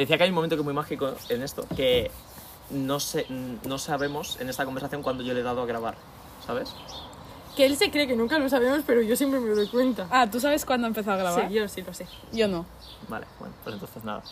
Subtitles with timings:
[0.00, 2.10] Te decía que hay un momento que es muy mágico en esto, que
[2.70, 5.94] no, sé, no sabemos en esta conversación cuando yo le he dado a grabar,
[6.46, 6.72] ¿sabes?
[7.54, 10.06] Que él se cree que nunca lo sabemos, pero yo siempre me doy cuenta.
[10.10, 11.48] Ah, ¿tú sabes cuándo empezó a grabar?
[11.48, 12.06] Sí, yo sí lo sé.
[12.32, 12.64] Yo no.
[13.10, 14.22] Vale, bueno, pues entonces nada.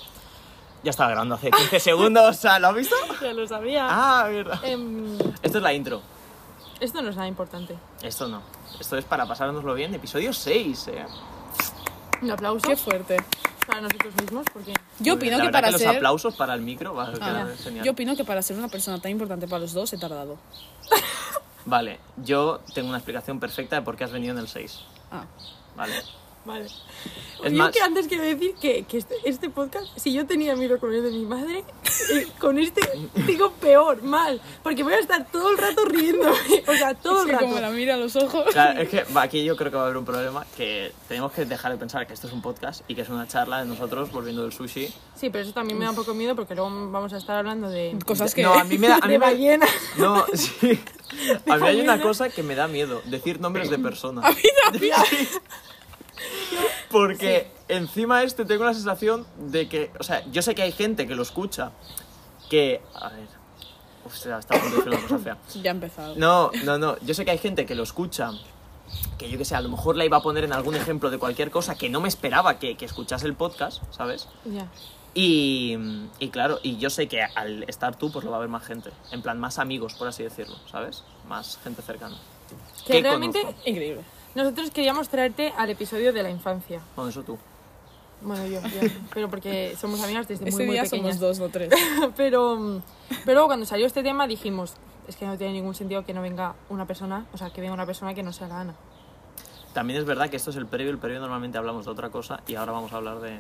[0.85, 2.97] Ya estaba grabando hace 15 segundos, o sea, ¿lo has visto?
[3.21, 3.89] Ya lo sabía.
[3.91, 4.59] Ah, mierda.
[4.63, 6.01] Em, Esto es la intro.
[6.81, 7.77] esto no es nada importante.
[8.01, 8.41] Esto no.
[8.81, 9.95] Esto es para pasárnoslo bien.
[9.95, 11.05] Episodio 6, eh.
[12.23, 13.19] Un aplauso Qué fuerte.
[13.69, 15.39] Para nosotros mismos, porque Yo opino.
[15.39, 15.97] La que para los ser...
[15.97, 17.85] aplausos para el micro va a Ah, genial.
[17.85, 20.39] yo opino que para ser una persona tan importante para los dos he tardado.
[21.67, 24.81] Vale, yo tengo una explicación perfecta de por qué has venido en el 6.
[25.13, 25.25] Ah.
[25.77, 25.95] Vale.
[26.49, 26.65] Vale.
[27.45, 30.57] Es yo más- que antes quiero decir que, que este, este podcast, si yo tenía
[30.57, 31.63] miedo con el de mi madre,
[32.13, 32.81] eh, con este
[33.27, 37.21] digo peor, mal, porque voy a estar todo el rato riendo, o sea, todo Es
[37.21, 37.45] el que rato.
[37.45, 38.47] como la mira a los ojos...
[38.51, 41.45] Claro, es que aquí yo creo que va a haber un problema que tenemos que
[41.45, 44.11] dejar de pensar que esto es un podcast y que es una charla de nosotros
[44.11, 44.93] volviendo del sushi.
[45.15, 47.69] Sí, pero eso también me da un poco miedo porque luego vamos a estar hablando
[47.71, 48.43] de, Cosas que...
[48.43, 48.97] No, a mí me da...
[48.97, 49.71] A mí de me- ballenas.
[49.97, 50.81] No, sí.
[51.49, 54.25] A mí hay una cosa que me da miedo, decir nombres de personas.
[54.29, 54.95] A mí también.
[56.91, 61.07] Porque encima este tengo la sensación de que, o sea, yo sé que hay gente
[61.07, 61.73] que lo escucha,
[62.49, 63.29] que, a ver,
[64.05, 65.37] Hostia, está de decir una cosa fea.
[65.63, 66.15] Ya ha empezado.
[66.17, 68.31] No, no, no, yo sé que hay gente que lo escucha,
[69.19, 71.19] que yo que sé, a lo mejor la iba a poner en algún ejemplo de
[71.19, 74.29] cualquier cosa que no me esperaba que, que escuchase el podcast, ¿sabes?
[74.45, 74.69] Ya.
[75.15, 75.77] Y,
[76.21, 78.65] y claro, y yo sé que al estar tú, pues lo va a haber más
[78.65, 81.03] gente, en plan, más amigos, por así decirlo, ¿sabes?
[81.29, 82.17] Más gente cercana.
[82.87, 83.61] Que ¿Qué realmente conozco?
[83.65, 84.05] Increíble.
[84.35, 86.81] Nosotros queríamos traerte al episodio de la infancia.
[86.97, 87.39] Bueno, eso tú.
[88.21, 91.19] Bueno, yo, yo, pero porque somos amigas desde muy, Este muy día pequeñas.
[91.19, 91.71] somos dos, no tres.
[92.17, 92.83] pero, mm,
[93.25, 94.75] pero luego cuando salió este tema dijimos,
[95.07, 97.75] es que no tiene ningún sentido que no venga una persona, o sea, que venga
[97.75, 98.75] una persona que no sea la Ana.
[99.73, 102.41] También es verdad que esto es el previo, el previo normalmente hablamos de otra cosa
[102.49, 103.39] y ahora vamos a hablar de,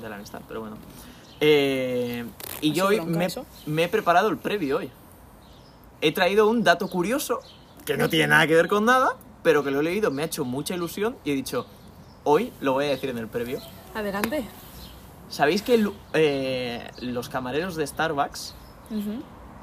[0.00, 0.76] de la amistad, pero bueno.
[1.40, 2.24] Eh,
[2.60, 3.26] y ¿Ha yo hoy me,
[3.66, 4.90] me he preparado el previo hoy.
[6.00, 7.40] He traído un dato curioso
[7.84, 10.24] que no tiene nada que ver con nada, pero que lo he leído, me ha
[10.24, 11.66] hecho mucha ilusión y he dicho,
[12.24, 13.60] hoy lo voy a decir en el previo.
[13.94, 14.44] Adelante.
[15.28, 18.54] ¿Sabéis que el- eh, los camareros de Starbucks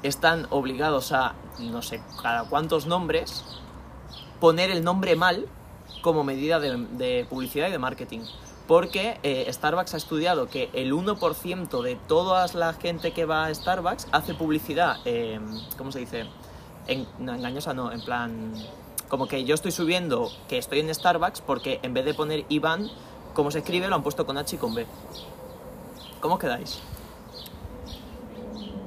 [0.02, 3.44] están obligados a, no sé, cada cuántos nombres,
[4.40, 5.46] poner el nombre mal
[6.00, 8.20] como medida de, de publicidad y de marketing.
[8.66, 13.54] Porque eh, Starbucks ha estudiado que el 1% de toda la gente que va a
[13.54, 15.40] Starbucks hace publicidad, eh,
[15.76, 16.26] ¿cómo se dice?
[16.86, 18.52] En- no, engañosa no, en plan...
[19.12, 22.88] Como que yo estoy subiendo que estoy en Starbucks porque en vez de poner Iván,
[23.34, 24.86] como se escribe, lo han puesto con H y con B.
[26.22, 26.78] ¿Cómo quedáis?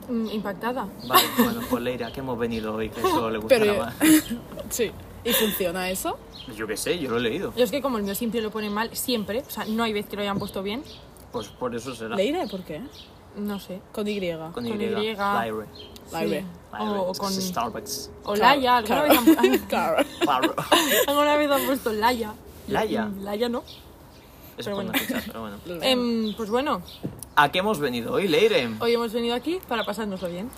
[0.09, 0.87] Mm, impactada.
[1.07, 3.93] Vale, bueno, pues Leira, que hemos venido hoy, que eso le gusta Pero- más.
[4.71, 4.91] Sí.
[5.23, 6.17] ¿Y funciona eso?
[6.57, 7.53] Yo qué sé, yo lo he leído.
[7.55, 9.93] Yo es que como el mío siempre lo pone mal, siempre, o sea, no hay
[9.93, 10.83] vez que lo hayan puesto bien,
[11.31, 12.15] Pues por eso será.
[12.15, 12.47] ¿Leire?
[12.47, 12.81] ¿Por qué?
[13.37, 13.81] No sé.
[13.91, 14.19] Con Y.
[14.53, 14.71] Con Y.
[14.71, 14.87] con Y.
[14.87, 15.15] Lyre.
[16.11, 16.41] Lyre.
[16.41, 16.45] Sí.
[16.79, 17.31] O, o con...
[17.31, 18.09] Starbucks.
[18.25, 20.03] O Laia, alguna vez, han, Claro.
[20.19, 20.55] Claro.
[21.07, 22.33] alguna vez han puesto Laia.
[22.67, 23.05] Laia.
[23.05, 23.63] Mm, Laia no.
[24.57, 24.91] Eso Pero bueno.
[24.93, 25.57] fichar, pero bueno.
[25.83, 26.81] Em, pues bueno,
[27.35, 28.69] ¿A qué hemos venido hoy, Leire?
[28.79, 30.49] hoy hemos venido aquí para pasárnoslo bien.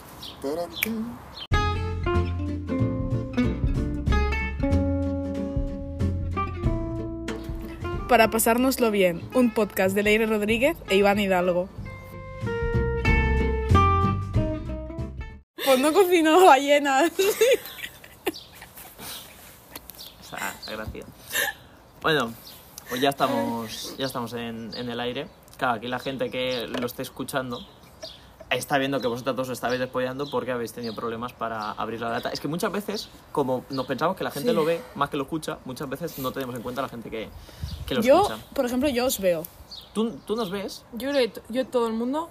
[8.07, 11.67] Para pasárnoslo bien, un podcast de Leire Rodríguez e Iván Hidalgo.
[15.67, 17.11] Pues no cocino ballenas.
[20.21, 21.05] Esa gracia.
[22.01, 22.33] Bueno,
[22.89, 25.27] pues ya estamos, ya estamos en, en el aire.
[25.57, 27.65] Claro, aquí la gente que lo esté escuchando
[28.49, 32.29] está viendo que vosotros os estáis despollando porque habéis tenido problemas para abrir la data.
[32.29, 34.55] Es que muchas veces, como nos pensamos que la gente Sí.
[34.55, 37.09] lo ve más que lo escucha, muchas veces no tenemos en cuenta a la gente
[37.09, 37.27] que,
[37.85, 38.37] que lo Yo, escucha.
[38.53, 39.43] por ejemplo, yo os veo.
[39.93, 40.85] ¿Tú, tú nos ves?
[40.93, 41.09] Yo
[41.49, 42.29] yo todo el mundo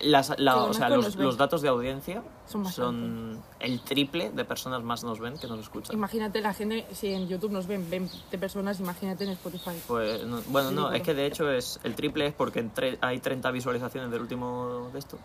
[0.00, 4.82] Las, la- Que o sea, los datos de audiencia Son son el triple de personas
[4.82, 5.96] más nos ven que nos escuchan.
[5.96, 9.70] Imagínate la gente, si en YouTube nos ven 20 personas, imagínate en Spotify.
[9.88, 13.18] Pues, no- bueno, no, es que de hecho es el triple es porque entre- hay
[13.20, 15.18] 30 visualizaciones del último de esto.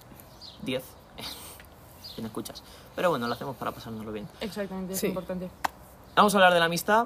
[0.63, 0.83] 10.
[2.15, 2.63] Si no escuchas.
[2.95, 4.27] Pero bueno, lo hacemos para pasárnoslo bien.
[4.41, 5.07] Exactamente, es Sí.
[5.07, 5.49] importante.
[6.15, 7.05] Vamos a hablar de la amistad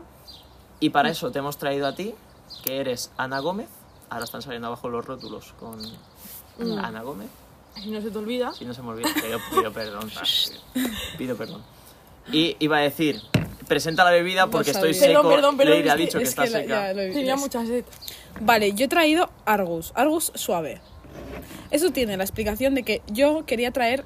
[0.80, 2.16] y para eso te hemos traído a ti,
[2.64, 3.68] que eres Ana Gómez.
[4.10, 5.78] Ahora están saliendo abajo los rótulos con
[6.58, 6.80] Mm.
[6.80, 7.30] Ana Gómez.
[7.81, 10.10] Si no se te olvida, Si no se me olvida, pido, pido perdón.
[11.18, 11.62] pido perdón.
[12.31, 13.22] Y iba a decir,
[13.68, 15.22] presenta la bebida porque No estoy seco.
[15.24, 16.94] Perdón, perdón, perdón, Leire ha que- dicho que, Es está que la- seca.
[16.94, 17.84] tenía mucha sed.
[18.40, 20.81] Vale, yo he traído Argus, Argus suave.
[21.72, 24.06] Eso tiene la explicación de que yo quería traer,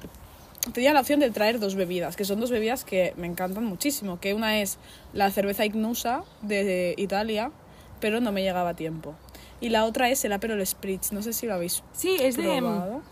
[0.72, 4.18] tenía la opción de traer dos bebidas, que son dos bebidas que me encantan muchísimo,
[4.20, 4.78] que una es
[5.12, 7.52] la cerveza Ignusa de Italia,
[8.00, 9.14] pero no me llegaba a tiempo.
[9.60, 11.12] Y la otra es el Aperol Spritz.
[11.12, 12.58] No sé si lo habéis Sí, es de...
[12.58, 13.02] probado.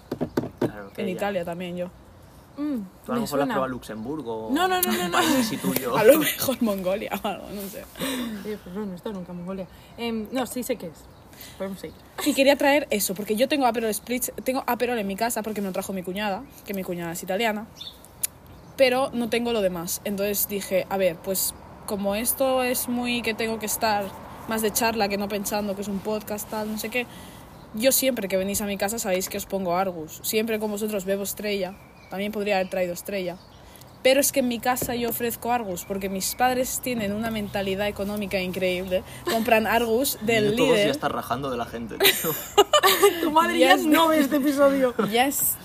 [0.60, 1.12] Claro que En ya.
[1.14, 1.86] Italia también yo.
[2.56, 4.48] Mm, Tú a lo me mejor la has probado en Luxemburgo.
[4.52, 5.12] No, no, no, no, no.
[5.12, 5.96] País así tuyo.
[5.98, 7.84] A lo mejor Mongolia o algo, no sé.
[8.44, 9.66] Sí, pues no, no he estado nunca en Mongolia.
[9.98, 11.04] Em, no, sí sé qué es.
[11.58, 11.96] Podemos seguir.
[12.24, 15.60] Y quería traer eso, porque yo tengo Aperol Spritz, tengo Aperol en mi casa porque
[15.60, 17.66] me lo trajo mi cuñada, que mi cuñada es italiana,
[18.78, 20.00] pero no tengo lo demás.
[20.04, 21.54] Entonces dije, a ver, pues
[21.84, 24.04] como esto es muy que tengo que estar
[24.48, 27.06] más de charla que no pensando que es un podcast, tal, no sé qué,
[27.74, 30.20] yo siempre que venís a mi casa sabéis que os pongo Argus.
[30.22, 31.74] Siempre con vosotros bebo estrella,
[32.10, 33.36] también podría haber traído estrella.
[34.02, 37.88] Pero es que en mi casa yo ofrezco Argus porque mis padres tienen una mentalidad
[37.88, 39.02] económica increíble.
[39.28, 40.90] Compran Argus del Todos ya líder.
[40.90, 41.96] está rajando de la gente.
[43.22, 44.94] Tu madre Ya ya es- no ve este episodio.
[45.10, 45.56] Ya es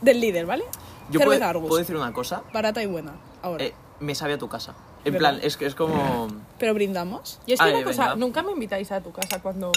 [0.00, 0.64] del líder, ¿vale?
[1.10, 1.68] Yo Cerveza puedo, Argus.
[1.68, 2.42] puedo decir una cosa.
[2.52, 3.12] Barata y buena.
[3.42, 3.62] Ahora.
[3.64, 4.74] Eh, me sabe a tu casa.
[5.06, 5.30] En ¿Verdad?
[5.34, 6.28] plan, es que es como.
[6.58, 7.38] Pero brindamos.
[7.46, 8.16] Y es que Ay, una cosa, venga.
[8.16, 9.70] nunca me invitáis a tu casa cuando,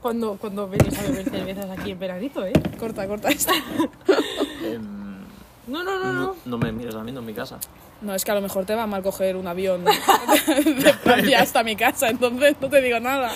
[0.00, 2.52] cuando, cuando venís a beber cervezas aquí en veranito, ¿eh?
[2.78, 3.52] Corta, corta esta.
[4.64, 5.18] em,
[5.66, 6.36] No, no, no, no, no.
[6.44, 7.58] no me mires a mí, no en mi casa.
[8.00, 9.84] No, es que a lo mejor te va mal coger un avión
[10.46, 13.30] de Francia hasta mi casa, entonces no te digo nada.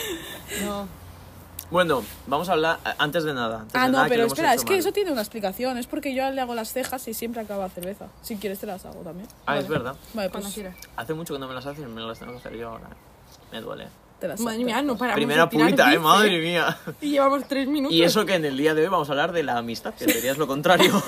[0.65, 0.89] No.
[1.71, 2.79] Bueno, vamos a hablar.
[2.87, 3.61] eh, Antes de nada.
[3.61, 4.81] antes Ah, de no, nada, pero espera, es que mal.
[4.81, 5.77] eso tiene una explicación.
[5.79, 8.07] Es porque yo le hago las cejas y siempre acaba cerveza.
[8.23, 9.29] Si quieres te las hago también.
[9.47, 9.95] Ah, es verdad.
[10.15, 10.77] Vale, pues quieras.
[10.97, 12.89] Hace mucho que no me las haces y me las tengo que hacer yo ahora.
[13.53, 13.87] Me duele.
[14.19, 16.77] te las Madre mía, no paramos Primera purita, eh, madre mía.
[17.03, 17.95] Y llevamos tres minutos.
[17.95, 20.07] Y eso que en el día de hoy vamos a hablar de la amistad, que
[20.07, 21.01] dirías lo contrario.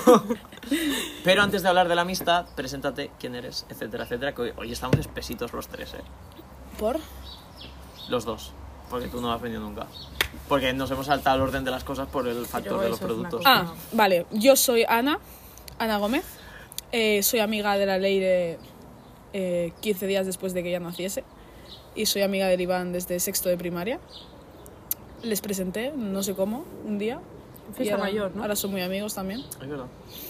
[1.23, 4.33] Pero antes de hablar de la amistad, preséntate quién eres, etcétera, etcétera.
[4.33, 6.01] Que hoy, hoy estamos espesitos los tres, eh.
[6.79, 6.99] ¿Por?
[8.09, 8.53] Los dos.
[8.91, 9.87] Porque tú no has venido nunca.
[10.47, 13.41] Porque nos hemos saltado el orden de las cosas por el factor de los productos.
[13.45, 14.25] Ah, vale.
[14.31, 15.17] Yo soy Ana,
[15.79, 16.25] Ana Gómez.
[16.91, 18.59] Eh, soy amiga de la Leire
[19.33, 21.23] eh, 15 días después de que ella naciese.
[21.95, 23.99] Y soy amiga del Iván desde sexto de primaria.
[25.23, 27.19] Les presenté, no sé cómo, un día.
[27.75, 28.41] Fiesta ahora- mayor, ¿no?
[28.41, 29.39] Ahora son muy amigos también.
[29.61, 29.85] Es verdad.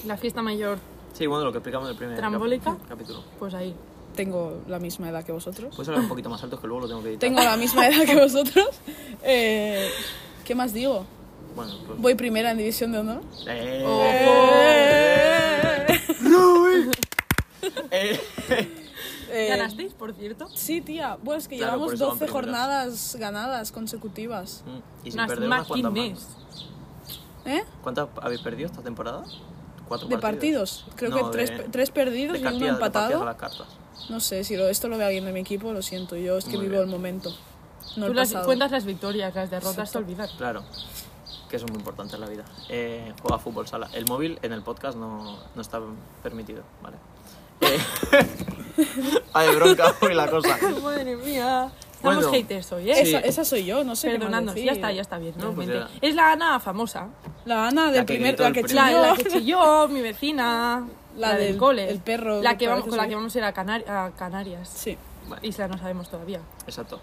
[0.06, 0.78] La fiesta mayor,
[1.14, 2.78] Sí, bueno, lo que explicamos en el primer ¿Trambólica?
[2.88, 3.24] capítulo.
[3.40, 3.76] pues ahí.
[4.16, 5.74] Tengo la misma edad que vosotros.
[5.76, 7.30] Puedes hablar un poquito más alto que luego lo tengo que editar.
[7.30, 8.68] Tengo la misma edad que vosotros.
[9.24, 9.90] Eh,
[10.46, 11.06] ¿Qué más digo?
[11.56, 12.00] Bueno, pues...
[12.02, 13.22] Voy primera en División de Honor.
[13.48, 13.86] Eh,
[17.92, 18.20] Eh, eh,
[19.32, 20.48] eh, ¿Ganasteis, por cierto?
[20.56, 21.18] Sí, tía.
[21.22, 22.34] Bueno, es que Claro, llevamos eso van 12 primeras.
[22.34, 24.64] jornadas ganadas consecutivas.
[24.66, 26.28] mm, y sin perder unas cuantas más.
[27.46, 27.64] ¿Eh?
[27.82, 29.24] ¿Cuántas habéis perdido esta temporada?
[29.88, 30.86] ¿Cuatro De partidos.
[30.96, 33.22] Creo No, que de- tres, tres perdidos de y uno partidas- de partidas empatado.
[33.22, 33.68] a las cartas.
[34.12, 36.16] No sé, si lo- esto lo ve alguien de mi equipo, lo siento.
[36.18, 36.84] Yo es que Muy vivo bien.
[36.84, 37.30] el momento.
[37.98, 40.32] No Tú el las, cuentas las victorias, las derrotas te olvidas.
[40.38, 40.64] Claro,
[41.50, 42.44] que eso es muy importante en la vida.
[42.70, 43.90] Eh, juega fútbol sala.
[43.94, 45.80] El móvil en el podcast no, no está
[46.24, 46.98] permitido, ¿vale?
[47.62, 47.80] Eh,
[49.34, 50.58] Ay, bronca hoy la cosa.
[50.84, 51.72] Madre mía.
[51.94, 52.96] Estamos Bueno, haters hoy, ¿eh?
[52.96, 53.02] sí.
[53.16, 54.66] Esa, esa soy yo, no sé decir.
[54.66, 55.36] ya está, ya está bien.
[55.38, 55.88] No, pues ya.
[56.02, 57.10] Es la Ana famosa.
[57.46, 59.02] La Ana del La primer, la que primer- chilló.
[59.02, 60.88] La, la que chilló, mi vecina.
[61.18, 61.90] La La, del, del- cole.
[61.90, 64.70] el perro La que vamos, con la que vamos a ir a, Canar- a Canarias.
[64.70, 64.98] Sí.
[65.28, 66.40] Bueno, Isla no sabemos todavía.
[66.68, 67.00] exacto.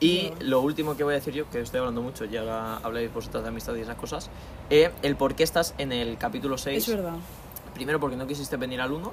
[0.00, 3.12] Y lo último que voy a decir yo, que estoy hablando mucho y ahora habláis
[3.12, 4.30] vosotras de amistad y esas cosas,
[4.70, 6.88] eh, el por qué estás en el capítulo 6.
[6.88, 7.14] Es verdad.
[7.74, 9.12] Primero porque no quisiste venir al 1.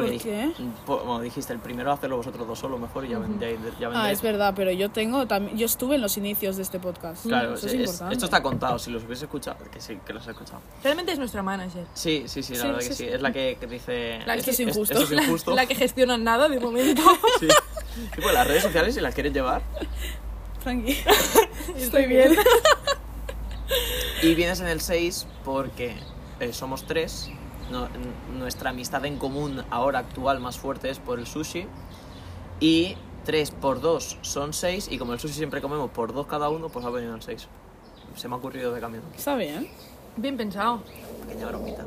[0.00, 0.52] Porque ¿Por dij- qué?
[0.84, 3.48] po- bueno, dijiste el primero hacerlo vosotros dos solo mejor y ya, ven- ya,
[3.80, 5.56] ya Ah, es verdad, pero yo tengo también.
[5.56, 7.24] Yo estuve en los inicios de este podcast.
[7.24, 8.12] Claro, eso es, es- importante.
[8.14, 10.60] esto está contado, si los hubiese escuchado, que sí, que los he escuchado.
[10.84, 11.84] Realmente es nuestra manager.
[11.94, 13.04] Sí, sí, sí, la Sí, verdad sí, que sí.
[13.04, 13.10] sí.
[13.10, 14.18] Es la que, que dice...
[14.26, 14.94] La que- Esto es injusto.
[15.00, 15.54] esto es injusto.
[15.54, 17.02] La que gestiona nada de momento.
[17.40, 17.48] Sí.
[18.18, 19.62] Y pues las redes sociales, si las quieres llevar.
[20.62, 20.98] Tranqui.
[21.78, 22.36] Estoy bien.
[24.22, 25.96] Y vienes en el 6 porque
[26.40, 27.30] eh, somos tres.
[27.70, 27.88] No-
[28.38, 31.66] nuestra amistad en común ahora actual más fuerte es por el sushi.
[32.60, 34.88] Y 3 por 2 son 6.
[34.90, 37.48] Y como el sushi siempre comemos por 2 cada uno, pues ha venido el 6.
[38.16, 39.02] Se me ha ocurrido de camino.
[39.16, 39.68] Está bien.
[40.16, 40.82] Bien pensado.
[41.26, 41.84] Pequeña bromita.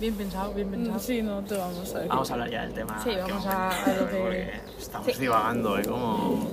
[0.00, 0.98] Bien pensado, bien pensado.
[0.98, 2.08] Sí, no te vamos a ver.
[2.08, 3.00] Vamos a hablar ya del tema.
[3.04, 5.20] Sí, vamos vamos a- a lo que- porque Estamos Sí.
[5.20, 5.82] divagando, ¿eh?
[5.86, 6.48] Como...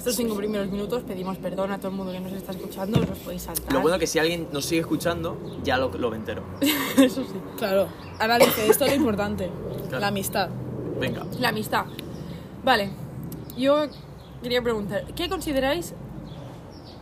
[0.00, 3.06] Estos cinco primeros minutos pedimos perdón a todo el mundo que nos está escuchando, os
[3.06, 3.70] los podéis saltar.
[3.70, 6.42] Lo bueno que si alguien nos sigue escuchando, ya lo, lo entero.
[6.96, 7.34] Eso sí.
[7.58, 7.86] Claro.
[8.18, 9.50] Ahora dice, esto es lo importante.
[9.88, 10.00] Claro.
[10.00, 10.48] La amistad.
[10.98, 11.26] Venga.
[11.38, 11.84] La amistad.
[12.64, 12.92] Vale,
[13.58, 13.88] yo
[14.42, 15.92] quería preguntar, ¿qué consideráis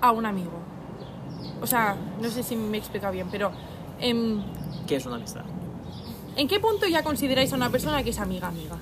[0.00, 0.58] a un amigo?
[1.62, 3.52] O sea, no sé si me he explicado bien, pero
[4.00, 4.42] em,
[4.88, 5.44] ¿Qué es una amistad?
[6.34, 8.76] ¿en qué punto ya consideráis a una persona que es amiga amiga?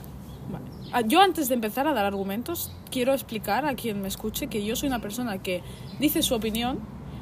[0.92, 4.64] Ah, Yo antes de empezar a dar argumentos, quiero explicar a quien me escuche que
[4.64, 5.62] yo soy una persona que
[5.98, 6.78] dice su opinión,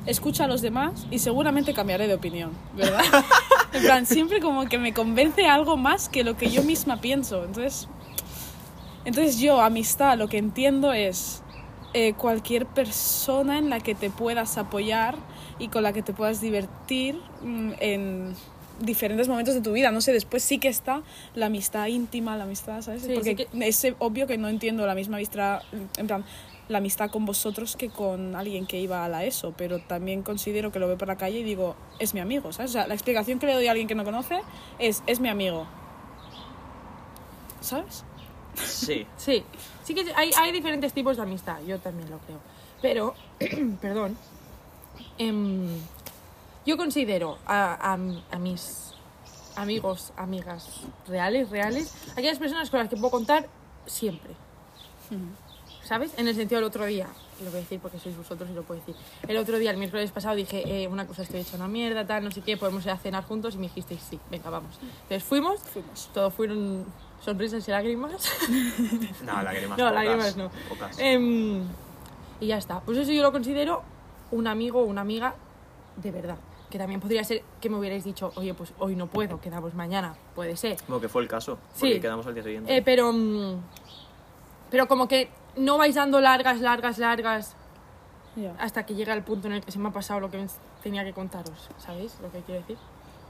[0.06, 3.02] escucha a los demás y seguramente cambiaré de opinión, ¿verdad?
[3.72, 7.44] en plan, siempre como que me convence algo más que lo que yo misma pienso.
[7.44, 7.88] Entonces,
[9.04, 11.42] entonces yo, amistad, lo que entiendo es
[11.94, 15.16] eh, cualquier persona en la que te puedas apoyar
[15.58, 18.34] y con la que te puedas divertir mm, en
[18.80, 19.90] diferentes momentos de tu vida.
[19.90, 21.02] No sé, después sí que está
[21.34, 23.02] la amistad íntima, la amistad, ¿sabes?
[23.02, 25.62] Sí, Porque sí que- es obvio que no entiendo la misma amistad,
[25.96, 26.24] en plan,
[26.68, 30.72] la amistad con vosotros que con alguien que iba a la ESO, pero también considero
[30.72, 32.70] que lo veo por la calle y digo, es mi amigo, ¿sabes?
[32.70, 34.40] O sea, la explicación que le doy a alguien que no conoce
[34.78, 35.66] es, es mi amigo.
[37.60, 38.04] ¿Sabes?
[38.56, 39.06] Sí.
[39.16, 39.42] Sí,
[39.84, 42.38] sí que hay, hay diferentes tipos de amistad, yo también lo creo.
[42.80, 43.14] Pero,
[43.80, 44.16] perdón,
[45.18, 45.68] em,
[46.66, 48.92] yo considero a, a- a mis
[49.56, 53.46] amigos, amigas reales, reales, aquellas personas con las que puedo contar
[53.86, 54.32] siempre.
[55.84, 56.12] ¿Sabes?
[56.16, 57.06] En el sentido del otro día,
[57.40, 58.96] lo voy a decir porque sois vosotros y lo puedo decir.
[59.28, 62.24] El otro día, el miércoles pasado, dije, eh, una cosa, estoy hecha una mierda, tal,
[62.24, 64.78] no sé qué, podemos ir a cenar juntos y me dijisteis, sí, venga, vamos.
[65.02, 66.08] Entonces fuimos, Fuimos.
[66.14, 66.86] todo fueron
[67.22, 68.12] sorpresas y lágrimas.
[69.22, 70.50] No, lágrimas No, pocas, lágrimas no.
[70.70, 70.98] pocas.
[70.98, 71.62] Em,
[72.40, 72.80] y ya está.
[72.80, 73.82] Pues eso yo lo considero
[74.30, 75.34] un amigo o una amiga
[75.96, 76.38] de verdad.
[76.74, 80.16] Que también podría ser que me hubierais dicho, oye, pues hoy no puedo, quedamos mañana.
[80.34, 80.76] Puede ser.
[80.84, 81.82] Como que fue el caso, Sí.
[81.82, 82.76] porque quedamos al día siguiente.
[82.76, 83.12] Eh, pero.
[83.12, 83.60] mm,
[84.72, 87.54] pero como que no vais dando largas, largas, largas
[88.58, 90.44] hasta que llega el punto en el que se me ha pasado lo que
[90.82, 91.70] tenía que contaros.
[91.78, 92.76] ¿Sabéis lo que quiero decir?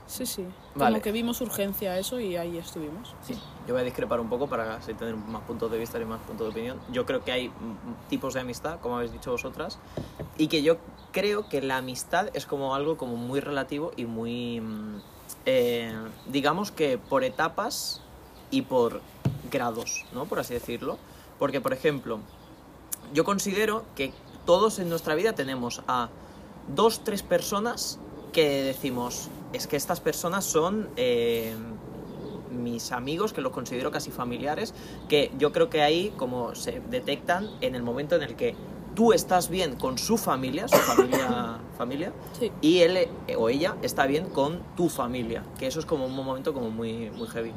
[0.07, 0.45] Sí, sí.
[0.75, 0.93] Vale.
[0.93, 3.15] Como que vimos urgencia a eso y ahí estuvimos.
[3.23, 3.35] Sí,
[3.67, 6.21] yo voy a discrepar un poco para así tener más puntos de vista y más
[6.21, 6.79] puntos de opinión.
[6.93, 7.51] Yo creo que hay
[8.11, 9.79] tipos de amistad, como habéis dicho vosotras,
[10.37, 10.77] y que yo
[11.13, 15.01] creo que la amistad es como algo como muy relativo y muy, mm,
[15.47, 15.95] eh,
[16.27, 18.03] digamos que por etapas
[18.51, 19.01] y por
[19.51, 20.27] grados, ¿no?
[20.27, 20.99] Por así decirlo.
[21.39, 22.21] Porque, por ejemplo,
[23.13, 24.13] yo considero que
[24.45, 26.09] todos en nuestra vida tenemos a
[26.69, 27.99] dos, tres personas
[28.33, 31.55] que decimos, es que estas personas son eh,
[32.51, 34.75] mis amigos, que los considero casi familiares,
[35.09, 38.55] que yo creo que ahí como se detectan en el momento en el que
[38.95, 42.53] tú estás bien con su familia, su familia, familia Sí.
[42.61, 46.15] y él eh, o ella está bien con tu familia, que eso es como un
[46.15, 47.53] momento como muy, muy heavy.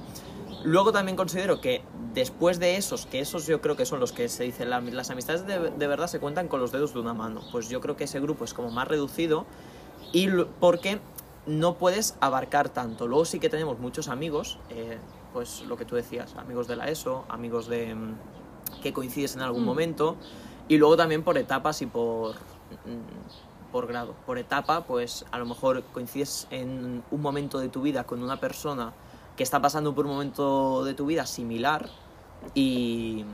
[0.63, 1.83] Luego también considero que
[2.15, 5.11] después de esos, que esos yo creo que son los que se dicen, la- las
[5.11, 7.95] amistades de, de verdad se cuentan con los dedos de una mano, pues yo creo
[7.95, 9.45] que ese grupo es como más reducido
[10.11, 10.27] y
[10.59, 10.99] porque
[11.47, 13.07] no puedes abarcar tanto.
[13.07, 14.97] Luego sí que tenemos muchos amigos, eh,
[15.33, 18.15] pues lo que tú decías, amigos de la ESO, amigos de mm,
[18.81, 19.65] que coincides en algún Mm.
[19.65, 20.15] momento
[20.67, 24.13] y luego también por etapas y por mm, por grado.
[24.25, 28.39] Por etapa, pues a lo mejor coincides en un momento de tu vida con una
[28.39, 28.93] persona
[29.35, 31.89] que está pasando por un momento de tu vida similar
[32.55, 33.25] y,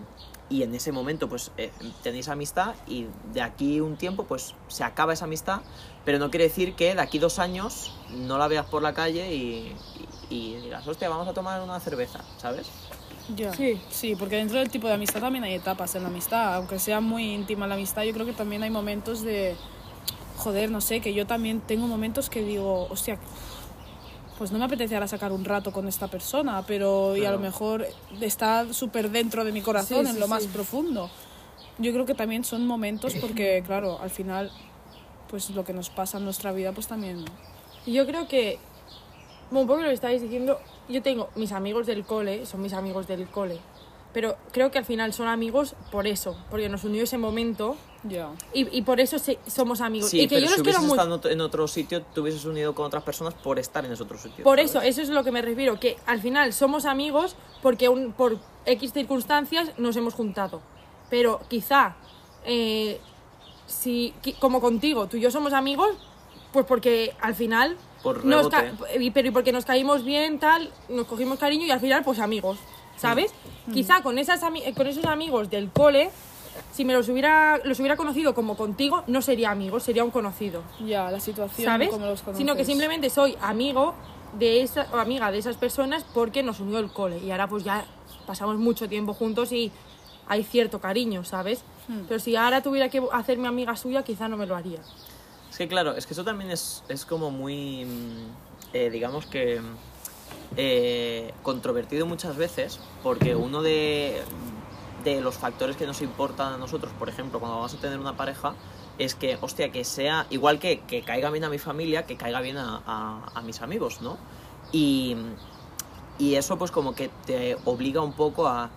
[0.50, 4.84] y en ese momento pues eh, tenéis amistad y de aquí un tiempo pues se
[4.84, 5.62] acaba esa amistad,
[6.06, 9.34] pero no quiere decir que de aquí dos años no la veas por la calle
[9.34, 9.74] y,
[10.30, 12.68] y, y digas, hostia, vamos a tomar una cerveza, ¿sabes?
[13.36, 13.54] Ya.
[13.54, 13.80] Sí.
[13.90, 16.56] Sí, porque dentro del tipo de amistad también hay etapas en la amistad.
[16.56, 19.56] Aunque sea muy íntima la amistad, yo creo que también hay momentos de.
[20.36, 23.18] Joder, no sé, que yo también tengo momentos que digo, hostia,
[24.38, 27.38] pues no me apetece ahora sacar un rato con esta persona, pero y a Claro.
[27.38, 27.86] lo mejor
[28.20, 30.50] está súper dentro de mi corazón, Sí, en sí, lo más sí.
[30.52, 31.10] profundo.
[31.78, 34.52] Yo creo que también son momentos porque, claro, al final,
[35.34, 37.26] pues lo que nos pasa en nuestra vida, pues también.
[37.88, 38.60] Y Yo creo que,
[39.50, 42.72] bueno, un poco lo que estáis diciendo, yo tengo mis amigos del cole, son mis
[42.74, 43.58] amigos del cole,
[44.14, 48.30] pero creo que al final son amigos por eso, porque nos unió ese momento Ya.
[48.54, 50.12] y, y por eso se- somos amigos.
[50.12, 52.04] Sí, y que pero yo si los quiero hubieses estado en otro- en otro sitio,
[52.04, 54.44] te hubieses unido con otras personas por estar en ese otro sitio.
[54.44, 54.70] Por ¿sabes?
[54.70, 58.38] eso, eso es lo que me refiero, que al final somos amigos porque un- por
[58.68, 60.62] X circunstancias nos hemos juntado.
[61.10, 61.96] Pero quizá,
[62.46, 63.02] eh,
[63.68, 65.90] si, como contigo, tú y yo somos amigos,
[66.52, 67.78] pues porque al final...
[68.04, 68.50] Por nos
[69.00, 72.20] y- pero y porque nos caímos bien, tal, nos cogimos cariño y al final, pues
[72.20, 72.58] amigos,
[72.98, 73.34] ¿sabes?
[73.74, 76.10] Quizá con, esas eh, con esos amigos del cole,
[76.74, 80.64] si me los hubiera, los hubiera conocido como contigo, no sería amigo, sería un conocido.
[80.86, 81.90] Ya, la situación, ¿sabes?
[81.90, 82.38] como los conoces.
[82.40, 83.96] Sino que simplemente soy amigo
[84.38, 87.64] de esa, o amiga de esas personas porque nos unió el cole y ahora pues
[87.64, 87.86] ya
[88.26, 89.72] pasamos mucho tiempo juntos y
[90.28, 91.64] hay cierto cariño, ¿sabes?
[91.88, 92.02] Hmm.
[92.08, 94.80] Pero si ahora tuviera que hacerme amiga suya, quizá no me lo haría.
[95.50, 99.60] Es que claro, es que eso también es, es como muy, mm, eh, digamos que,
[99.60, 99.76] mm,
[100.58, 104.22] eh, controvertido muchas veces, porque uno de,
[105.04, 108.16] de los factores que nos importan a nosotros, por ejemplo, cuando vamos a tener una
[108.16, 108.54] pareja,
[108.98, 112.42] es que, hostia, que sea igual que, que caiga bien a mi familia, que caiga
[112.42, 114.18] bien a, a- a mis amigos, ¿no?
[114.72, 115.16] Y,
[116.20, 118.70] y eso pues como que te obliga un poco a,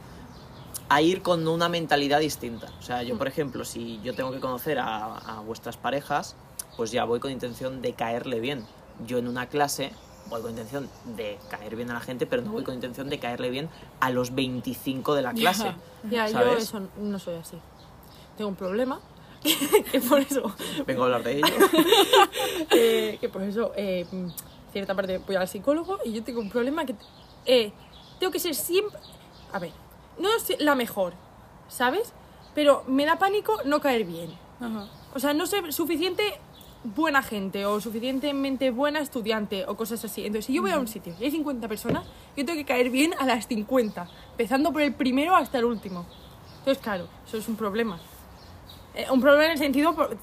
[0.88, 2.68] a ir con una mentalidad distinta.
[2.78, 6.36] O sea, yo, por ejemplo, si yo tengo que conocer a, a vuestras parejas,
[6.76, 8.64] pues ya voy con intención de caerle bien.
[9.06, 9.92] Yo en una clase
[10.28, 13.18] voy con intención de caer bien a la gente, pero no voy con intención de
[13.18, 13.68] caerle bien
[14.00, 15.74] a los 25 de la clase.
[16.10, 16.64] Ya, yo ¿Sabes?
[16.64, 17.58] eso no soy así.
[18.36, 19.00] tengo un problema.
[19.92, 20.52] que por eso
[20.86, 21.46] Vengo a hablar de ello.
[22.70, 24.28] eh, que por eso eh, mm,
[24.72, 26.96] cierta parte voy al psicólogo y yo tengo un problema que
[27.44, 27.70] eh,
[28.18, 28.98] tengo que ser siempre
[29.52, 29.70] a ver
[30.18, 31.14] no sé la mejor
[31.68, 32.12] sabes
[32.54, 34.30] pero me da pánico no caer bien
[34.60, 34.86] Ajá.
[35.14, 36.22] o sea no ser suficiente
[36.84, 40.86] buena gente o suficientemente buena estudiante o cosas así entonces si yo voy a un
[40.88, 42.04] sitio y hay 50 personas
[42.36, 46.06] yo tengo que caer bien a las 50 empezando por el primero hasta el último
[46.60, 47.98] entonces claro eso es un problema
[48.94, 50.16] Eh, un problema en el sentido por-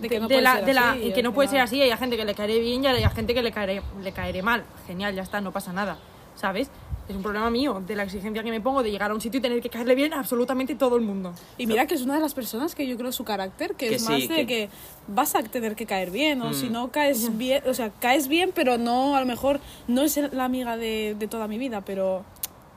[0.00, 1.80] De que no de puede la- ser de la- así, que no puede ser así,
[1.80, 4.64] hay gente que le caeré bien y hay gente que le caeré, le caeré mal.
[4.88, 5.98] Genial, ya está, no pasa nada,
[6.34, 6.68] ¿sabes?
[7.06, 9.38] Es un problema mío, de la exigencia que me pongo de llegar a un sitio
[9.38, 11.34] y tener que caerle bien a absolutamente todo el mundo.
[11.58, 13.94] Y mira que es una de las personas que yo creo su carácter, que, Que
[13.96, 14.68] es sí, más de que- que...
[15.08, 16.54] vas a tener que caer bien, o Mm.
[16.54, 20.16] si no caes bien, o sea, caes bien, pero no, a lo mejor no es
[20.32, 22.24] la amiga de, de toda mi vida, pero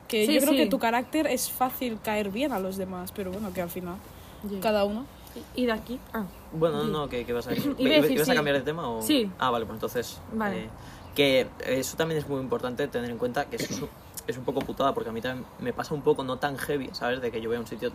[0.08, 0.56] que Sí, yo creo sí.
[0.58, 3.94] que tu carácter es fácil caer bien a los demás, pero bueno, que al final
[4.60, 5.06] cada uno.
[5.54, 7.74] Y de aquí, ah, Bueno, no, no, ¿qué, qué vas a decir?
[7.78, 8.34] ¿Ibas a sí.
[8.34, 9.00] cambiar de tema o...?
[9.00, 9.30] Sí.
[9.38, 10.20] Ah, vale, pues entonces...
[10.34, 10.64] Vale.
[10.64, 10.68] eh,
[11.14, 13.80] que eso también es muy importante tener en cuenta que eso es,
[14.28, 16.90] es un poco putada, porque a mí también me pasa un poco no tan heavy,
[16.92, 17.20] ¿sabes?
[17.20, 17.88] De que yo voy a un sitio...
[17.88, 17.92] eh,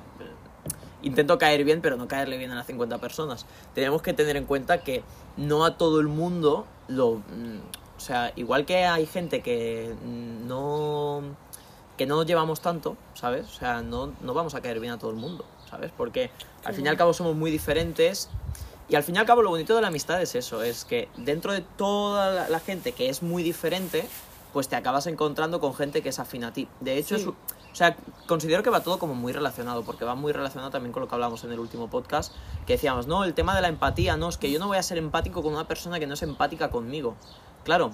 [1.03, 3.45] Intento caer bien, pero no caerle bien a las 50 personas.
[3.75, 5.03] Tenemos que tener en cuenta que
[5.37, 7.15] no a todo el mundo lo...
[7.15, 7.59] mm,
[7.97, 11.21] O sea, igual que hay gente que mm, no...
[11.97, 13.45] Que no nos llevamos tanto, ¿sabes?
[13.47, 15.91] O sea, no, no vamos a caer bien a todo el mundo, ¿sabes?
[15.95, 16.31] Porque
[16.63, 18.29] al fin y al cabo somos muy diferentes
[18.89, 21.07] y al fin y al cabo lo bonito de la amistad es eso, es que
[21.17, 24.07] dentro de toda la, la gente que es muy diferente,
[24.53, 26.67] pues te acabas encontrando con gente que es afín a ti.
[26.79, 27.23] De hecho, Sí.
[27.23, 30.93] es, o sea, considero que va todo como muy relacionado, porque va muy relacionado también
[30.93, 32.31] con lo que hablamos en el último podcast,
[32.67, 34.83] que decíamos, no, el tema de la empatía, no, es que yo no voy a
[34.83, 37.15] ser empático con una persona que no es empática conmigo.
[37.63, 37.93] Claro.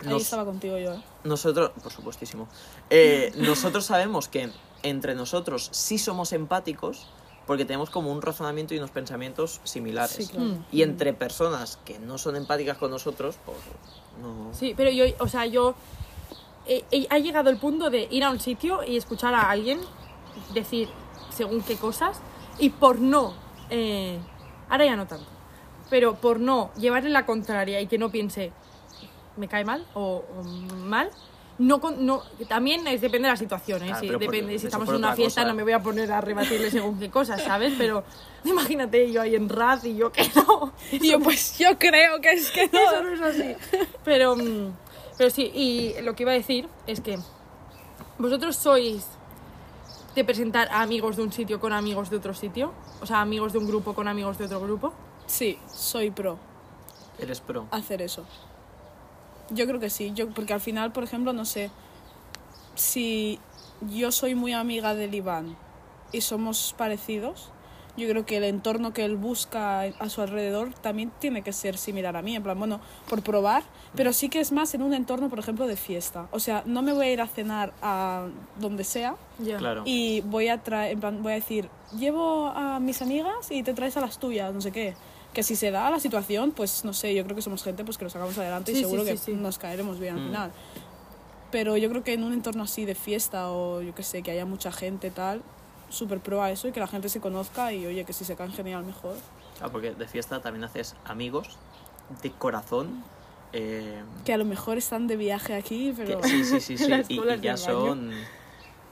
[0.00, 0.94] Ahí nos- estaba contigo yo.
[0.94, 1.02] ¿eh?
[1.24, 2.48] nosotros, por supuestísimo,
[2.90, 4.50] eh, nosotros sabemos que
[4.82, 7.06] entre nosotros sí somos empáticos
[7.46, 10.12] porque tenemos como un razonamiento y unos pensamientos similares.
[10.16, 10.46] Sí, claro.
[10.46, 10.64] Mm.
[10.72, 13.58] Y entre personas que no son empáticas con nosotros, pues
[14.20, 14.52] no...
[14.54, 15.74] Sí, pero yo, o sea, yo
[16.66, 19.80] he, he- ha llegado el punto de ir a un sitio y escuchar a alguien
[20.52, 20.88] decir
[21.30, 22.20] según qué cosas
[22.58, 23.34] y por no,
[23.70, 24.18] eh,
[24.68, 25.26] ahora ya no tanto,
[25.90, 28.52] pero por no llevarle la contraria y que no piense
[29.36, 31.10] me cae mal o, o mal.
[31.58, 33.86] No, con- no, también es, depende de la situación, ¿eh?
[33.86, 35.48] Claro, Sí, pero por- depende, si estamos en una fiesta cosa.
[35.48, 37.74] no me voy a poner a rebatirle según qué cosas, ¿sabes?
[37.78, 38.02] Pero
[38.44, 40.72] imagínate yo ahí en Raz y yo que no.
[40.90, 43.02] Y yo, pues yo creo que es que Eso no.
[43.02, 43.54] no es así.
[44.04, 44.72] Pero, mm,
[45.16, 47.18] pero sí, y lo que iba a decir es que
[48.18, 49.06] vosotros sois
[50.16, 53.52] de presentar a amigos de un sitio con amigos de otro sitio, o sea, amigos
[53.52, 54.92] de un grupo con amigos de otro grupo.
[55.26, 56.36] Sí, soy pro
[57.18, 57.66] Eres pro.
[57.70, 58.24] hacer eso.
[59.50, 61.70] Yo creo que sí, yo porque al final, por ejemplo, no sé,
[62.74, 63.38] si
[63.90, 65.56] yo soy muy amiga del Iván
[66.12, 67.50] y somos parecidos,
[67.96, 71.76] yo creo que el entorno que él busca a su alrededor también tiene que ser
[71.78, 73.62] similar a mí, en plan, bueno, por probar,
[73.94, 76.26] pero sí que es más en un entorno, por ejemplo, de fiesta.
[76.32, 78.26] O sea, no me voy a ir a cenar a
[78.58, 79.16] donde sea.
[79.58, 79.82] Claro.
[79.84, 83.74] y voy a traer, en plan, voy a decir, llevo a mis amigas y te
[83.74, 84.94] traes a las tuyas, no sé qué.
[85.34, 87.98] Que si se da la situación, pues no sé, yo creo que somos gente pues
[87.98, 89.32] que nos sacamos adelante y Sí, seguro sí, que sí, sí.
[89.34, 90.26] nos caeremos bien al Mm.
[90.26, 90.52] final.
[91.50, 94.30] Pero yo creo que en un entorno así de fiesta o yo que sé, que
[94.30, 95.42] haya mucha gente tal,
[95.90, 98.36] súper pro a eso y que la gente se conozca y oye, que si se
[98.36, 99.16] caen genial mejor.
[99.60, 101.48] Ah, porque de fiesta también haces amigos
[102.22, 103.02] de corazón.
[103.52, 106.88] eh, Que a lo mejor están de viaje aquí, que- pero sí, sí, sí, sí.
[106.88, 107.56] Las y, y ya baño.
[107.56, 108.12] son...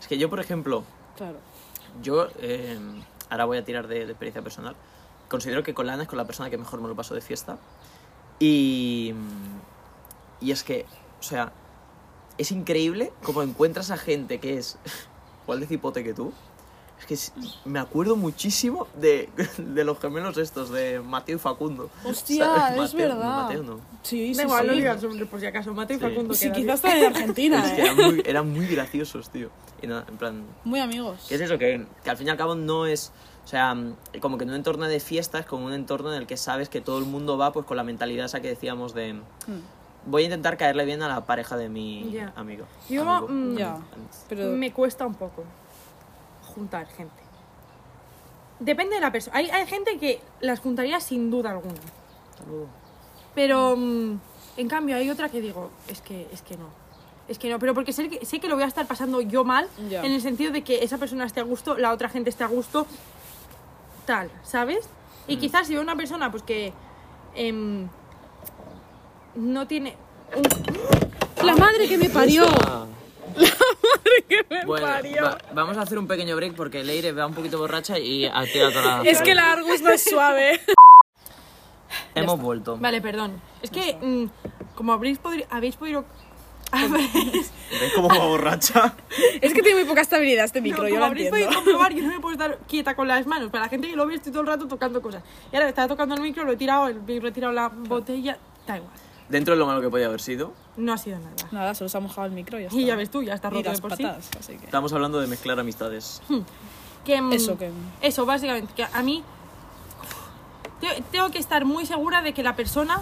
[0.00, 0.84] Es que yo, por ejemplo,
[1.16, 1.38] claro.
[2.02, 2.78] Yo, eh,
[3.28, 4.74] ahora voy a tirar de, de experiencia personal.
[5.32, 7.56] Considero que con Lana es con la persona que mejor me lo paso de fiesta.
[8.38, 9.14] Y,
[10.42, 10.84] y es que,
[11.20, 11.52] o sea,
[12.36, 14.76] es increíble cómo encuentras a gente que es
[15.44, 16.32] igual de cipote que tú.
[17.00, 17.32] Es que es-
[17.64, 21.88] me acuerdo muchísimo de, de los gemelos estos, de Mateo y Facundo.
[22.04, 22.82] Hostia, ¿Sabes?
[22.90, 23.42] es Mateo- verdad.
[23.44, 23.80] Mateo no.
[24.02, 24.78] Sí, sí, Da igual, no sí.
[24.80, 26.06] digas nombres por si acaso, Mateo y Sí.
[26.06, 26.34] Facundo.
[26.34, 27.84] Sí, quizás están en Argentina, Es que ¿eh?
[27.86, 29.48] eran muy, eran muy graciosos, tío.
[29.80, 31.24] Y nada, en plan, Muy amigos.
[31.28, 31.56] ¿Qué es eso?
[31.58, 33.10] Que, que al fin y al cabo no es.
[33.44, 36.18] O sea, mm, como que en un entorno de fiesta es como un entorno en
[36.18, 38.94] el que sabes que todo el mundo va pues con la mentalidad esa que decíamos
[38.94, 39.14] de.
[39.14, 39.20] Mm.
[40.06, 42.66] Voy a intentar caerle bien a la pareja de mi amigo.
[42.88, 43.28] Yo, Amigo.
[43.28, 43.78] mm, Ya.
[44.28, 45.44] Pero Me cuesta un poco
[46.54, 47.14] juntar gente.
[48.58, 49.36] Depende de la persona.
[49.36, 51.80] Hay, hay gente que las juntaría sin duda alguna.
[52.48, 52.66] Luego.
[53.34, 54.18] Pero mm,
[54.56, 56.66] en cambio hay otra que digo, es que, es que no.
[57.28, 59.44] Es que no, pero porque sé que, sé que lo voy a estar pasando yo
[59.44, 62.42] mal, en el sentido de que esa persona esté a gusto, la otra gente esté
[62.44, 62.86] a gusto,
[64.06, 64.88] tal, ¿sabes?
[65.28, 66.72] Y quizás si veo una persona pues que
[67.34, 67.88] em,
[69.34, 69.96] no tiene...
[70.36, 72.44] un- ¡La madre que me parió!
[73.34, 73.44] Ah,
[74.28, 75.22] que me Bueno, parió.
[75.24, 78.44] va- vamos a hacer un pequeño break porque Leire va un poquito borracha y ha
[78.44, 79.02] tirado toda la...
[79.10, 80.60] Es que la Argus no es suave.
[82.14, 82.76] Hemos vuelto.
[82.76, 83.40] Vale, perdón.
[83.62, 84.26] Es que, mm,
[84.74, 86.04] como habréis, podri- habéis podido...
[86.72, 88.94] ¿Ves cómo va borracha?
[89.40, 91.48] Es que tiene muy poca estabilidad este micro, no, yo lo habréis entiendo.
[91.50, 93.50] podido comprobar, yo no me puedo estar quieta con las manos.
[93.50, 95.22] Para la gente que lo ve, estoy todo el rato tocando cosas.
[95.52, 98.38] Y ahora estaba tocando el micro, lo he tirado, el micro he tirado la botella.
[98.66, 98.92] Da igual.
[99.28, 101.32] Dentro de lo malo que podía haber sido, No ha sido nada.
[101.52, 102.80] Nada, solo se ha mojado el micro y ya está.
[102.80, 104.04] Y ya ves tú, ya está Y roto de las por sí.
[104.04, 104.64] así que...
[104.66, 106.20] estamos hablando de mezclar amistades.
[107.04, 107.70] Que, mm, Eso que...
[108.02, 109.22] Eso, básicamente, que a mí
[110.80, 113.00] te- tengo que estar muy segura de que la persona,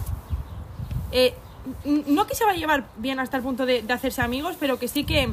[1.13, 1.35] eh,
[1.85, 4.79] no que se va a llevar bien hasta el punto de, de hacerse amigos, pero
[4.79, 5.33] que sí que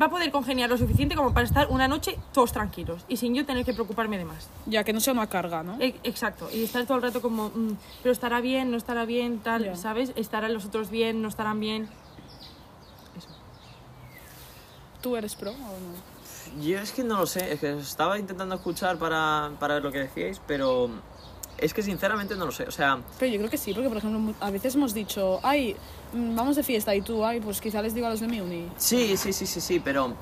[0.00, 3.34] va a poder congeniar lo suficiente como para estar una noche todos tranquilos y sin
[3.34, 4.48] yo tener que preocuparme de más.
[4.66, 5.76] Ya que no sea una carga, ¿no?
[5.80, 9.40] E- Exacto, y estar todo el rato como, mm, pero estará bien, no estará bien,
[9.40, 9.76] tal.
[9.76, 10.12] ¿sabes?
[10.16, 11.88] Estarán los otros bien, no estarán bien.
[15.02, 16.62] ¿Tú eres pro o no?
[16.62, 19.92] Yo es que no lo sé, es que estaba intentando escuchar para, para ver lo
[19.92, 20.90] que decíais, pero
[21.60, 22.64] es que sinceramente no lo sé.
[22.64, 25.76] O sea, Pero yo creo que sí, porque por ejemplo, a veces hemos dicho, ay,
[26.12, 28.40] mm, vamos de fiesta y tú, ay, pues quizá les digo a los de mi
[28.40, 28.68] uni.
[28.76, 30.14] sí, sí, sí, sí, sí, pero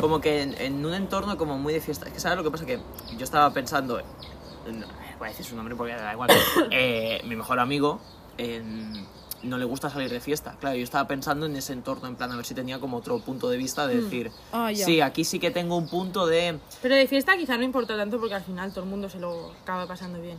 [0.00, 2.06] como que en, en un entorno como muy de fiesta.
[2.06, 2.78] Es que sabes lo que pasa que
[3.16, 4.84] yo estaba pensando, en-
[5.18, 6.30] voy a decir su nombre porque da igual,
[6.70, 8.00] eh, mi mejor amigo
[8.38, 9.06] en-
[9.42, 10.54] no le gusta salir de fiesta.
[10.60, 13.18] Claro, yo estaba pensando en ese entorno, en plan a ver si tenía como otro
[13.20, 14.84] punto de vista de decir, Ah, ya.
[14.84, 16.58] sí, aquí sí que tengo un punto de...
[16.82, 19.50] Pero de fiesta quizá no importa tanto porque al final todo el mundo se lo
[19.62, 20.36] acaba pasando bien.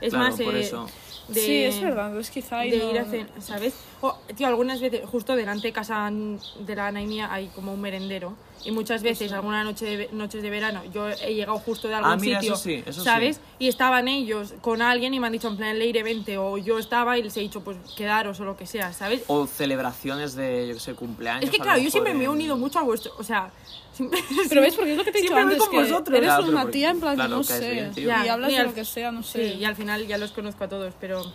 [0.00, 0.86] Es Claro, más, por eh, eso.
[1.28, 2.66] de- Sí, es verdad, es quizá...
[2.66, 3.74] y de no- ir a cenar, ¿sabes?
[4.00, 7.72] O, tío, algunas veces, justo delante de casa de la Ana y mía hay como
[7.74, 8.32] un merendero.
[8.64, 12.12] Y muchas veces, algunas noche de, noches de verano, yo he llegado justo de algún
[12.12, 13.36] Ah, mira, sitio, eso sí, eso ¿sabes?
[13.36, 13.42] sí.
[13.58, 16.36] Y estaban ellos con alguien y me han dicho en plan, Leire, vente.
[16.36, 19.22] O yo estaba y les he dicho, pues quedaros o lo que sea, ¿sabes?
[19.28, 21.44] O celebraciones de, yo qué sé, cumpleaños.
[21.44, 23.50] es que claro, yo siempre me he unido mucho a vuestro, o sea...
[23.92, 26.16] siempre- Pero ves, porque es lo que te he dicho antes, con que vosotros.
[26.16, 28.74] eres Claro, una tía en plan, claro, no sé, bien, y hablas y de lo
[28.74, 29.52] que sea, no sé.
[29.54, 31.32] Sí, y al final ya los conozco a todos, pero...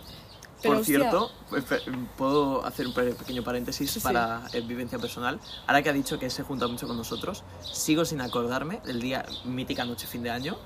[0.66, 4.04] Pero, Por cierto, espe- puedo hacer un pe- pequeño paréntesis Sí, sí.
[4.04, 5.38] para eh, vivencia personal.
[5.66, 9.24] Ahora que ha dicho que se junta mucho con nosotros, sigo sin acordarme del día
[9.44, 10.56] mítica noche fin de año.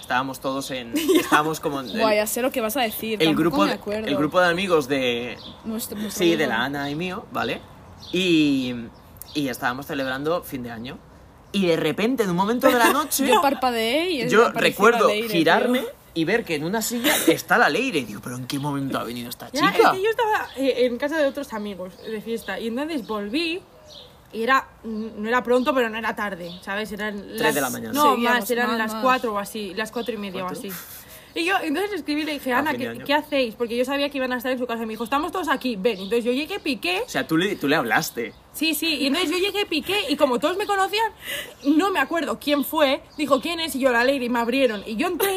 [0.00, 0.94] Estábamos todos en.
[1.18, 1.98] Estábamos como en.
[1.98, 4.06] Guay, sé lo que vas a decir, el grupo me de, acuerdo.
[4.08, 5.36] el grupo de amigos de.
[5.64, 6.50] Nuestro- nuestro Sí, de grupo.
[6.50, 7.60] la Ana y mío, ¿vale?
[8.12, 8.74] Y,
[9.34, 10.98] y estábamos celebrando fin de año.
[11.52, 13.26] Y de repente, en un momento de la noche.
[13.26, 15.88] Yo parpadeé y Yo recuerdo Leire, girarme tío.
[16.16, 18.00] Y ver que en una silla está la Leire.
[18.00, 19.90] Y digo, ¿pero en qué momento ha venido esta Ya, chica?
[19.90, 23.60] es que yo estaba eh, en casa de otros amigos de fiesta y entonces volví
[24.32, 27.92] y era no era pronto pero no era tarde sabes eran las, de la mañana.
[27.94, 29.02] no Seguíamos, más eran más, las más.
[29.04, 30.58] cuatro o así las cuatro y media ¿Cuatro?
[30.58, 30.72] o así
[31.36, 33.54] y yo entonces le escribí y le dije Ana ¿qué, qué hacéis?
[33.54, 35.48] porque yo sabía que iban a estar en su casa y me dijo estamos todos
[35.48, 38.32] aquí ven entonces yo llegué piqué O sea, tú le, tú le hablaste.
[38.52, 41.12] Sí, sí, y entonces yo llegué, piqué, y como todos me conocían,
[41.76, 44.82] no me acuerdo quién fue, dijo quién es, y yo la ley, y me abrieron,
[44.86, 45.36] y yo entré,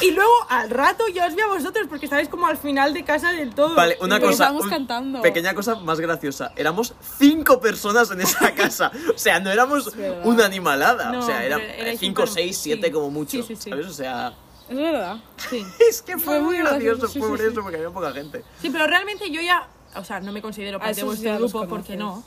[0.00, 3.04] y luego al rato yo os vi a vosotros, porque estáis como al final de
[3.04, 3.74] casa del todo.
[3.74, 4.52] Vale, una Pero cosa.
[4.52, 5.20] un- cantando.
[5.22, 6.52] Pequeña cosa más graciosa.
[6.56, 8.90] Éramos cinco personas en esa casa.
[9.14, 9.92] O sea, no éramos
[10.24, 11.10] una animalada.
[11.12, 12.92] No, o sea, eran erais cinco, seis, siete sí.
[12.92, 13.30] como mucho.
[13.32, 13.70] Sí, sí, sí.
[13.70, 13.86] ¿Sabes?
[13.86, 14.32] O sea,
[14.68, 15.16] Es verdad.
[15.50, 15.66] Sí.
[15.90, 17.00] es que fue, Fue muy gracioso.
[17.02, 17.44] fue sí, por sí.
[17.50, 18.44] eso, porque había poca gente.
[18.62, 21.66] Sí, pero realmente yo ya, o sea, no me considero parte de vuestro ya grupo,
[21.68, 22.22] porque no.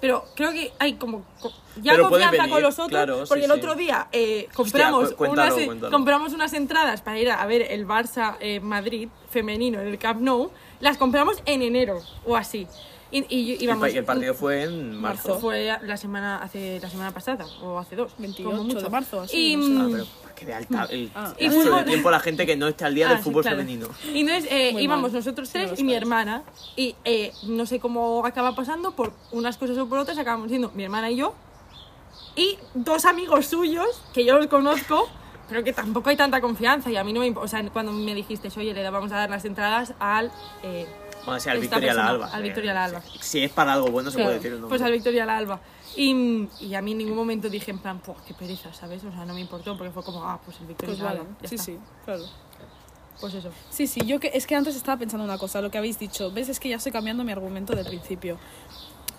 [0.00, 3.28] Pero creo que hay como co- ya Pero confianza venir, con los otros, claro, sí,
[3.28, 3.56] porque el sí.
[3.58, 5.92] otro día eh, compramos, cu- cuéntalo, unas, cuéntalo.
[5.92, 9.98] compramos unas entradas para ir a, a ver el Barça eh, Madrid femenino en el
[9.98, 12.66] Camp Nou, las compramos en enero o así.
[13.10, 15.28] Y, y y el partido fue en marzo.
[15.28, 15.40] Marzo.
[15.40, 18.80] fue la semana hace la semana pasada o hace dos 28 como mucho.
[18.80, 19.72] de marzo, así, y, no sé.
[19.72, 20.06] Ah, mm, pero
[20.36, 21.32] que de alta, el, Ah.
[21.38, 23.24] el Y fútbol- del tiempo la gente que no está al día Ah, del sí,
[23.24, 23.56] fútbol claro.
[23.56, 23.88] femenino.
[24.14, 25.18] Y entonces eh, íbamos mal.
[25.20, 26.42] nosotros Sí, no tres y mi hermana.
[26.76, 30.70] Y eh, no sé cómo acaba pasando, por unas cosas o por otras, acabamos siendo
[30.74, 31.34] mi hermana y yo.
[32.36, 35.08] Y dos amigos suyos, que yo los conozco,
[35.48, 36.90] pero que tampoco hay tanta confianza.
[36.90, 39.30] Y a mí no me O sea, cuando me dijiste, oye, le vamos a dar
[39.30, 40.30] las entradas al.
[40.62, 40.86] eh,
[41.24, 42.36] Bueno, sí, al Victoria la persona, Alba.
[42.36, 43.02] Al Victoria la Alba.
[43.20, 44.76] Si es para algo bueno, se Claro, puede decir el nombre.
[44.78, 45.60] Pues al Victoria la Alba.
[45.96, 49.02] Y, y a mí en ningún momento dije en plan, pues qué pereza, ¿sabes?
[49.04, 51.48] O sea, no me importó porque fue como, ah, pues el Victoria Pues vale, ya
[51.48, 51.64] sí, está.
[51.64, 52.24] sí, claro.
[53.20, 53.50] Pues eso.
[53.70, 56.30] Sí, sí, yo que es que antes estaba pensando una cosa, lo que habéis dicho.
[56.30, 56.50] ¿Ves?
[56.50, 58.36] Es que ya estoy cambiando mi argumento del principio.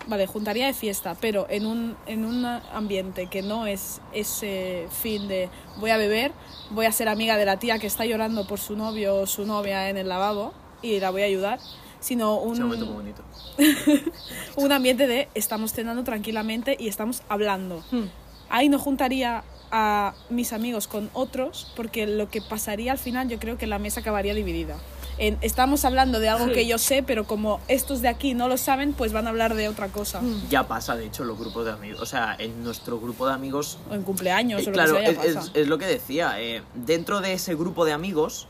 [0.06, 5.28] Vale, juntaría de fiesta, pero en un, en un ambiente que no es ese fin
[5.28, 6.32] de voy a beber,
[6.70, 9.44] voy a ser amiga de la tía que está llorando por su novio o su
[9.44, 11.58] novia en el lavabo y la voy a ayudar,
[12.00, 13.22] sino un, bonito.
[14.56, 17.82] un ambiente de estamos cenando tranquilamente y estamos hablando.
[17.90, 18.04] Hmm.
[18.50, 23.38] Ahí no juntaría a mis amigos con otros porque lo que pasaría al final yo
[23.38, 24.76] creo que la mesa acabaría dividida.
[25.20, 26.52] en- estamos hablando de algo Sí.
[26.52, 29.56] que yo sé, pero como estos de aquí no lo saben, pues van a hablar
[29.56, 30.20] de otra cosa.
[30.20, 30.48] Mm.
[30.48, 32.00] Ya pasa, de hecho, en los grupos de amigos.
[32.00, 35.06] O sea, en nuestro grupo de amigos O en cumpleaños, Eh, o claro, lo que
[35.06, 35.50] sea, es, ya pasa.
[35.52, 36.40] es- es lo que decía.
[36.40, 38.46] eh, dentro de ese grupo de amigos,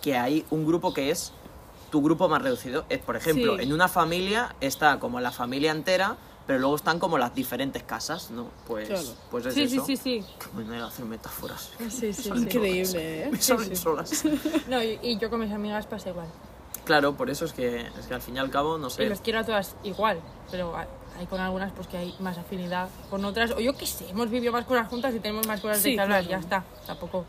[0.00, 1.32] que hay un grupo que es
[1.90, 2.84] tu grupo más reducido.
[2.88, 3.62] Es, por ejemplo, Sí.
[3.64, 8.30] en una familia está como la familia entera, pero luego están como las diferentes casas,
[8.30, 8.48] ¿no?
[8.66, 9.08] Pues, Claro.
[9.30, 9.86] pues es Sí, sí, eso.
[9.86, 10.24] sí, sí.
[10.38, 11.70] Qué manera de hacer metáforas.
[11.78, 12.28] Sí, sí, sí.
[12.28, 13.28] Increíble, ¿eh?
[13.32, 14.24] Me salen solas.
[14.68, 16.28] No, y, y yo con mis amigas pasa igual.
[16.84, 19.08] Claro, por eso es que, es que al fin y al cabo, no Y sé.
[19.08, 20.20] los quiero a todas igual,
[20.52, 23.50] pero hay con algunas pues que hay más afinidad con otras.
[23.52, 25.94] O yo qué sé, hemos vivido más cosas juntas y tenemos más cosas de Sí,
[25.96, 26.30] que hablar, claro.
[26.30, 26.64] ya está.
[26.86, 27.24] Tampoco,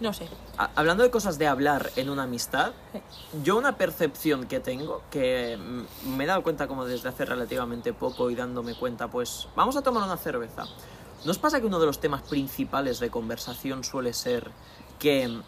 [0.00, 0.28] no sé.
[0.58, 2.72] A- Hablando de cosas de hablar en una amistad,
[3.42, 7.92] yo una percepción que tengo, que mm, me he dado cuenta como desde hace relativamente
[7.92, 10.64] poco y dándome cuenta, pues vamos a tomar una cerveza.
[11.24, 14.50] ¿No os pasa que uno de los temas principales de conversación suele ser
[14.98, 15.42] que mm,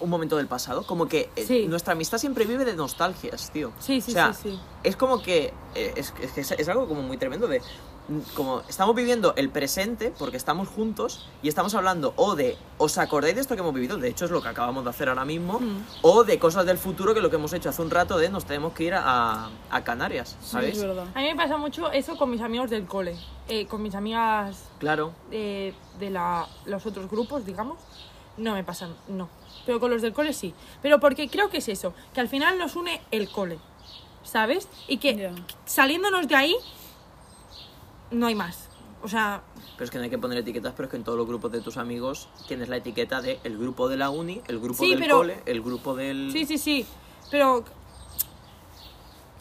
[0.00, 0.84] un momento del pasado?
[0.86, 1.66] Como que eh, Sí.
[1.68, 3.72] nuestra amistad siempre vive de nostalgias, tío.
[3.78, 4.60] Sí, sí, O sea, sí, sí.
[4.82, 7.62] es como que eh, es, es, algo como muy tremendo de
[8.34, 13.34] como estamos viviendo el presente porque estamos juntos y estamos hablando o de os acordáis
[13.34, 15.60] de esto que hemos vivido de hecho es lo que acabamos de hacer ahora mismo
[15.60, 15.84] Mm.
[16.02, 18.44] o de cosas del futuro que lo que hemos hecho hace un rato de nos
[18.46, 20.76] tenemos que ir a, a Canarias Sí, ¿sabéis?
[20.78, 21.06] es verdad.
[21.14, 23.14] A mí me pasa mucho eso con mis amigos del cole,
[23.48, 27.78] eh, con mis amigas claro eh, de la, los otros grupos, digamos,
[28.38, 29.28] no me pasan, no.
[29.66, 30.54] Pero con los del cole sí.
[30.80, 33.58] Pero porque creo que es eso, que al final nos une el cole,
[34.22, 34.68] ¿sabes?
[34.86, 35.32] Y que Ya.
[35.66, 36.56] saliéndonos de ahí,
[38.10, 38.68] no hay más.
[39.02, 39.42] O sea,
[39.76, 41.52] pero es que no hay que poner etiquetas pero es que en todos los grupos
[41.52, 44.90] de tus amigos tienes la etiqueta de el grupo de la uni el grupo Sí,
[44.90, 46.84] del pero- cole el grupo del sí, sí, sí.
[47.30, 47.64] Pero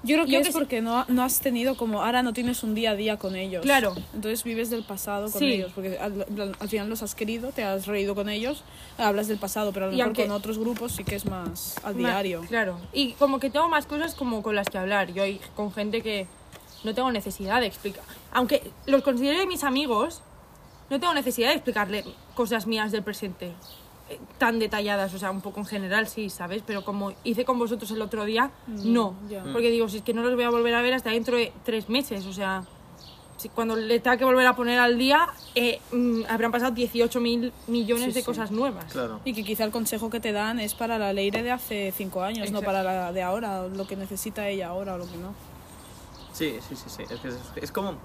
[0.03, 2.61] Yo creo que Yo es que porque no, no has tenido como ahora no tienes
[2.63, 3.63] un día a día con ellos.
[3.63, 3.95] Claro.
[4.13, 5.53] Entonces vives del pasado con Sí.
[5.53, 6.23] ellos, porque al,
[6.59, 8.63] al final los has querido, te has reído con ellos,
[8.99, 11.25] hablas del pasado, pero a lo Y mejor aunque- con otros grupos sí que es
[11.25, 12.41] más al Ma- diario.
[12.47, 12.77] Claro.
[12.93, 15.11] Y como que tengo más cosas como con las que hablar.
[15.13, 16.27] Yo hay con gente que
[16.83, 18.03] no tengo necesidad de explicar.
[18.31, 20.21] Aunque los considero mis amigos,
[20.89, 22.03] no tengo necesidad de explicarle
[22.35, 23.53] cosas mías del presente
[24.09, 25.13] eh, tan detalladas.
[25.13, 26.63] O sea, un poco en general sí, ¿sabes?
[26.65, 29.15] Pero como hice con vosotros el otro día, no.
[29.29, 29.43] ya.
[29.51, 31.51] Porque digo, si es que no los voy a volver a ver hasta dentro de
[31.65, 32.25] tres meses.
[32.25, 32.63] O sea,
[33.35, 37.19] si cuando le tenga que volver a poner al día, eh, mm, habrán pasado 18
[37.19, 38.25] mil millones Sí, de sí.
[38.25, 38.85] cosas nuevas.
[38.91, 41.93] claro Y que quizá el consejo que te dan es para la ley de hace
[41.95, 45.17] cinco años, no para la de ahora, lo que necesita ella ahora o lo que
[45.17, 45.33] no.
[46.37, 47.03] Sí, sí, sí, sí.
[47.09, 47.95] Es, que es, es como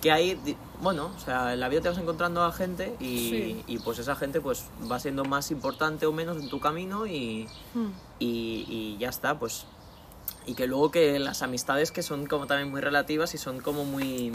[0.00, 0.38] que hay,
[0.82, 3.64] bueno, o sea, en la vida te vas encontrando a gente y, Sí.
[3.66, 7.48] y pues esa gente pues va siendo más importante o menos en tu camino y,
[7.74, 7.86] Mm.
[8.18, 9.64] y, y ya está, pues.
[10.46, 13.84] Y que luego que las amistades que son como también muy relativas y son como
[13.84, 14.30] muy...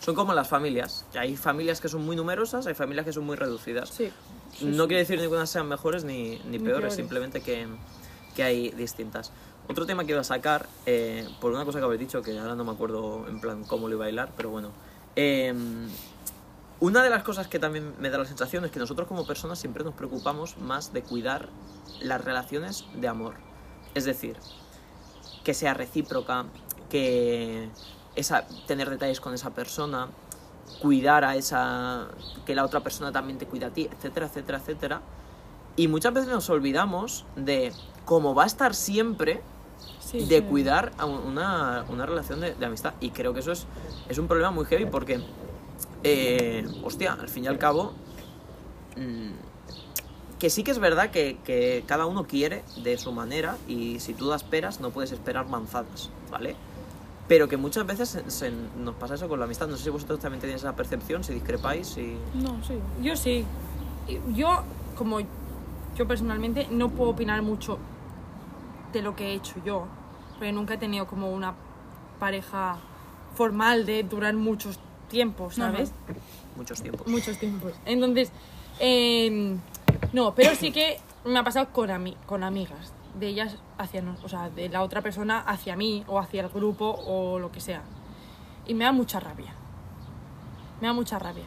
[0.00, 3.34] Son como las familias, hay familias que son muy numerosas, hay familias que son muy
[3.36, 3.88] reducidas.
[3.90, 4.12] Sí.
[4.62, 6.94] no quiere decir que unas sean mejores ni, ni, peores, peores.
[6.94, 7.66] simplemente que,
[8.36, 9.32] que hay distintas.
[9.68, 12.54] Otro tema que iba a sacar, eh, por una cosa que habéis dicho, que ahora
[12.54, 14.70] no me acuerdo en plan cómo lo iba a bailar, pero bueno.
[15.14, 15.54] Eh,
[16.80, 19.58] una de las cosas que también me da la sensación es que nosotros como personas
[19.58, 21.48] siempre nos preocupamos más de cuidar
[22.00, 23.34] las relaciones de amor.
[23.94, 24.36] Es decir,
[25.42, 26.44] que sea recíproca,
[26.88, 27.68] que
[28.14, 30.08] esa, tener detalles con esa persona,
[30.80, 32.08] cuidar a esa,
[32.46, 35.02] que la otra persona también te cuida a ti, etcétera, etcétera, etcétera.
[35.74, 37.72] Y muchas veces nos olvidamos de
[38.04, 39.42] cómo va a estar siempre
[40.10, 40.24] Sí.
[40.24, 42.94] de cuidar a una, una relación de, de amistad.
[43.00, 43.66] Y creo que eso es,
[44.08, 45.20] es un problema muy heavy porque,
[46.02, 47.92] eh, hostia, al fin y al cabo,
[48.96, 53.98] mm, que sí que es verdad que, que cada uno quiere de su manera y
[54.00, 56.56] si tú das peras no puedes esperar manzanas, ¿vale?
[57.26, 59.66] Pero que muchas veces se- se- nos pasa eso con la amistad.
[59.68, 62.16] No sé si vosotros también tenéis esa percepción, si discrepáis, si...
[62.34, 62.74] No, sí.
[63.02, 63.44] Yo sí.
[64.34, 64.62] Yo,
[64.96, 67.76] como yo personalmente, no puedo opinar mucho
[68.94, 69.86] de lo que he hecho yo,
[70.38, 71.54] porque nunca he tenido como una
[72.18, 72.76] pareja
[73.34, 75.92] formal de durar muchos tiempos, ¿sabes?
[76.56, 77.06] muchos tiempos.
[77.06, 77.72] Muchos tiempos.
[77.84, 78.30] Entonces,
[78.80, 79.56] eh,
[80.12, 84.22] no, pero sí que me ha pasado con, ami- con amigas, de ellas hacia nos,
[84.24, 87.60] o sea, de la otra persona hacia mí o hacia el grupo o lo que
[87.60, 87.82] sea.
[88.66, 89.54] Y me da mucha rabia.
[90.80, 91.46] Me da mucha rabia.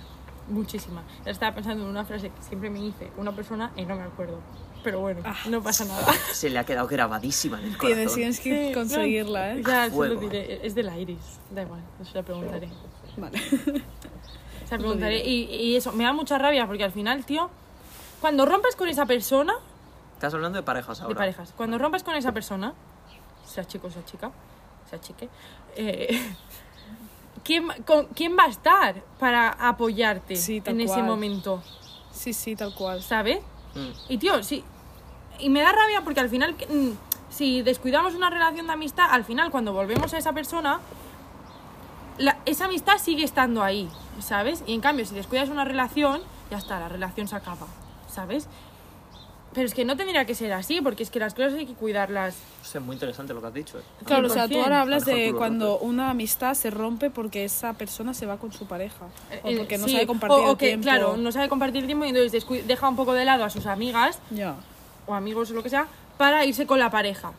[0.50, 1.04] Muchísima.
[1.26, 4.40] Estaba pensando en una frase que siempre me dice una persona y no me acuerdo.
[4.84, 6.12] Pero bueno, no pasa nada.
[6.34, 7.96] Se le ha quedado grabadísima en el corazón.
[7.98, 9.64] Tienes, tienes que Sí, conseguirla, no, ¿eh?
[9.66, 10.66] Ya, se lo diré.
[10.66, 11.40] Es de la Iris.
[11.52, 12.70] Da igual, se la preguntaré.
[13.18, 13.40] Vale.
[14.68, 15.28] Se la preguntaré.
[15.28, 17.50] Y, y eso, me da mucha rabia porque al final, tío,
[18.22, 19.54] cuando rompes con esa persona,
[20.14, 21.10] Estás hablando de parejas ahora.
[21.10, 22.74] de parejas, cuando rompes con esa persona,
[23.46, 24.32] sea chico, sea chica,
[24.90, 25.28] sea chique,
[25.76, 26.18] eh,
[27.44, 31.62] ¿quién, con- ¿quién va a estar para apoyarte Sí, en ese momento?
[32.14, 33.02] Sí, sí, tal cual.
[33.04, 33.40] ¿Sabes?
[34.10, 34.64] Y tío, sí.
[35.40, 36.90] Y me da rabia porque al final mm,
[37.30, 40.80] si descuidamos una relación de amistad, al final cuando volvemos a esa persona,
[42.18, 44.64] la- esa amistad sigue estando ahí, ¿sabes?
[44.68, 47.68] Y en cambio, si descuidas una relación, ya está, la relación se acaba,
[48.08, 48.48] ¿sabes?
[49.54, 51.74] Pero es que no tendría que ser así, porque es que las cosas hay que
[51.74, 52.36] cuidarlas.
[52.62, 53.80] O sea, muy interesante lo que has dicho.
[53.80, 53.84] eh.
[54.06, 54.64] Claro, o sea, tú 100%.
[54.64, 58.66] ahora hablas de cuando una amistad se rompe porque esa persona se va con su
[58.66, 59.06] pareja.
[59.44, 60.84] O Eh, porque no sí, sabe compartir o, o el que, tiempo.
[60.84, 64.20] Claro, no sabe compartir tiempo y entonces deja un poco de lado a sus amigas
[64.30, 64.56] Ya.
[65.06, 65.88] o amigos o lo que sea
[66.18, 67.34] para irse con la pareja.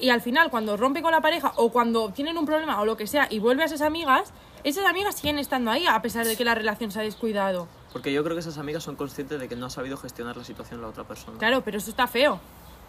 [0.00, 2.96] Y al final, cuando rompe con la pareja o cuando tienen un problema o lo
[2.96, 4.32] que sea y vuelve a esas amigas,
[4.64, 7.66] esas amigas siguen estando ahí a pesar de que la relación se ha descuidado.
[7.92, 10.44] Porque yo creo que esas amigas son conscientes de que no ha sabido gestionar la
[10.44, 11.38] situación la otra persona.
[11.38, 12.38] Claro, pero eso está feo.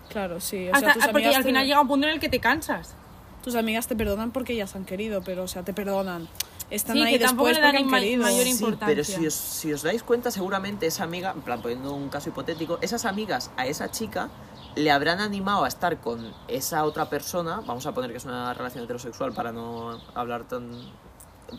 [0.10, 0.68] Claro, sí.
[0.68, 2.30] O Hasta- sea, tus porque amigas, al te, final llega un punto en el que
[2.30, 2.96] te cansas.
[3.44, 6.28] tus amigas te perdonan porque ellas han querido, pero, o sea, te perdonan.
[6.70, 8.24] Están Sí, ahí que tampoco después le dan porque han ma- querido.
[8.24, 8.88] mayor Sí, importancia.
[8.88, 12.28] pero si os, si os dais cuenta, seguramente esa amiga, en plan, poniendo un caso
[12.30, 14.30] hipotético, esas amigas a esa chica
[14.76, 18.54] le habrán animado a estar con esa otra persona, vamos a poner que es una
[18.54, 20.70] relación heterosexual para no hablar tan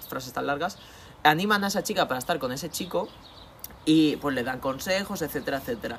[0.08, 0.76] frases tan largas,
[1.24, 3.08] animan a esa chica para estar con ese chico
[3.84, 5.98] y pues le dan consejos, etcétera, etcétera.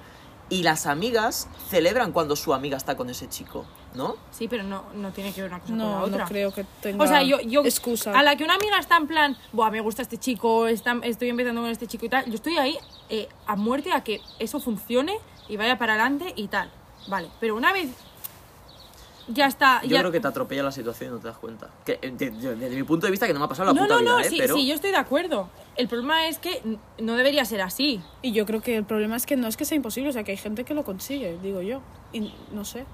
[0.50, 4.18] Y las amigas celebran cuando su amiga está con ese chico, ¿no?
[4.32, 6.18] Sí, pero no, no tiene que ver una cosa con la otra.
[6.18, 8.12] no creo que tenga O sea, yo, yo excusa.
[8.12, 11.30] a la que una amiga está en plan, Buah, me gusta este chico, está- estoy
[11.30, 12.78] empezando con este chico y tal, yo estoy ahí
[13.10, 16.70] eh, a muerte a que eso funcione y vaya para adelante y tal.
[17.08, 17.90] Vale, pero una vez
[19.34, 19.82] ya está...
[19.84, 20.00] Yo ya...
[20.00, 21.70] creo que te atropella la situación y no te das cuenta.
[21.86, 23.80] Que, eh, de- de- desde mi punto de vista, que no me ha pasado la
[23.80, 24.30] no, puta no, vida, no, ¿eh?
[24.30, 24.56] sí, pero...
[24.56, 25.50] sí, yo estoy de acuerdo.
[25.76, 26.62] El problema es que
[27.00, 28.02] no debería ser así.
[28.22, 30.24] Y yo creo que el problema es que no es que sea imposible, o sea,
[30.24, 31.82] que hay gente que lo consigue, digo yo.
[32.14, 32.86] Y no sé.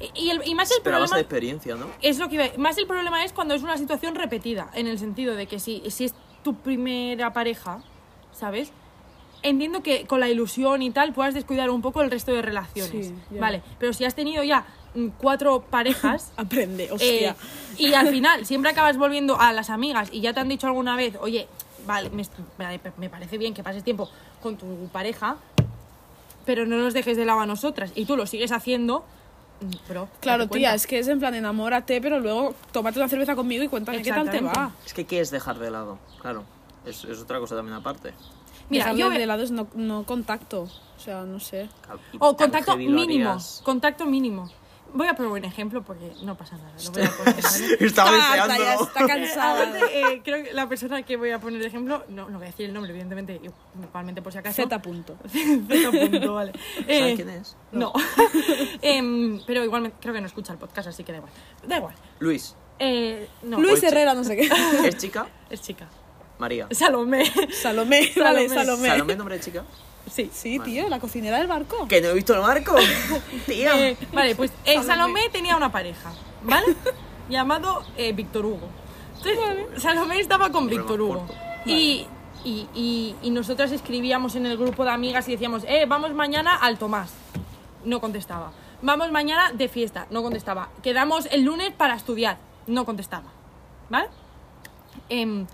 [0.00, 1.16] Y, y el- y más el base problema...
[1.16, 1.86] de experiencia, ¿no?
[2.02, 4.98] Es lo que iba- más el problema es cuando es una situación repetida, en el
[4.98, 7.78] sentido de que si, si es tu primera pareja,
[8.32, 8.72] ¿sabes?
[9.44, 13.08] Entiendo que con la ilusión y tal puedas descuidar un poco el resto de relaciones,
[13.08, 13.38] Sí.
[13.38, 13.62] ¿vale?
[13.78, 17.36] Pero si has tenido ya mm, cuatro parejas Aprende, eh, hostia.
[17.76, 20.96] y al final siempre acabas volviendo a las amigas y ya te han dicho alguna
[20.96, 21.46] vez, oye,
[21.86, 24.08] vale, me, parece bien que pases tiempo
[24.42, 25.36] con tu pareja,
[26.46, 29.04] pero no nos dejes de lado a nosotras y tú lo sigues haciendo,
[29.60, 30.08] mm, bro.
[30.20, 33.68] Claro, tía, es que es en plan, enamórate, pero luego tómate una cerveza conmigo y
[33.68, 34.72] cuéntame qué tal te va.
[34.86, 36.44] Es que quieres dejar de lado, claro.
[36.86, 38.14] Es, es otra cosa también aparte.
[38.70, 40.62] Mira, yo de lado es no, no contacto.
[40.62, 41.68] O sea, no sé.
[42.18, 43.36] O contacto mínimo.
[43.62, 44.50] Contacto mínimo.
[44.96, 46.70] Voy a poner un ejemplo porque no pasa nada.
[46.84, 47.76] Lo voy a poner, ¿vale?
[47.84, 48.64] Estaba Está harta, deseando.
[48.64, 49.78] ya está cansada.
[49.92, 52.50] Eh, creo que la persona que voy a poner de ejemplo, no, no voy a
[52.50, 53.50] decir el nombre, evidentemente, yo,
[53.82, 54.54] igualmente por si acaso.
[54.62, 55.16] Z punto.
[55.28, 56.52] Z punto, vale.
[56.76, 57.56] ¿Sabes Eh, quién es?
[57.72, 57.92] No.
[58.82, 61.32] Em, pero igualmente creo que no escucha el podcast, así que da igual.
[61.66, 61.94] Da igual.
[62.20, 62.54] Luis.
[62.78, 63.82] Eh, no, Luis.
[63.82, 64.48] Herrera, no sé qué.
[64.84, 65.26] ¿Es chica?
[65.50, 65.88] es chica.
[66.44, 66.68] María.
[66.72, 67.24] Salomé.
[67.52, 68.22] Salomé, Salomé.
[68.22, 68.88] vale, Salomé.
[68.88, 69.64] ¿Salomé nombre de chica?
[70.10, 70.30] Sí.
[70.30, 71.88] Sí, tío, la cocinera del barco.
[71.88, 72.76] Que no he visto el marco.
[73.46, 73.88] Tía.
[73.88, 76.66] Eh, vale, pues eh, Salomé tenía una pareja, ¿vale?
[77.30, 78.68] Llamado eh, Víctor Hugo.
[79.16, 81.26] Entonces, Salomé estaba con Víctor Hugo.
[81.64, 82.06] Y,
[82.44, 86.56] y, y, y nosotras escribíamos en el grupo de amigas y decíamos, eh, vamos mañana
[86.56, 87.10] al Tomás.
[87.86, 88.52] No contestaba.
[88.82, 90.06] Vamos mañana de fiesta.
[90.10, 90.68] No contestaba.
[90.82, 92.36] Quedamos el lunes para estudiar.
[92.66, 93.32] No contestaba.
[93.88, 94.08] ¿Vale?
[95.08, 95.46] Em,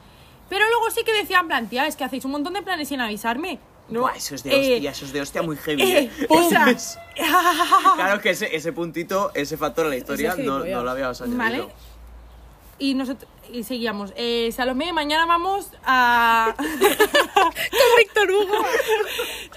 [0.50, 3.00] pero luego sí que decían, plan, tía, es que hacéis un montón de planes sin
[3.00, 3.58] avisarme.
[3.88, 5.82] No, Buah, eso es de eh, hostia, eso es de hostia muy heavy.
[5.82, 6.26] eh, ¿eh?
[6.28, 6.66] o sea,
[7.96, 11.38] Claro que ese, ese puntito, ese factor en la historia no, no lo habíamos añadido.
[11.38, 11.66] Vale.
[12.78, 14.12] Y nosotros y seguíamos.
[14.16, 16.54] Eh, Salomé, mañana vamos a.
[16.56, 18.54] Con Víctor Hugo.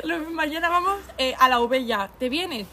[0.01, 2.10] Salomé, mañana vamos eh, a la Ovella.
[2.19, 2.65] ¿Te vienes?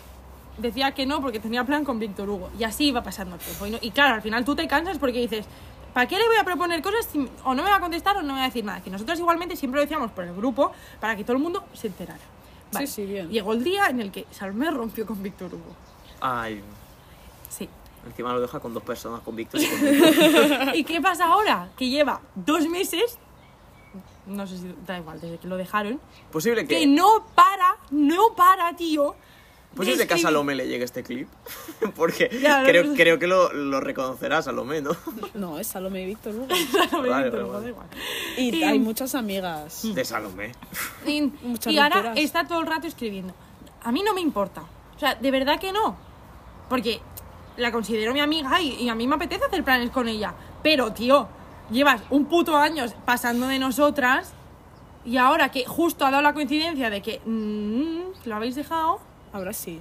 [0.59, 2.50] Decía que no porque tenía plan con Víctor Hugo.
[2.59, 3.66] Y así iba pasando el tiempo.
[3.66, 5.46] Y, no- y claro, al final tú te cansas porque dices,
[5.92, 8.22] ¿para qué le voy a proponer cosas si o no me va a contestar o
[8.22, 8.81] no me va a decir nada?
[8.83, 11.88] Que nosotros igualmente siempre lo decíamos por el grupo para que todo el mundo se
[11.88, 12.20] enterara.
[12.79, 13.29] Sí, sí, bien.
[13.31, 15.74] Llegó el día en el que Salomé rompió con Víctor Hugo.
[16.20, 16.62] Ay,
[17.48, 17.68] Sí.
[18.07, 21.68] encima lo deja con dos personas, con Víctor y con ¿Y qué pasa ahora?
[21.76, 23.18] Que lleva dos meses,
[24.26, 26.00] no sé si da igual, desde que lo dejaron,
[26.31, 29.16] Posible que, que no para, no para, tío.
[29.74, 30.18] posible que a.
[30.18, 31.29] Salomé le llegue este clip.
[31.96, 34.90] Porque Ya, no, creo, no creo que lo, lo reconocerá Salomé, ¿no?
[35.34, 36.46] No, es Salomé y Víctor Hugo.
[36.88, 37.68] Salomé Vale, Víctor Hugo, vale.
[37.70, 37.86] igual.
[38.36, 39.80] Y Y- hay muchas amigas.
[39.94, 40.52] De Salomé.
[41.06, 43.35] Y, Muchas y ahora está todo el rato escribiendo.
[43.83, 44.62] A mí no me importa.
[44.96, 45.96] O sea, de verdad que no.
[46.68, 47.00] Porque
[47.56, 50.35] la considero mi amiga y, y a mí me apetece hacer planes con ella.
[50.62, 51.28] Pero, tío,
[51.70, 54.33] llevas un puto año pasando de nosotras
[55.04, 59.00] y ahora que justo ha dado la coincidencia de que mm, lo habéis dejado,
[59.33, 59.81] Ahora sí.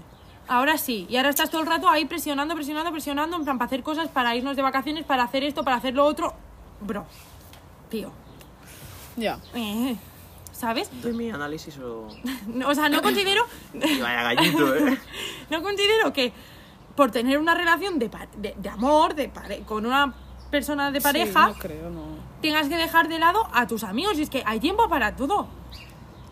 [0.49, 1.05] Ahora sí.
[1.09, 4.09] Y ahora estás todo el rato ahí presionando, presionando, presionando, en plan para hacer cosas,
[4.09, 6.33] para irnos de vacaciones, para hacer esto, para hacer lo otro.
[6.81, 7.05] Bro,
[7.89, 8.11] tío.
[9.15, 9.39] Ya.
[9.53, 9.95] eh,
[10.51, 10.89] ¿Sabes?
[11.01, 12.07] De mi análisis o...
[12.65, 13.43] O sea, no considero...
[13.73, 14.97] Y vaya gallito, ¿eh?
[15.49, 16.33] No considero que
[16.95, 20.13] por tener una relación de, pa- de, de amor, de pare- con una
[20.51, 22.01] persona de pareja, Sí, no creo, no.
[22.41, 24.17] tengas que dejar de lado a tus amigos.
[24.19, 25.47] Y es que hay tiempo para todo.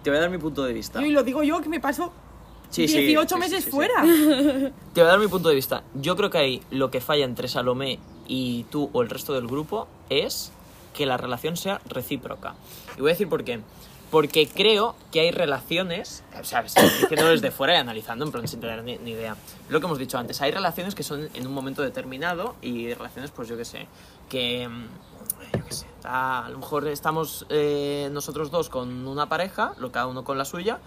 [0.03, 1.01] Te voy a dar mi punto de vista.
[1.05, 2.11] Y lo digo yo que me paso
[2.69, 4.01] Sí, sí, 18 sí, meses fuera.
[4.93, 5.83] Te voy a dar mi punto de vista.
[5.93, 9.47] Yo creo que ahí lo que falla entre Salomé y tú o el resto del
[9.47, 10.51] grupo es
[10.93, 12.55] que la relación sea recíproca.
[12.97, 13.61] Y voy a decir por qué.
[14.09, 18.61] Porque creo que hay relaciones, o sea, diciendo desde fuera y analizando, en plan sin
[18.61, 19.35] tener ni, ni idea.
[19.69, 23.31] Lo que hemos dicho antes, hay relaciones que son en un momento determinado y relaciones,
[23.31, 23.87] pues yo qué sé,
[24.29, 29.27] que, mm, yo qué sé, a, a lo mejor estamos eh, nosotros dos con una
[29.27, 30.79] pareja, lo cada uno con la suya,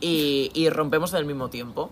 [0.00, 1.90] y, rompemos en el mismo tiempo.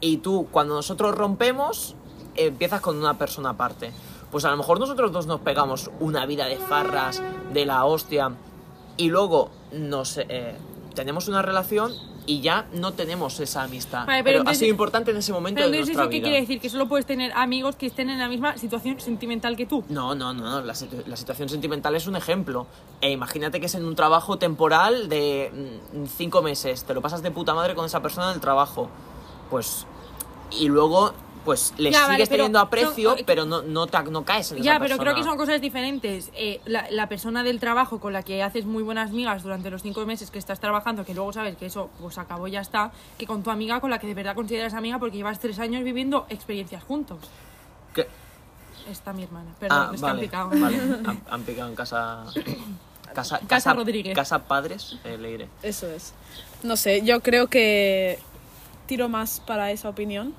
[0.00, 1.94] Y tú, cuando nosotros rompemos,
[2.34, 3.92] empiezas con una persona aparte.
[4.30, 7.22] Pues a lo mejor nosotros dos nos pegamos una vida de farras,
[7.52, 8.32] de la hostia,
[8.96, 10.56] y luego nos eh,
[10.94, 11.92] tenemos una relación
[12.28, 14.06] y ya no tenemos esa amistad.
[14.06, 16.16] Vale, pero pero entonces- ha sido importante en ese momento Pero de nuestra eso qué
[16.18, 16.24] vida.
[16.24, 16.60] quiere decir?
[16.60, 19.82] Que solo puedes tener amigos que estén en la misma situación sentimental que tú.
[19.88, 20.60] No, no, no, no.
[20.60, 22.66] La, situ- la situación sentimental es un ejemplo.
[23.00, 26.84] E imagínate que es en un trabajo temporal de mm, cinco meses.
[26.84, 28.90] Te lo pasas de puta madre con esa persona en el trabajo.
[29.50, 29.86] Pues.
[30.50, 31.12] Y luego,
[31.48, 34.52] pues le Ya, vale, sigues pero teniendo aprecio, son- pero no, no, te- no caes
[34.52, 35.30] en Ya, esa pero creo que persona.
[35.30, 36.30] son cosas diferentes.
[36.34, 39.80] Eh, la, la persona del trabajo con la que haces muy buenas migas durante los
[39.82, 42.92] cinco meses que estás trabajando, que luego sabes que eso pues acabó y ya está,
[43.16, 45.82] que con tu amiga con la que de verdad consideras amiga porque llevas tres años
[45.84, 47.16] viviendo experiencias juntos.
[47.94, 48.06] ¿Qué?
[48.90, 50.50] Está mi hermana, perdón, Ah, es que han vale, picado.
[50.50, 50.76] vale.
[51.06, 52.24] Han, han picado en casa.
[53.14, 54.14] Casa, Casa Rodríguez.
[54.14, 55.48] Casa Padres, eh, le diré.
[55.62, 56.12] Eso es.
[56.62, 58.18] No sé, yo creo que
[58.86, 60.34] tiro más para esa opinión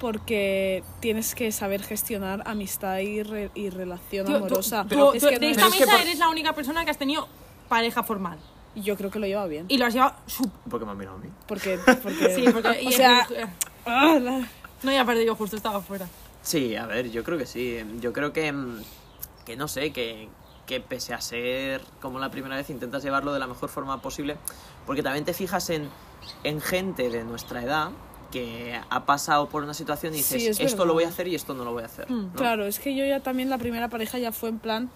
[0.00, 4.84] porque tienes que saber gestionar amistad y, re- y relación Tío, amorosa.
[4.88, 6.84] tú- Es tú- que de no esta es que mesa por- eres la única persona
[6.84, 7.28] que has tenido
[7.68, 8.38] pareja formal.
[8.74, 9.66] Yo creo que lo lleva bien.
[9.68, 10.14] Y lo has llevado...
[10.26, 11.28] su- ¿Por qué me han mirado a mí?
[11.46, 12.82] Porque, porque, Sí, porque...
[12.82, 13.26] y o sea,
[13.86, 14.48] ah, la-
[14.82, 16.08] No, y aparte yo justo estaba fuera.
[16.42, 17.78] Sí, a ver, yo creo que sí.
[18.00, 18.82] Yo creo que, mm,
[19.44, 20.28] que no sé, que,
[20.66, 24.36] que pese a ser como la primera vez, intentas llevarlo de la mejor forma posible.
[24.86, 25.88] Porque también te fijas en,
[26.44, 27.90] en gente de nuestra edad
[28.30, 31.26] que ha pasado por una situación y Sí, dices, es esto lo voy a hacer
[31.28, 32.10] y esto no lo voy a hacer.
[32.10, 32.32] Mm, ¿no?
[32.34, 34.90] Claro, es que yo ya también la primera pareja ya fue en plan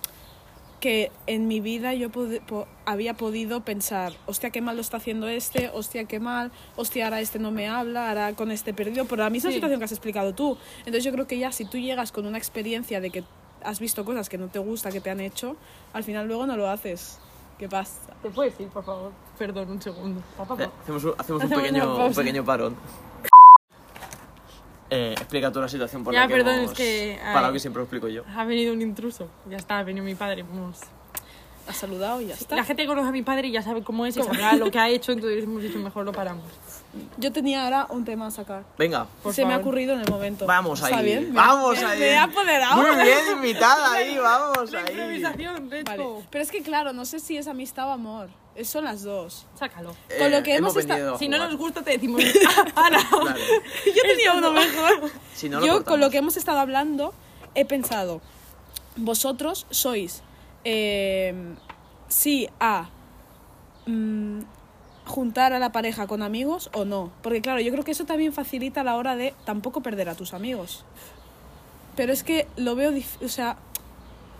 [0.80, 4.99] que en mi vida yo pod- po- había podido pensar, hostia, qué mal lo está
[4.99, 9.07] haciendo este, hostia, qué mal, hostia, ahora este no me habla, ahora con este perdido,
[9.07, 9.55] por la misma Sí.
[9.55, 10.59] situación que has explicado tú.
[10.80, 13.24] Entonces yo creo que ya si tú llegas con una experiencia de que
[13.62, 15.57] has visto cosas que no te gusta, que te han hecho,
[15.95, 17.18] al final luego no lo haces.
[17.59, 17.95] ¿Qué pasa?
[18.22, 19.12] ¿Te puedes ir, por favor?
[19.39, 20.20] Perdón, un segundo.
[20.37, 20.64] Pa, pa, pa.
[20.64, 22.76] Eh, Hacemos un, hacemos un pequeño, un pequeño parón.
[24.97, 27.53] Eh, explica tú la situación por Ya, la que perdón, hemos es que, parado, ay.
[27.55, 28.22] que siempre lo explico yo.
[28.36, 29.28] Ha venido un intruso.
[29.51, 30.42] Ya está, ha venido mi padre.
[30.45, 30.78] Vamos.
[31.66, 32.55] Has saludado y ya está.
[32.57, 34.78] La gente conoce a mi padre y ya sabe cómo es y sabrá lo que
[34.78, 36.45] ha hecho, entonces hemos dicho mejor lo paramos.
[37.16, 38.64] Yo tenía ahora un tema a sacar.
[38.78, 39.68] Venga, Por Se me ha favor.
[39.68, 40.45] ocurrido en el momento.
[40.47, 41.05] vamos ¿Está ahí.
[41.07, 41.32] bien?
[41.34, 41.99] Vamos me- ahí.
[41.99, 42.76] Me he apoderado.
[42.76, 44.86] Muy bien, invitada ahí, vamos La ahí.
[44.90, 46.05] improvisación, Vale.
[46.30, 48.28] Pero es que claro, no sé si es amistad o amor.
[48.55, 49.46] Es- Son las dos.
[49.59, 49.94] Sácalo.
[50.18, 52.22] Con lo que hemos esta- venido a Si no nos gusta, te decimos.
[52.76, 52.98] Ana.
[53.11, 53.36] Claro.
[53.86, 55.11] Yo tenía uno mejor.
[55.34, 55.88] Si no lo Yo cortamos.
[55.92, 57.12] con lo que hemos estado hablando
[57.57, 58.20] he pensado,
[58.96, 60.22] vosotros sois
[60.64, 61.34] eh,
[62.09, 62.88] sí a
[63.86, 64.40] mm,
[65.07, 67.12] juntar a la pareja con amigos o no.
[67.22, 70.14] Porque claro, yo creo que eso también facilita a la hora de tampoco perder a
[70.14, 70.84] tus amigos.
[71.96, 72.92] Pero es que lo veo,
[73.24, 73.57] o sea,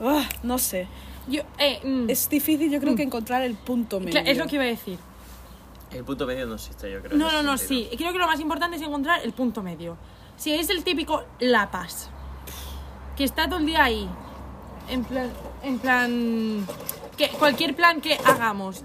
[0.01, 0.89] ah, no sé.
[1.29, 4.21] Yo, eh, mm, Es difícil yo creo que encontrar el punto medio.
[4.21, 4.99] es lo que iba a decir.
[5.93, 7.17] El punto medio no existe, yo creo.
[7.17, 7.91] No, no, no, sentido.
[7.91, 7.97] sí.
[7.97, 9.97] Creo que lo más importante es encontrar el punto medio.
[10.37, 12.11] Si es el típico La Paz,
[13.17, 14.09] que está todo el día ahí,
[14.91, 15.31] en plan,
[15.63, 16.67] en plan,
[17.17, 18.83] que cualquier plan que hagamos,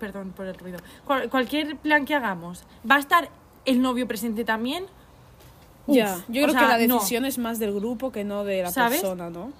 [0.00, 3.28] perdón por el ruido, cual- cualquier plan que hagamos, va a estar
[3.66, 4.86] el novio presente también.
[5.86, 6.94] Ya, yo o creo sea, que la no.
[6.94, 9.00] decisión es más del grupo que no de la ¿Sabes?
[9.00, 9.52] persona, ¿no?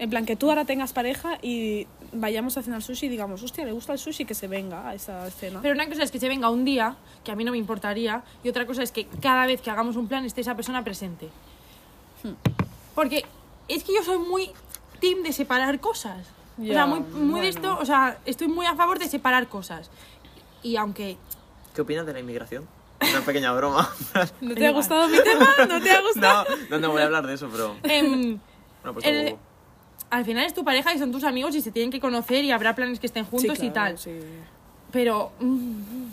[0.00, 3.66] En plan, que tú ahora tengas pareja y vayamos a cenar sushi y digamos, hostia,
[3.66, 5.60] le gusta el sushi, que se venga a esa cena.
[5.60, 8.22] Pero una cosa es que se venga un día, que a mí no me importaría,
[8.42, 11.28] y otra cosa es que cada vez que hagamos un plan esté esa persona presente.
[12.22, 12.30] Hmm.
[12.94, 13.26] Porque
[13.68, 14.50] es que yo soy muy
[15.00, 16.26] team de separar cosas.
[16.58, 17.72] o Ya, sea, muy, muy de bueno.
[17.74, 19.90] esto, o sea, estoy muy a favor de separar cosas.
[20.62, 21.18] Y aunque
[21.74, 22.66] ¿Qué opinas de la inmigración?
[23.02, 23.88] Una pequeña broma.
[24.40, 25.46] ¿No te ha gustado mi tema?
[25.68, 26.44] ¿No te ha gustado?
[26.70, 27.76] no, no, no voy a hablar de eso, pero.
[27.82, 28.38] em,
[28.82, 29.36] Bueno, pues El-
[30.10, 32.50] al final es tu pareja y son tus amigos y se tienen que conocer y
[32.50, 33.98] habrá planes que estén juntos Sí, y tal.
[33.98, 34.10] sí.
[34.92, 36.06] Pero mm,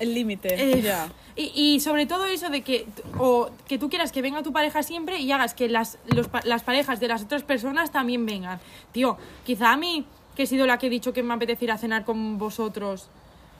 [0.00, 1.08] El límite, Eh, ya.
[1.36, 2.86] Y, y sobre todo eso de que
[3.18, 6.62] o que tú quieras que venga tu pareja siempre y hagas que las, los las
[6.64, 8.58] parejas de las otras personas también vengan.
[8.92, 9.16] Tío,
[9.46, 10.04] quizá a mí,
[10.34, 13.08] que he sido la que he dicho que me apetece ir a cenar con vosotros,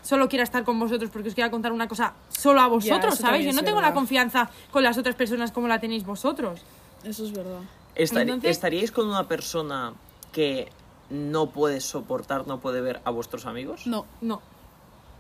[0.03, 3.21] solo quiera estar con vosotros porque os quiera contar una cosa solo a vosotros, ¿sabes?
[3.21, 6.61] también Yo no tengo la confianza con las otras personas como la tenéis vosotros.
[7.05, 7.61] Eso es verdad.
[7.99, 9.93] Estar- Entonces- ¿Estaríais con una persona
[10.33, 10.71] que
[11.11, 13.87] no puede soportar, no puede ver a vuestros amigos?
[13.87, 14.07] No.
[14.21, 14.41] No.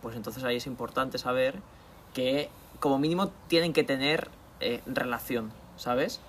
[0.02, 1.60] Pues entonces ahí es importante saber
[2.14, 2.48] que
[2.80, 6.20] como mínimo tienen que tener eh, relación, ¿sabes?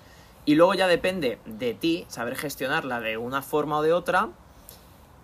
[0.46, 4.28] Y luego ya depende de ti saber gestionarla de una forma o de otra.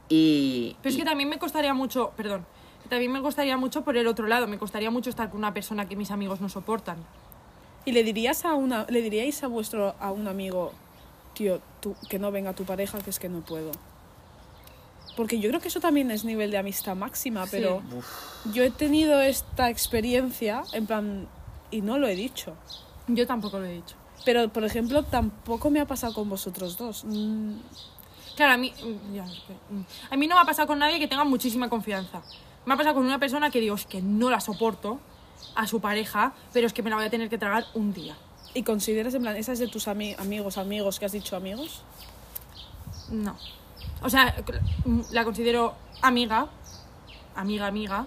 [0.09, 2.45] Y, Pero es y- que también me costaría mucho, perdón,
[2.89, 5.89] también me costaría mucho por el otro lado, me costaría mucho estar con una persona
[5.89, 6.99] que mis amigos no soportan.
[7.85, 10.73] ¿Y le dirías a una, le diríais a vuestro, a un amigo,
[11.37, 13.71] tío, tú, que no venga tu pareja, que es que no puedo?
[15.17, 17.83] Porque yo creo que eso también es nivel de amistad máxima, pero
[18.53, 21.29] yo he tenido esta experiencia, en plan,
[21.71, 22.55] y no lo he dicho.
[23.07, 23.97] Yo tampoco lo he dicho.
[24.25, 27.05] Pero, por ejemplo, tampoco me ha pasado con vosotros dos.
[27.05, 27.55] Mm,
[28.37, 31.09] Claro, a mí, mm, ya, mm, a mí no me ha pasado con nadie que
[31.09, 32.21] tenga muchísima confianza.
[32.67, 35.01] Me ha pasado con una persona que digo, es que no la soporto
[35.55, 38.15] a su pareja, pero es que me la voy a tener que tragar un día.
[38.57, 41.83] ¿Y consideras, en plan, esas de tus ami- amigos, amigos, que has dicho amigos?
[43.11, 43.37] No.
[44.01, 44.35] O sea,
[45.11, 46.49] la considero amiga,
[47.35, 48.07] amiga, amiga,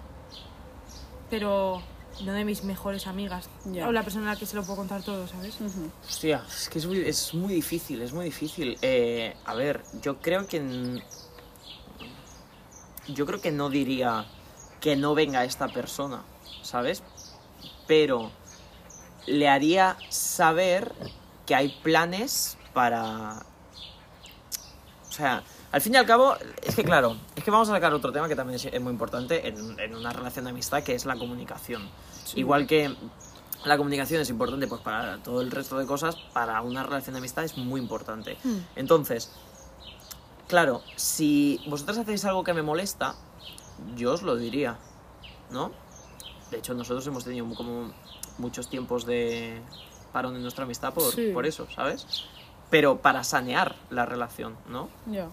[1.30, 1.80] pero
[2.24, 3.48] no de mis mejores amigas.
[3.66, 3.86] Ya.
[3.86, 5.54] O la persona a la que se lo puedo contar todo, ¿sabes?
[5.60, 5.88] Ujú.
[6.08, 8.76] Hostia, es que es muy, es muy difícil, es muy difícil.
[8.82, 11.00] Eh, a ver, yo creo que...
[13.06, 14.26] Yo creo que no diría
[14.80, 16.24] que no venga esta persona,
[16.62, 17.04] ¿sabes?
[17.86, 18.32] Pero
[19.26, 20.92] le haría saber
[21.46, 23.42] que hay planes para...
[25.08, 25.42] O sea,
[25.72, 28.28] al fin y al cabo, es que claro, es que vamos a sacar otro tema
[28.28, 31.88] que también es, muy importante en, en una relación de amistad, que es la comunicación.
[32.34, 32.94] Igual que
[33.64, 37.18] la comunicación es importante pues para todo el resto de cosas, para una relación de
[37.18, 38.38] amistad es muy importante.
[38.74, 39.30] Entonces,
[40.48, 43.14] claro, si vosotros hacéis algo que me molesta,
[43.96, 44.78] yo os lo diría,
[45.50, 45.72] ¿no?
[46.50, 47.92] De hecho, nosotros hemos tenido como
[48.40, 49.60] muchos tiempos de
[50.12, 51.30] parón en nuestra amistad por, Sí.
[51.32, 52.06] por eso, ¿sabes?
[52.70, 54.88] Pero para sanear la relación, ¿no?
[55.06, 55.28] Ya.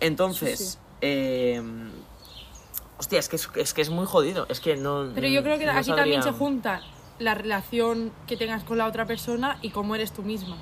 [0.00, 0.78] Entonces, Sí, sí.
[1.02, 1.62] eh,
[2.98, 4.46] hostia, es que es, es que es muy jodido.
[4.48, 5.10] Es que no.
[5.14, 6.82] Pero yo creo que no aquí también se junta
[7.18, 10.56] la relación que tengas con la otra persona y cómo eres tú misma.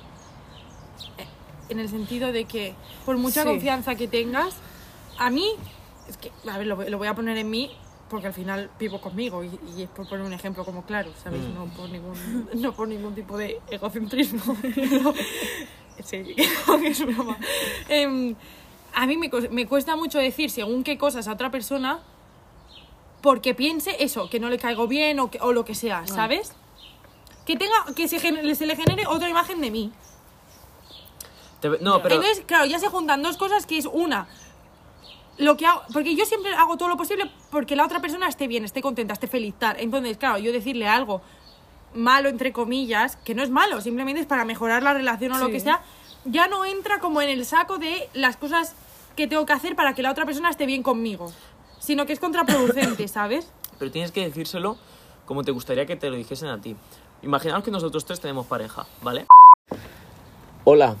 [1.17, 1.25] Eh,
[1.69, 4.55] En el sentido de que, por mucha confianza que tengas,
[5.17, 5.53] a mí,
[6.07, 7.71] es que, a ver, lo, lo voy a poner en mí
[8.09, 11.43] porque al final vivo conmigo y, y es por poner un ejemplo como claro, ¿sabéis?
[11.43, 11.53] Mm.
[11.53, 14.41] No, por ningún, no por ningún tipo de egocentrismo.
[16.03, 16.35] sí,
[16.85, 17.37] es broma.
[17.87, 18.35] Em,
[18.93, 21.99] a mí me, me cuesta mucho decir según qué cosas a otra persona
[23.21, 26.53] porque piense eso, que no le caigo bien o, que- o lo que sea, ¿sabes?
[27.45, 29.91] Que tenga, que se, se le genere otra imagen de mí.
[31.59, 32.15] Te- no, pero.
[32.15, 34.27] Entonces, claro, ya se juntan dos cosas que es una,
[35.39, 38.47] lo que hago, porque yo siempre hago todo lo posible porque la otra persona esté
[38.47, 39.77] bien, esté contenta, esté feliz, tal.
[39.79, 41.21] Entonces, claro, yo decirle algo
[41.95, 45.47] malo, entre comillas, que no es malo, simplemente es para mejorar la relación o lo
[45.47, 45.53] Sí.
[45.53, 45.81] que sea,
[46.25, 48.75] ya no entra como en el saco de las cosas
[49.15, 51.31] que tengo que hacer para que la otra persona esté bien conmigo,
[51.79, 53.51] sino que es contraproducente, ¿sabes?
[53.79, 54.77] Pero tienes que decírselo
[55.25, 56.75] como te gustaría que te lo dijesen a ti.
[57.21, 59.25] Imaginaos que nosotros tres tenemos pareja, ¿vale?
[60.63, 60.95] Hola.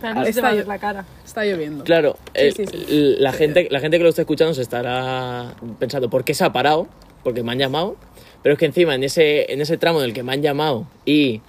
[0.00, 1.04] Pero no se te va a está ver yo- la cara.
[1.24, 1.84] Está lloviendo.
[1.84, 3.16] Claro, Sí, eh, sí, sí.
[3.18, 6.52] La, gente, la gente que lo está escuchando se estará pensando, ¿por qué se ha
[6.52, 6.86] parado?
[7.24, 7.96] Porque me han llamado.
[8.42, 10.86] Pero es que encima, en ese, en ese tramo en el que me han llamado
[11.04, 11.40] y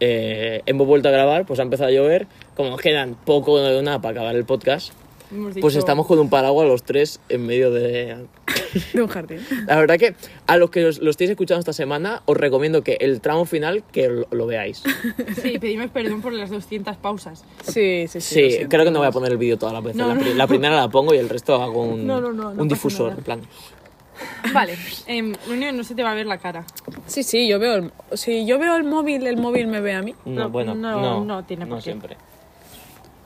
[0.00, 2.26] eh, hemos vuelto a grabar, pues ha empezado a llover.
[2.54, 4.92] Como nos quedan poco de nada para acabar el podcast,
[5.60, 8.26] Pues estamos con un paraguas los tres en medio de,
[8.92, 9.40] De un jardín.
[9.66, 10.14] La verdad que
[10.46, 13.82] a los que os- lo estéis escuchando esta semana, os recomiendo que el tramo final
[13.90, 14.82] que lo, lo veáis.
[15.42, 17.44] Sí, pedimos perdón por las 200 pausas.
[17.64, 18.34] Sí, sí, sí.
[18.34, 18.68] Sí, lo siento.
[18.68, 19.96] creo que no voy a poner el vídeo todas las veces.
[20.00, 22.42] No, la, no, la primera la pongo y el resto hago un, No, no, no,
[22.54, 23.12] no un pasa difusor.
[23.18, 23.40] En plan.
[24.54, 26.64] Vale, que no se te va a ver la cara.
[27.06, 30.02] Sí, sí, yo veo el, si yo veo el móvil, el móvil me ve a
[30.02, 30.14] mí.
[30.24, 31.82] No, No, bueno, no, no, no tiene por qué.
[31.84, 32.16] siempre.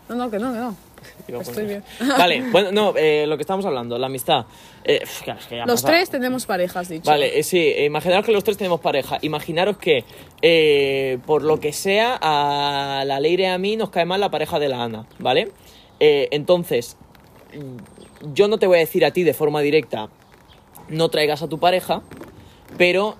[0.09, 0.77] No, no, que no, que no.
[1.29, 1.85] Estoy bien.
[2.01, 4.47] Vale, bueno, no, eh, lo que estamos hablando, la amistad.
[4.85, 7.09] Eh, claro, es que ya Los pasa- tres tenemos parejas, dicho.
[7.11, 9.19] Vale, eh, sí, imaginaros que los tres tenemos pareja.
[9.23, 10.05] Imaginaros que,
[10.43, 14.31] eh, por lo que sea, a la Leire y a mí nos cae mal la
[14.31, 15.53] pareja de la Ana, ¿vale?
[16.01, 16.97] Entonces,
[17.55, 20.09] mm, yo no te voy a decir a ti de forma directa,
[20.89, 22.03] no traigas a tu pareja,
[22.79, 23.17] pero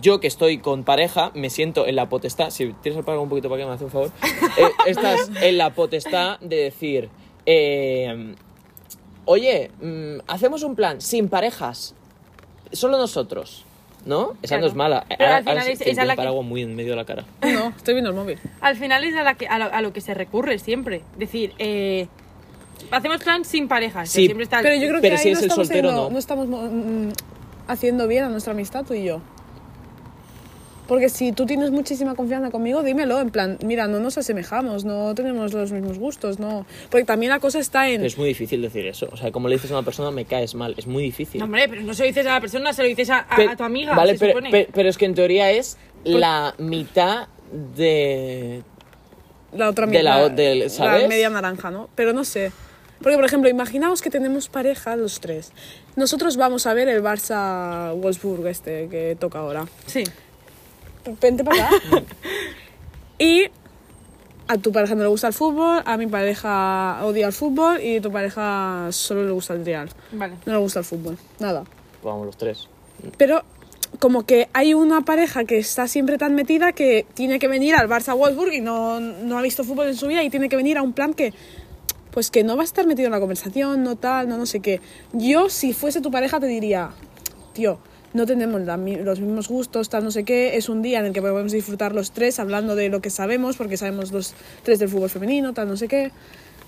[0.00, 3.28] yo que estoy con pareja, me siento en la potestad, si tienes el paraguas un
[3.30, 4.10] poquito para que me hace un favor,
[4.58, 7.08] eh, estás en la potestad de decir,
[7.46, 8.34] eh,
[9.24, 11.94] oye, mm, hacemos un plan sin parejas,
[12.72, 13.64] solo nosotros,
[14.04, 14.34] ¿no?
[14.42, 15.04] Esa no es mala.
[15.08, 17.24] Pero Ahora- al final ahora es- la que- paraguas muy en medio de la cara.
[17.42, 18.38] No, estoy viendo el móvil.
[18.60, 21.02] Al final es a, la que, a, lo, a lo que se recurre siempre.
[21.16, 22.08] Decir, eh,
[22.90, 24.02] hacemos plan sin pareja.
[24.02, 25.50] que Sí, siempre está el- Pero yo creo Pero que si ahí es no el
[25.50, 26.18] estamos, soltero, haciendo- no.
[26.18, 27.08] estamos mm,
[27.68, 29.20] haciendo bien a nuestra amistad tú y yo.
[30.86, 35.14] Porque si tú tienes muchísima confianza conmigo, dímelo, en plan, mira, no nos asemejamos, no
[35.14, 36.64] tenemos los mismos gustos, no.
[36.90, 37.96] Porque también la cosa está en...
[37.96, 39.08] Pero es muy difícil decir eso.
[39.10, 40.74] O sea, como le dices a una persona, me caes mal.
[40.76, 41.40] Es muy difícil.
[41.40, 43.36] No, hombre, pero no se lo dices a la persona, se lo dices a, a-
[43.36, 44.50] Pe- a tu amiga, Vale, se pero, supone.
[44.50, 47.26] pe- pero es que en teoría es la mitad
[47.76, 48.62] de.
[49.52, 51.08] la otra de la mitad, o- del- la ¿sabes?
[51.08, 51.88] media naranja, ¿no?
[51.94, 52.52] Pero no sé.
[53.02, 55.52] Porque, por ejemplo, imaginaos que tenemos pareja los tres.
[55.96, 59.66] Nosotros vamos a ver el Barça Wolfsburg este que toca ahora.
[59.86, 60.04] Sí.
[61.20, 61.76] Vente para acá.
[63.18, 63.46] y
[64.48, 67.96] a tu pareja no le gusta el fútbol, a mi pareja odia el fútbol y
[67.96, 69.88] a tu pareja solo le gusta el real.
[70.12, 70.34] Vale.
[70.46, 71.64] No le gusta el fútbol, nada.
[72.02, 72.68] Vamos, los tres.
[73.16, 73.42] Pero
[73.98, 77.88] como que hay una pareja que está siempre tan metida que tiene que venir al
[77.88, 80.78] Barça Wolfsburg y no, no ha visto fútbol en su vida y tiene que venir
[80.78, 81.32] a un plan que
[82.10, 84.60] pues que no va a estar metido en la conversación, no tal, no no sé
[84.60, 84.80] qué.
[85.12, 86.90] Yo si fuese tu pareja te diría,
[87.52, 87.78] tío,
[88.16, 91.12] no tenemos la los mismos gustos, tal, no sé qué, es un día en el
[91.12, 94.88] que podemos disfrutar los tres hablando de lo que sabemos, porque sabemos los tres del
[94.88, 96.10] fútbol femenino, tal, no sé qué.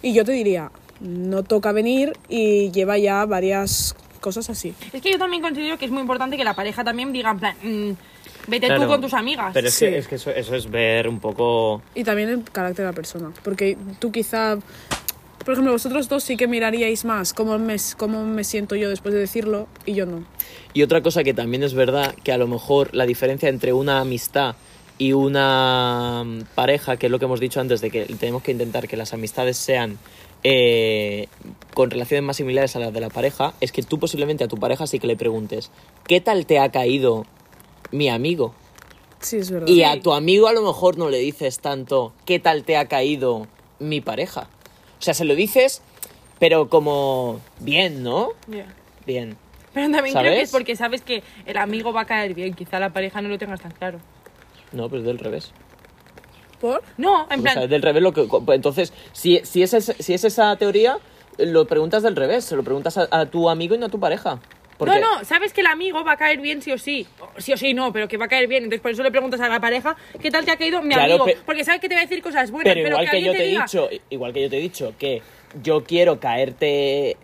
[0.02, 0.70] Y yo te diría,
[1.00, 4.74] no toca venir y lleva ya varias cosas así.
[4.92, 7.38] Es que yo también considero que es muy importante que la pareja también diga, en
[7.38, 7.90] plan, mm,
[8.48, 8.82] vete Claro.
[8.82, 9.50] tú con tus amigas.
[9.54, 9.86] Pero es Sí.
[9.86, 11.82] que, es que eso, eso es ver un poco.
[11.94, 13.32] Y también el carácter de la persona.
[13.42, 14.58] Porque tú quizá,
[15.48, 19.14] por ejemplo, vosotros dos sí que miraríais más cómo me, cómo me siento yo después
[19.14, 20.26] de decirlo y yo no.
[20.74, 24.00] Y otra cosa que también es verdad, que a lo mejor la diferencia entre una
[24.00, 24.56] amistad
[24.98, 28.52] y una mm, pareja, que es lo que hemos dicho antes, de que tenemos que
[28.52, 29.96] intentar que las amistades sean
[30.44, 31.28] eh,
[31.72, 34.58] con relaciones más similares a las de la pareja, es que tú posiblemente a tu
[34.58, 35.70] pareja sí que le preguntes,
[36.06, 37.24] ¿qué tal te ha caído
[37.90, 38.52] mi amigo?
[39.20, 39.66] Sí, es verdad.
[39.66, 42.86] Y a tu amigo a lo mejor no le dices tanto, ¿qué tal te ha
[42.86, 43.46] caído
[43.78, 44.50] mi pareja?
[44.98, 45.82] O sea, se lo dices,
[46.38, 48.30] pero como bien, ¿no?
[49.06, 49.36] Bien.
[49.74, 50.42] Pero también creo que ¿Sabes?
[50.44, 52.54] es porque sabes que el amigo va a caer bien.
[52.54, 54.00] Quizá la pareja no lo tengas tan claro.
[54.72, 55.52] No, pero es del revés.
[56.60, 56.82] ¿Por?
[56.96, 58.26] No, en O plan, sea, es del revés lo que...
[58.48, 60.98] Entonces, si, si, es, ese- si es esa teoría,
[61.38, 62.44] lo preguntas del revés.
[62.44, 64.40] Se lo preguntas a, a tu amigo y no a tu pareja.
[64.78, 67.06] Porque, No, no, sabes que el amigo va a caer bien sí o sí.
[67.38, 68.62] Sí o sí no, pero que va a caer bien.
[68.64, 71.14] Entonces por eso le preguntas a la pareja qué tal te ha caído mi Claro,
[71.14, 71.24] amigo.
[71.24, 73.32] pe- Porque sabes que te va a decir cosas buenas, Pero pero, igual que, yo
[73.32, 75.22] te te he dicho, igual que yo te he dicho que
[75.62, 77.16] yo quiero caerte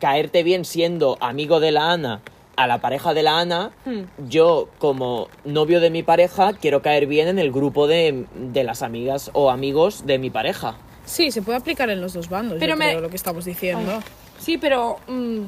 [0.00, 2.20] caerte bien siendo amigo de la Ana
[2.56, 4.02] a la pareja de la Ana, Hmm.
[4.28, 8.82] yo como novio de mi pareja quiero caer bien en el grupo de, de las
[8.82, 10.76] amigas o amigos de mi pareja.
[11.04, 13.44] Sí, se puede aplicar en los dos bandos, Pero yo me- creo, lo que estamos
[13.44, 13.92] diciendo.
[13.96, 14.02] Ay,
[14.38, 14.98] Sí, pero.
[15.08, 15.42] mm,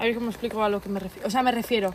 [0.00, 1.28] a ver cómo explico a lo que me refiero.
[1.28, 1.94] O sea, me refiero.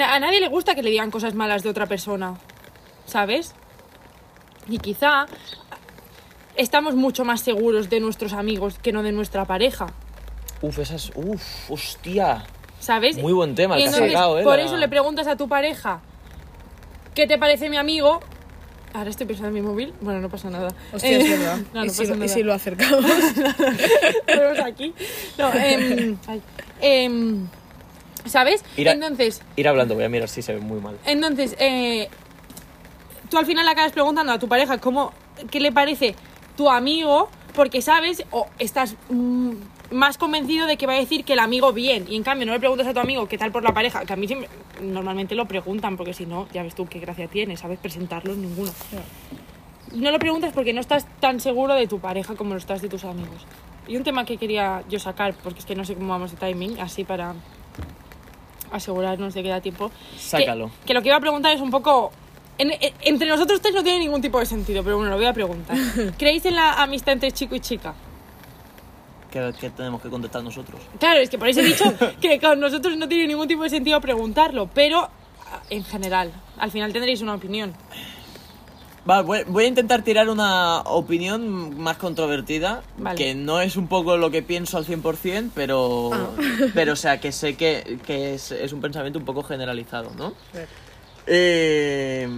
[0.00, 2.36] A nadie le gusta que le digan cosas malas de otra persona.
[3.04, 3.54] ¿Sabes?
[4.68, 5.26] Y quizá
[6.54, 9.88] estamos mucho más seguros de nuestros amigos que no de nuestra pareja.
[10.62, 11.10] Uf, esas...
[11.16, 12.44] Uf, hostia.
[12.78, 13.18] ¿Sabes?
[13.18, 14.44] Muy buen tema el que has sacado, ¿eh?
[14.44, 16.00] Por La- eso le preguntas a tu pareja
[17.14, 18.20] ¿Qué te parece mi amigo?
[18.94, 19.92] Ahora estoy pensando en mi móvil.
[20.00, 20.72] Bueno, no pasa nada.
[20.92, 21.58] Hostia, es Eh, verdad.
[21.74, 23.04] No, no ¿Y, si, y si lo acercamos?
[24.26, 24.94] Ponemos aquí.
[25.36, 26.42] No, ay,
[26.80, 27.46] em,
[28.24, 28.64] ¿Sabes?
[28.76, 30.96] Ir a- Entonces, Ir hablando, voy a mirar si se ve muy mal.
[31.04, 32.08] entonces eh,
[33.28, 35.12] tú al final le acabas preguntando a tu pareja cómo,
[35.50, 36.14] qué le parece
[36.56, 39.50] tu amigo, porque sabes o estás mm,
[39.94, 42.04] más convencido de que va a decir que el amigo bien.
[42.08, 44.12] Y en cambio no le preguntas a tu amigo qué tal por la pareja, que
[44.12, 44.48] a mí siempre,
[44.82, 47.78] normalmente lo preguntan, porque si no, ya ves tú qué gracia tiene, ¿sabes?
[47.78, 48.70] Presentarlos ninguno.
[49.92, 52.88] No lo preguntas porque no estás tan seguro de tu pareja como lo estás de
[52.88, 53.46] tus amigos.
[53.86, 56.36] Y un tema que quería yo sacar, porque es que no sé cómo vamos de
[56.38, 57.34] timing, así para
[58.72, 59.90] asegurarnos de que da tiempo.
[59.90, 60.70] que- Sácalo.
[60.86, 62.10] Que, lo que iba a preguntar es un poco...
[62.58, 65.26] en- en- entre nosotros tres no tiene ningún tipo de sentido, pero bueno, lo voy
[65.26, 65.76] a preguntar.
[66.18, 67.94] ¿Creéis en la amistad entre chico y chica?
[69.34, 70.80] ¿Qué, qué tenemos que contestar nosotros?
[71.00, 73.70] Claro, es que por eso he dicho que con nosotros no tiene ningún tipo de
[73.70, 77.74] sentido preguntarlo, pero ah, en general, al final tendréis una opinión.
[79.10, 83.18] Va, voy, voy a intentar tirar una opinión más controvertida, Vale.
[83.18, 86.10] que no es un poco lo que pienso al 100%, pero,
[86.74, 90.32] pero o sea, que sé que, que es, es un pensamiento un poco generalizado, ¿no?
[91.26, 92.28] Eh,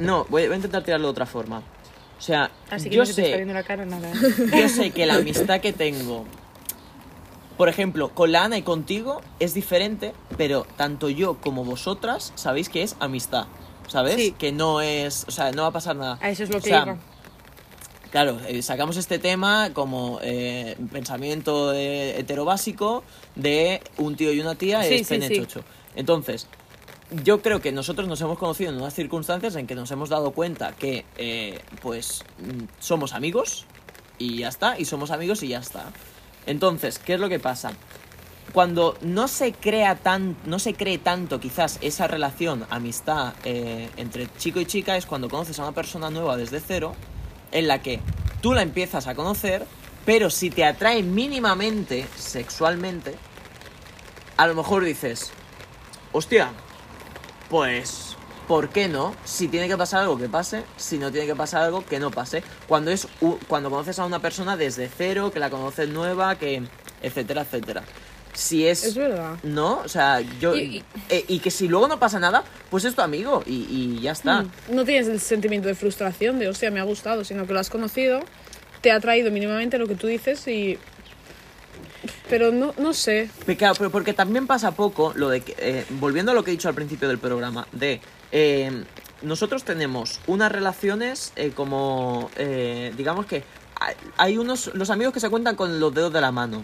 [0.00, 1.62] no, voy, voy a intentar tirarlo de otra forma.
[2.18, 4.10] O sea, Así que yo no se te está sé, viendo la cara nada.
[4.56, 6.24] yo sé que la amistad que tengo,
[7.56, 12.68] por ejemplo, con la Ana y contigo es diferente, pero tanto yo como vosotras sabéis
[12.68, 13.46] que es amistad,
[13.88, 14.16] ¿sabes?
[14.16, 14.34] Sí.
[14.38, 16.18] Que no es, o sea, no va a pasar nada.
[16.20, 16.96] A eso es lo O que sea, iba.
[18.10, 23.04] Claro, eh, sacamos este tema como eh, pensamiento eh, heterobásico
[23.36, 25.36] de un tío y una tía Sí, es sí, pene sí.
[25.36, 25.62] chocho.
[25.94, 26.46] Entonces,
[27.10, 30.32] yo creo que nosotros nos hemos conocido en unas circunstancias en que nos hemos dado
[30.32, 33.66] cuenta que, eh, pues, mm, somos amigos
[34.18, 35.92] y ya está, y somos amigos y ya está.
[36.46, 37.72] Entonces, ¿qué es lo que pasa?
[38.52, 44.28] Cuando no se crea tan, no se cree tanto quizás esa relación, amistad eh, entre
[44.36, 46.94] chico y chica es cuando conoces a una persona nueva desde cero,
[47.52, 48.00] en la que
[48.40, 49.66] tú la empiezas a conocer,
[50.04, 53.14] pero si te atrae mínimamente sexualmente,
[54.36, 55.30] a lo mejor dices,
[56.12, 56.52] hostia,
[57.48, 59.14] pues, ¿por qué no?
[59.24, 60.64] Si tiene que pasar algo, que pase.
[60.76, 62.42] Si no tiene que pasar algo, que no pase.
[62.66, 63.06] Cuando es
[63.48, 66.62] cuando conoces a una persona desde cero, que la conoces nueva, que
[67.02, 67.82] etcétera, etcétera.
[68.34, 69.36] Si es, Es verdad.
[69.42, 70.84] no, o sea, yo Y- y,
[71.14, 74.12] y- y que si luego no pasa nada, pues es tu amigo y, y ya
[74.12, 74.42] está.
[74.42, 74.50] Mm.
[74.70, 77.68] No tienes el sentimiento de frustración de, hostia, me ha gustado, sino que lo has
[77.70, 78.20] conocido,
[78.80, 80.78] te ha traído mínimamente lo que tú dices y...
[82.28, 83.30] Pero no, no sé.
[83.56, 86.52] Claro, pero porque también pasa poco lo de que, eh, volviendo a lo que he
[86.52, 88.00] dicho al principio del programa, de
[88.32, 88.84] eh,
[89.22, 93.44] nosotros tenemos unas relaciones eh, como, eh, digamos que
[93.80, 96.62] hay- hay unos, los amigos que se cuentan con los dedos de la mano.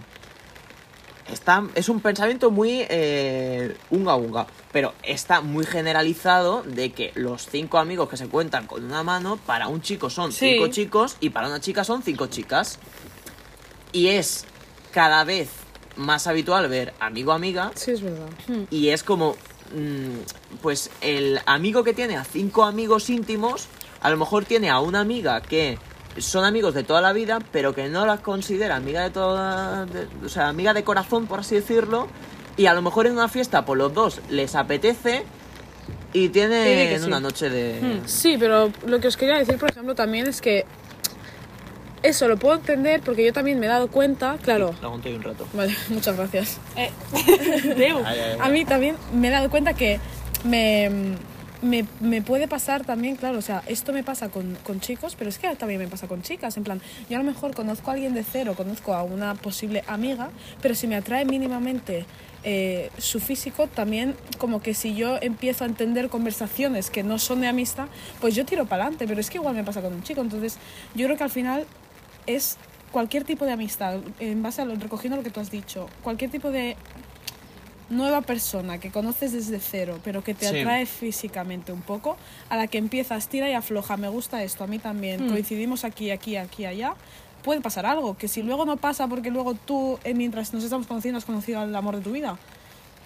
[1.33, 7.47] Está, es un pensamiento muy eh, unga unga, pero está muy generalizado de que los
[7.49, 10.51] cinco amigos que se cuentan con una mano, para un chico son Sí.
[10.53, 12.79] cinco chicos y para una chica son cinco chicas.
[13.93, 14.45] Y es
[14.95, 15.51] cada vez
[15.97, 18.29] más habitual ver amigo-amiga Sí, es verdad.
[18.71, 19.37] y es como,
[19.75, 23.67] mm, pues el amigo que tiene a cinco amigos íntimos,
[24.01, 25.79] a lo mejor tiene a una amiga que
[26.19, 30.07] son amigos de toda la vida, pero que no las considera amiga de toda, de-
[30.25, 32.07] o sea, amiga de corazón, por así decirlo,
[32.57, 35.25] y a lo mejor en una fiesta, por los dos les apetece
[36.13, 37.07] y tienen sí.
[37.07, 38.01] una noche de...
[38.07, 40.65] Sí, pero lo que os quería decir, por ejemplo, también es que
[42.05, 44.75] eso lo puedo entender porque yo también me he dado cuenta, claro.
[44.81, 45.49] Lo aguanto ahí un rato.
[45.55, 46.61] Vale, muchas gracias.
[46.77, 46.91] Eh,
[47.77, 47.99] Deu.
[48.05, 48.39] Ay, ay, ay.
[48.41, 49.99] A mí también me he dado cuenta que
[50.45, 50.91] me,
[51.63, 55.31] me, me puede pasar también, claro, o sea, esto me pasa con, con chicos, pero
[55.31, 56.57] es que también me pasa con chicas.
[56.59, 59.83] En plan, yo a lo mejor conozco a alguien de cero, conozco a una posible
[59.87, 60.29] amiga,
[60.61, 62.05] pero si me atrae mínimamente
[62.43, 67.41] eh, su físico, también como que si yo empiezo a entender conversaciones que no son
[67.41, 67.87] de amistad,
[68.21, 70.21] pues yo tiro para adelante, pero es que igual me pasa con un chico.
[70.21, 70.59] Entonces,
[70.95, 71.67] yo creo que al final
[72.27, 72.57] es
[72.93, 76.31] cualquier tipo de amistad, en base a lo, recogiendo lo que tú has dicho, cualquier
[76.31, 76.77] tipo de
[77.91, 80.59] nueva persona que conoces desde cero, pero que te Sí.
[80.59, 82.17] atrae físicamente un poco,
[82.49, 86.11] a la que empiezas, tira y afloja, me gusta esto, a mí también, coincidimos aquí,
[86.11, 86.95] aquí, aquí, allá,
[87.43, 90.87] puede pasar algo, que si luego no pasa porque luego tú, eh, mientras nos estamos
[90.87, 92.39] conociendo, has conocido al amor de tu vida,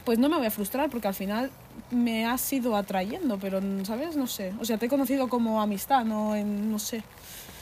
[0.04, 1.50] pues no me voy a frustrar porque al final
[1.90, 4.16] me has ido atrayendo, pero, ¿sabes?
[4.16, 4.52] No sé.
[4.60, 7.02] O sea, te he conocido como amistad, no en, no sé.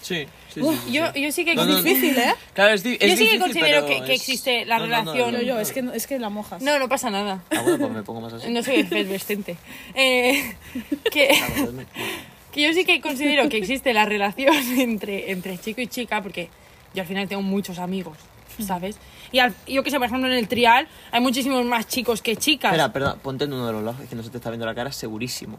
[0.07, 2.33] Sí, sí, Uf, yo, yo sí que No, no, Es difícil, ¿eh?
[2.55, 4.79] Claro, es, di- es Yo sí que difícil, considero pero que- que es- existe la
[4.79, 6.63] No, no, no, relación- Yo, yo- es que, no- es que la mojas.
[6.63, 7.43] No, no pasa nada.
[7.51, 8.49] Ah, bueno, pues me pongo más así.
[8.51, 9.57] No soy efervescente.
[9.95, 10.55] Eh,
[11.13, 11.29] que,
[12.53, 16.51] que yo sí que considero que existe la relación entre, entre chico y chica, porque
[16.95, 18.17] yo al final tengo muchos amigos,
[18.65, 18.97] ¿sabes?
[19.33, 22.37] Y al- yo que sé, por ejemplo, en el trial hay muchísimos más chicos que
[22.37, 22.71] chicas.
[22.71, 24.67] Espera, perdón, ponte en uno de los lados, es que no se te está viendo
[24.67, 25.59] la cara, segurísimo.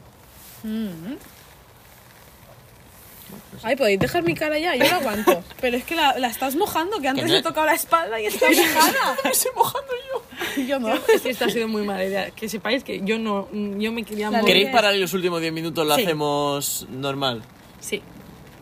[3.63, 5.43] Ay, podéis dejar mi cara ya, yo la aguanto.
[5.61, 8.25] Pero es que la, la estás mojando, que antes le he tocado la espalda y
[8.28, 9.17] está mojada.
[9.32, 10.63] estoy mojando yo.
[10.63, 10.93] Yo no.
[10.93, 12.32] Es que esto ha sido muy mala idea.
[12.32, 14.53] Que sepáis que yo no, yo me quería La morir.
[14.55, 16.03] ¿Queréis parar y los últimos 10 minutos lo Sí.
[16.03, 17.41] hacemos normal?
[17.80, 18.01] Sí.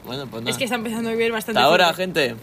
[0.06, 0.52] Bueno, pues nada.
[0.52, 1.60] Es que está empezando a vivir bastante.
[1.60, 2.02] Hasta ahora, fuerte.
[2.30, 2.36] gente.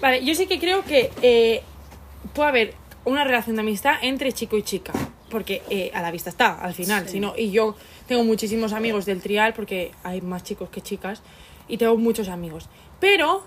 [0.00, 1.62] Vale, yo sí que creo que eh,
[2.34, 4.92] puede haber una relación de amistad entre chico y chica.
[5.30, 7.06] Porque eh, a la vista está, al final.
[7.08, 7.76] Si no, y yo
[8.08, 11.22] tengo muchísimos amigos del trial porque hay más chicos que chicas.
[11.68, 12.68] Y tengo muchos amigos.
[12.98, 13.44] Pero.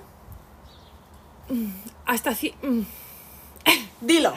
[1.50, 1.70] mm,
[2.06, 2.32] Hasta.
[2.32, 2.82] mm,
[4.02, 4.34] Dilo.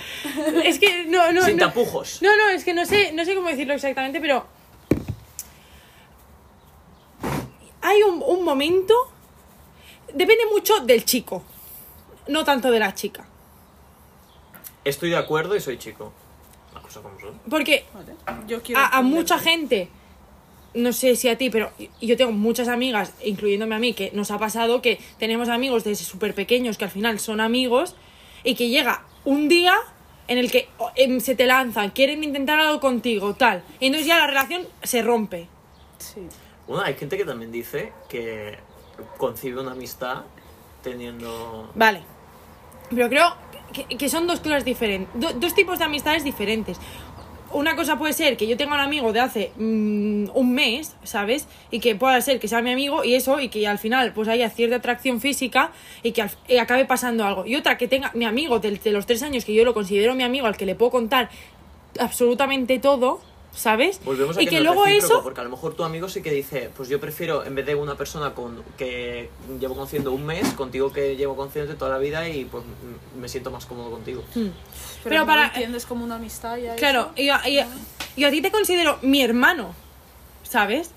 [0.64, 1.44] Es que no, no.
[1.44, 1.66] Sin no.
[1.66, 2.20] tapujos.
[2.22, 4.46] No, no, es que no sé, no sé cómo decirlo exactamente, pero.
[7.82, 8.94] Hay un, un momento.
[10.12, 11.42] Depende mucho del chico.
[12.28, 13.26] No tanto de la chica.
[14.84, 16.12] Estoy de acuerdo y soy chico.
[16.72, 17.38] Las cosas como son.
[17.50, 17.84] Porque
[18.46, 19.88] Yo quiero a, mucha gente,
[20.74, 21.70] no sé si a ti, pero
[22.00, 26.04] yo tengo muchas amigas, incluyéndome a mí, que nos ha pasado que tenemos amigos desde
[26.04, 27.94] súper pequeños que al final son amigos
[28.42, 29.74] y que llega un día
[30.26, 33.62] en el que oh, em, se te lanzan, quieren intentar algo contigo, tal.
[33.78, 35.48] Y entonces ya la relación se rompe.
[35.98, 36.20] Sí.
[36.66, 38.58] Bueno, hay gente que también dice que
[39.18, 40.22] concibe una amistad
[40.82, 41.70] teniendo...
[41.74, 42.02] Vale.
[42.90, 43.34] Pero creo
[43.72, 46.78] que, que son dos cosas diferentes, do- dos tipos de amistades diferentes.
[47.54, 51.46] Una cosa puede ser que yo tenga un amigo de hace mm, un mes, ¿sabes?
[51.70, 54.28] Y que pueda ser que sea mi amigo y eso, y que al final pues
[54.28, 57.46] haya cierta atracción física y que al- y acabe pasando algo.
[57.46, 60.14] Y otra que tenga mi amigo de, de los tres años, que yo lo considero
[60.14, 61.30] mi amigo, al que le puedo contar
[61.98, 63.20] absolutamente todo,
[63.52, 64.00] ¿sabes?
[64.04, 65.22] Volvemos a y que, que luego eso...
[65.22, 67.74] porque a lo mejor tu amigo sí que dice, pues yo prefiero, en vez de
[67.76, 69.30] una persona con que
[69.60, 72.64] llevo conociendo un mes, contigo que llevo conociendo toda la vida y pues
[73.20, 74.24] me siento más cómodo contigo.
[74.34, 74.48] Mm.
[75.04, 77.68] Pero, no para- lo entiendes como una amistad ya Claro, y a, y a-
[78.16, 79.74] y a ti te considero mi hermano,
[80.42, 80.90] ¿sabes?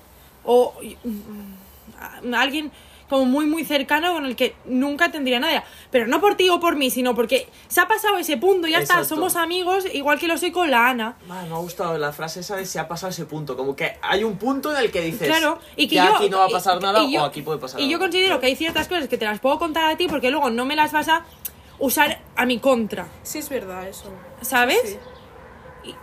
[0.44, 2.70] O mm, a- alguien
[3.08, 5.64] como muy, muy cercano con el que nunca tendría nada.
[5.90, 8.80] Pero no por ti o por mí, sino porque se ha pasado ese punto, ya
[8.80, 11.16] está, somos amigos, igual que lo soy con la Ana.
[11.30, 13.96] Ah, me ha gustado la frase esa de se ha pasado ese punto, como que
[14.02, 16.44] hay un punto en el que dices, Claro, y que ya yo, aquí no va
[16.44, 18.56] a y- pasar nada y yo- o aquí puede pasar Y yo considero que hay
[18.56, 21.08] ciertas cosas que te las puedo contar a ti porque luego no me las vas
[21.08, 21.24] a
[21.78, 23.08] usar a mi contra.
[23.22, 24.10] Sí, es verdad eso.
[24.42, 24.80] ¿Sabes?
[24.82, 24.98] Sí, sí.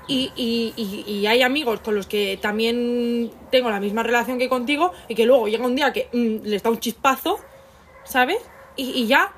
[0.08, 4.50] Y, y, y, y hay amigos con los que también tengo la misma relación que
[4.50, 7.40] contigo y que luego llega un día que mm, les da un chispazo,
[8.04, 8.38] ¿sabes?
[8.78, 9.32] Y, y ya,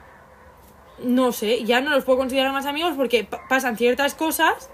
[1.04, 4.70] no sé, ya no los puedo considerar más amigos porque pa- pasan ciertas cosas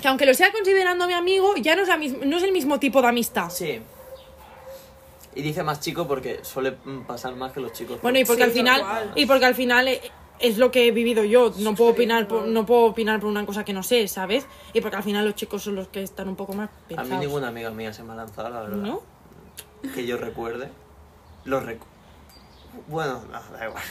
[0.00, 2.78] que aunque lo sea considerando mi amigo, ya no es, la no es el mismo
[2.78, 3.50] tipo de amistad.
[3.50, 3.80] Sí.
[5.36, 6.72] Y dice más chico porque suele
[7.06, 8.00] pasar más que los chicos.
[8.02, 9.12] Bueno, y porque Sí, al final, cual.
[9.14, 10.00] y porque al final eh,
[10.40, 11.52] es lo que he vivido yo.
[11.58, 14.46] No puedo opinar, por, no puedo opinar por una cosa que no sé, ¿sabes?
[14.72, 17.10] Y porque al final los chicos son los que están un poco más A pensados.
[17.10, 18.76] mí ninguna amiga mía se me ha lanzado, la verdad.
[18.78, 19.02] ¿No?
[19.94, 20.70] Que yo recuerde.
[21.44, 21.84] Los recu...
[22.88, 23.84] Bueno, no, da igual.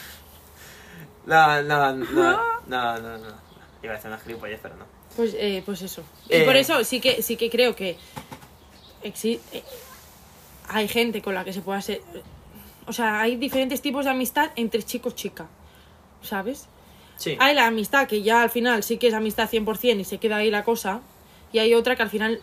[1.27, 3.27] No, no, no, no, no, no.
[3.83, 4.85] Iba a hacer una gilipollez, pero no.
[5.15, 6.01] Pues, eh, pues eso.
[6.29, 6.43] Y Eh.
[6.43, 7.97] por eso sí que, sí que creo que
[9.03, 9.63] exi- eh,
[10.69, 12.01] hay gente con la que se pueda ser...
[12.87, 15.47] O sea, hay diferentes tipos de amistad entre chico-chica,
[16.21, 16.67] ¿sabes?
[17.17, 17.35] Sí.
[17.39, 20.37] Hay la amistad que ya al final sí que es amistad 100% y se queda
[20.37, 21.01] ahí la cosa.
[21.51, 22.41] Y hay otra que al final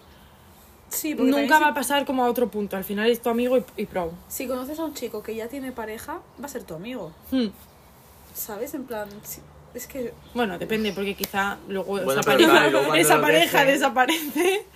[0.88, 2.76] Sí, nunca va a pasar como a otro punto.
[2.76, 4.12] Al final es tu amigo y, y pro.
[4.28, 7.12] si, conoces a un chico que ya tiene pareja, va a ser tu amigo.
[7.30, 7.46] Hmm.
[8.34, 8.74] ¿Sabes?
[8.74, 9.08] En plan,
[9.74, 14.66] es que Bueno, depende, porque quizá luego Bueno, esa pareja, claro, esa desaparece.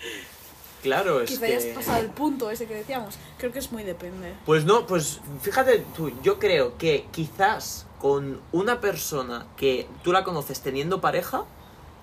[0.83, 1.53] Claro, es quizá que...
[1.53, 3.15] ya has pasado el punto ese que decíamos.
[3.39, 4.35] Creo que es muy depende.
[4.45, 10.23] Pues no, pues fíjate tú, yo creo que quizás con una persona que tú la
[10.23, 11.45] conoces teniendo pareja,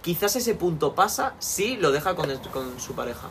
[0.02, 3.28] quizás ese punto pasa si lo deja con, el- con su pareja.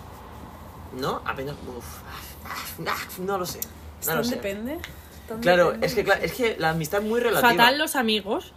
[0.99, 1.20] ¿No?
[1.26, 1.55] Apenas...
[1.76, 3.61] uf, no lo sé.
[4.07, 4.36] No lo sé.
[4.36, 4.78] depende.
[5.40, 5.86] Claro, depende.
[5.86, 7.51] es que, cla- es que la amistad es muy relativa.
[7.51, 8.53] Fatal los amigos,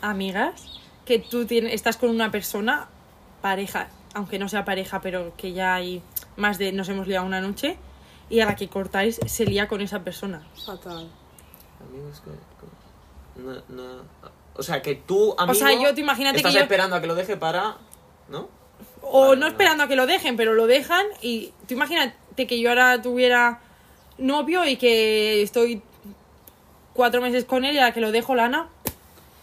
[0.00, 2.88] amigas, que tú tienes, estás con una persona,
[3.40, 6.02] pareja, aunque no sea pareja, pero que ya hay
[6.36, 7.76] más de nos hemos liado una noche,
[8.30, 10.46] y a la que cortáis se lía con esa persona.
[10.66, 11.08] Fatal.
[11.88, 14.02] Amigos que- que- no, no-
[14.56, 17.06] O sea, que tú, amigo, sea, yo te imagínate estás que yo- esperando a que
[17.06, 17.76] lo deje para...
[18.28, 18.48] ¿No?
[19.02, 22.60] O Vale, no esperando a que lo dejen, pero lo dejan y tú imagínate que
[22.60, 23.60] yo ahora tuviera
[24.18, 25.80] novio y que estoy
[26.92, 28.68] cuatro meses con él y a la que lo dejo lana.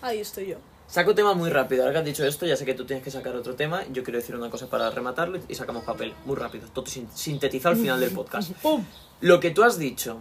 [0.01, 0.57] Ahí estoy yo.
[0.88, 1.82] Saco tema muy rápido.
[1.84, 3.84] Ahora que has dicho esto, ya sé que tú tienes que sacar otro tema.
[3.92, 6.14] Yo quiero decir una cosa para rematarlo y sacamos papel.
[6.26, 6.68] Muy rápido.
[6.74, 8.52] Todo sin- sintetizado al final del podcast.
[9.22, 10.20] Lo que tú has dicho.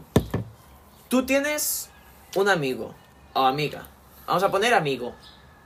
[1.08, 1.90] Tú tienes
[2.34, 2.94] un amigo
[3.34, 3.86] o amiga.
[4.26, 5.14] Vamos a poner amigo.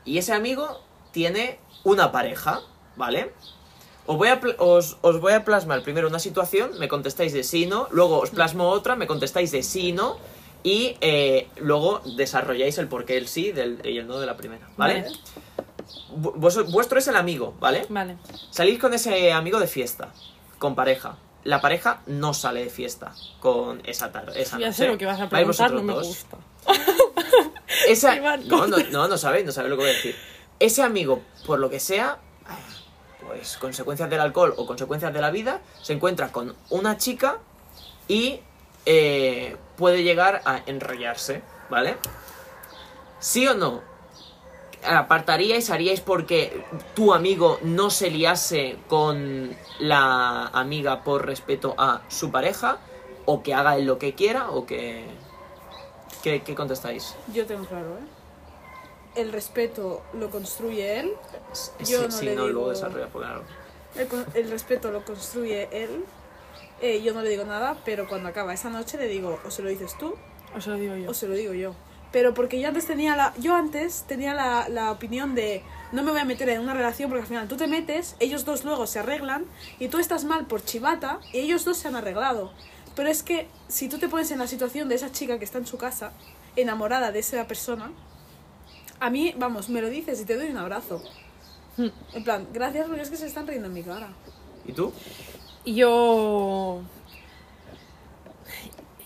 [0.05, 0.81] Y ese amigo
[1.13, 2.61] tiene una pareja,
[2.97, 3.33] ¿vale?
[4.07, 7.67] Os voy, a os, os voy a plasmar primero una situación, me contestáis de sí,
[7.67, 7.89] no.
[7.91, 10.17] Luego os plasmo otra, me contestáis de sí, no.
[10.63, 14.69] Y eh, luego desarrolláis el porqué el sí del, y el no de la primera,
[14.77, 15.07] ¿vale?
[16.11, 17.87] Vuestro es el amigo, ¿vale?
[17.89, 18.17] Vale.
[18.51, 20.13] Salís con ese amigo de fiesta,
[20.59, 21.17] con pareja.
[21.45, 24.41] La pareja no sale de fiesta con esa tarde.
[24.41, 24.77] Esa Ya noche.
[24.79, 26.07] sé lo que vas a preguntar, no me dos.
[26.07, 26.37] gusta.
[27.89, 28.17] Esa...
[28.39, 30.17] No, no, no, no sabéis, no sabéis lo que voy a decir.
[30.59, 32.19] Ese amigo, por lo que sea,
[33.27, 37.39] pues consecuencias del alcohol o consecuencias de la vida, se encuentra con una chica
[38.09, 38.41] y
[38.85, 41.97] eh, puede llegar a enrollarse, ¿vale?
[43.21, 43.81] ¿Sí o no?
[44.85, 46.65] ¿Apartaríais, haríais porque
[46.95, 52.79] tu amigo no se liase con la amiga por respeto a su pareja?
[53.25, 54.51] ¿O que haga él lo que quiera?
[54.51, 55.05] ¿O que...
[56.23, 57.15] ¿Qué, qué contestáis?
[57.33, 59.21] Yo tengo claro, ¿eh?
[59.21, 61.13] El respeto lo construye él.
[61.81, 63.43] Yo Sí, no sí, le no, digo- luego desarrolla, porque claro.
[64.35, 66.05] El respeto lo construye él.
[66.81, 69.63] Eh, yo no le digo nada, pero cuando acaba esa noche le digo, o se
[69.63, 70.15] lo dices tú,
[70.57, 71.11] Os lo digo yo.
[71.11, 71.75] o se lo digo yo.
[72.13, 75.63] Pero porque yo antes tenía la, yo antes tenía la, la opinión de
[75.93, 78.45] no me voy a meter en una relación porque al final tú te metes, ellos
[78.47, 79.45] dos luego se arreglan
[79.79, 82.53] y tú estás mal por chivata y ellos dos se han arreglado.
[82.97, 85.59] Pero es que si tú te pones en la situación de esa chica que está
[85.59, 86.13] en su casa,
[86.57, 87.93] enamorada de esa persona,
[89.01, 91.03] a mí, vamos, me lo dices y te doy un abrazo.
[91.77, 94.09] En plan, gracias porque es que se están riendo en mi cara.
[94.67, 94.93] ¿Y tú?
[95.75, 96.81] Yo.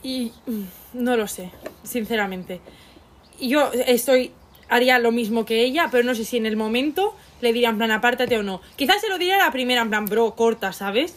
[0.02, 0.32] Y.
[0.46, 0.62] mm,
[0.94, 1.50] No lo sé,
[1.82, 2.60] sinceramente.
[3.40, 4.32] Yo estoy.
[4.68, 7.76] Haría lo mismo que ella, pero no sé si en el momento le diría en
[7.76, 8.62] plan apártate o no.
[8.76, 11.14] Quizás se lo diría a la primera, en plan, bro, corta, ¿sabes?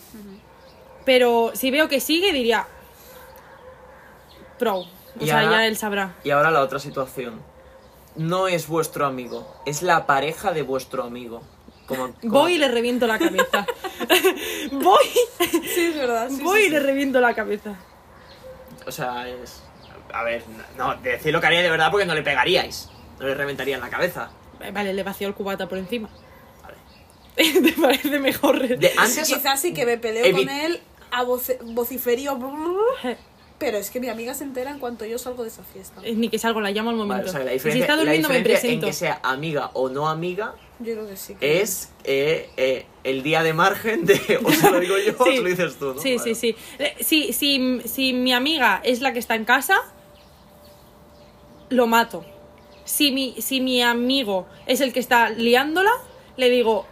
[1.06, 2.68] Pero si veo que sigue, diría.
[4.60, 4.80] Pro.
[4.80, 4.88] O
[5.22, 6.16] Y sea, ahora- ya él sabrá.
[6.26, 7.41] Y ahora la otra situación.
[8.18, 11.41] No es vuestro amigo, es la pareja de vuestro amigo.
[11.86, 13.66] Como, como- Voy y le reviento la cabeza.
[14.72, 15.06] Voy,
[15.74, 16.30] Sí, es verdad.
[16.30, 17.76] sí, voy sí, y le reviento la cabeza.
[18.88, 19.62] O sea, es...
[20.14, 20.44] A ver,
[20.78, 22.90] no, decir lo que haría de verdad porque no le pegaríais.
[23.20, 24.30] No le reventarían la cabeza.
[24.74, 26.10] Vale, le vacío el cubata por encima.
[26.64, 26.76] Vale.
[27.62, 28.60] ¿Te parece mejor?
[28.78, 29.28] De antes...
[29.28, 30.82] Quizás sí que me peleo Evi- con él
[31.12, 32.40] a voce- vociferío.
[33.58, 36.02] Pero es que mi amiga se entera en cuanto yo salgo de esa fiesta.
[36.04, 37.26] Eh, Ni que salgo, la llamo al momento.
[37.26, 38.88] Vale, o sea, la Y si está la durmiendo, me diferencia en presento.
[38.88, 41.36] que sea amiga o no amiga Yo creo que sí.
[41.36, 44.40] que- es eh, eh, el día de margen de...
[44.44, 45.38] O se lo digo yo o Sí.
[45.38, 46.02] se lo dices tú, ¿no?
[46.02, 46.56] Sí, sí, sí.
[46.80, 49.78] Eh, Si, si, si mi amiga es la que está en casa,
[51.70, 52.26] lo mato.
[52.84, 55.92] Si mi, si mi amigo es el que está liándola,
[56.38, 56.86] le digo,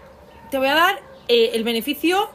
[0.50, 2.30] te voy a dar eh, el beneficio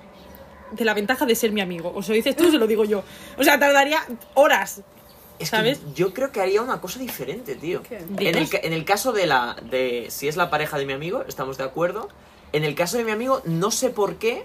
[0.71, 1.91] de la ventaja de ser mi amigo.
[1.95, 3.03] O se lo dices tú o se lo digo yo.
[3.39, 4.83] O sea, tardaría horas.
[5.39, 5.78] Es ¿Sabes?
[5.78, 7.82] que yo creo que haría una cosa diferente, tío.
[7.91, 9.57] En el, ca- en el caso de la.
[9.70, 12.09] de si es la pareja de mi amigo, estamos de acuerdo.
[12.53, 14.45] En el caso de mi amigo, no sé por qué,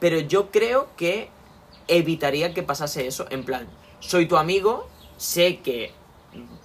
[0.00, 1.28] pero yo creo que
[1.88, 3.26] evitaría que pasase eso.
[3.30, 3.66] En plan,
[4.00, 5.92] soy tu amigo, sé que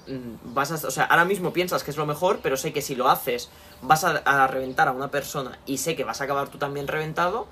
[0.07, 0.87] mm, vas a.
[0.87, 3.49] O sea, ahora mismo piensas que es lo mejor, pero sé que si lo haces
[3.81, 6.87] vas a, a reventar a una persona y sé que vas a acabar tú también
[6.87, 7.47] reventado.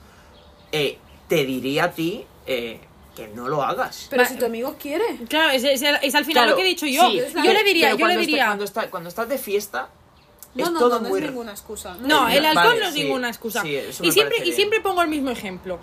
[0.72, 0.97] eh,
[1.28, 2.82] te diría a ti eh,
[3.16, 4.07] que no lo hagas.
[4.09, 5.03] Pero si tu amigo quiere.
[5.30, 7.09] Claro, es, es- es al final Claro, lo que he dicho yo.
[7.09, 8.45] sí, yo le diría, yo le está- diría.
[8.45, 9.89] cuando, está- cuando estás de fiesta,
[10.55, 11.20] No, es no, todo no, muy.
[11.20, 11.95] es ninguna excusa.
[11.99, 13.62] No, el alcohol vale, no es sí, ninguna excusa.
[13.62, 15.80] sí, eso y me siempre y siempre pongo el mismo ejemplo.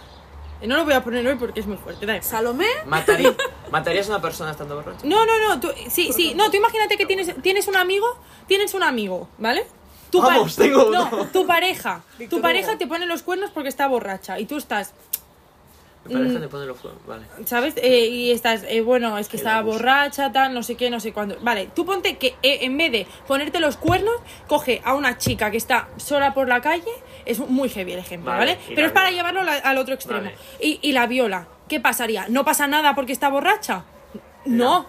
[0.62, 2.20] No lo voy a poner hoy porque es muy fuerte.
[2.22, 3.36] Salomé, Mataría-
[3.70, 5.06] ¿Matarías a una persona estando borracho?
[5.06, 5.60] No, no, no.
[5.60, 6.34] Tú, sí, sí.
[6.34, 8.06] No, tú imagínate que tienes, tienes un amigo.
[8.48, 9.66] Tienes un amigo, ¿vale?
[10.10, 11.08] Tu Vamos, tengo uno.
[11.12, 12.02] No, tu pareja.
[12.30, 14.40] Tu pareja te pone los cuernos porque está borracha.
[14.40, 14.94] Y tú estás,
[16.04, 16.48] Me parece Mm.
[16.74, 17.26] fuegos, vale.
[17.44, 17.74] ¿sabes?
[17.76, 21.12] Eh, y estás, eh, bueno, es que estaba borracha, tal, no sé qué, no sé
[21.12, 21.36] cuándo.
[21.42, 24.14] Vale, tú ponte que eh, en vez de ponerte los cuernos,
[24.46, 26.90] coge a una chica que está sola por la calle.
[27.26, 28.58] Es muy heavy el ejemplo, Vale, ¿vale?
[28.74, 30.22] Pero es para llevarlo la- al otro extremo.
[30.22, 30.36] Vale.
[30.60, 31.46] Y, y la viola.
[31.68, 32.26] ¿Qué pasaría?
[32.28, 33.84] ¿No pasa nada porque está borracha?
[34.46, 34.80] No.
[34.80, 34.86] No.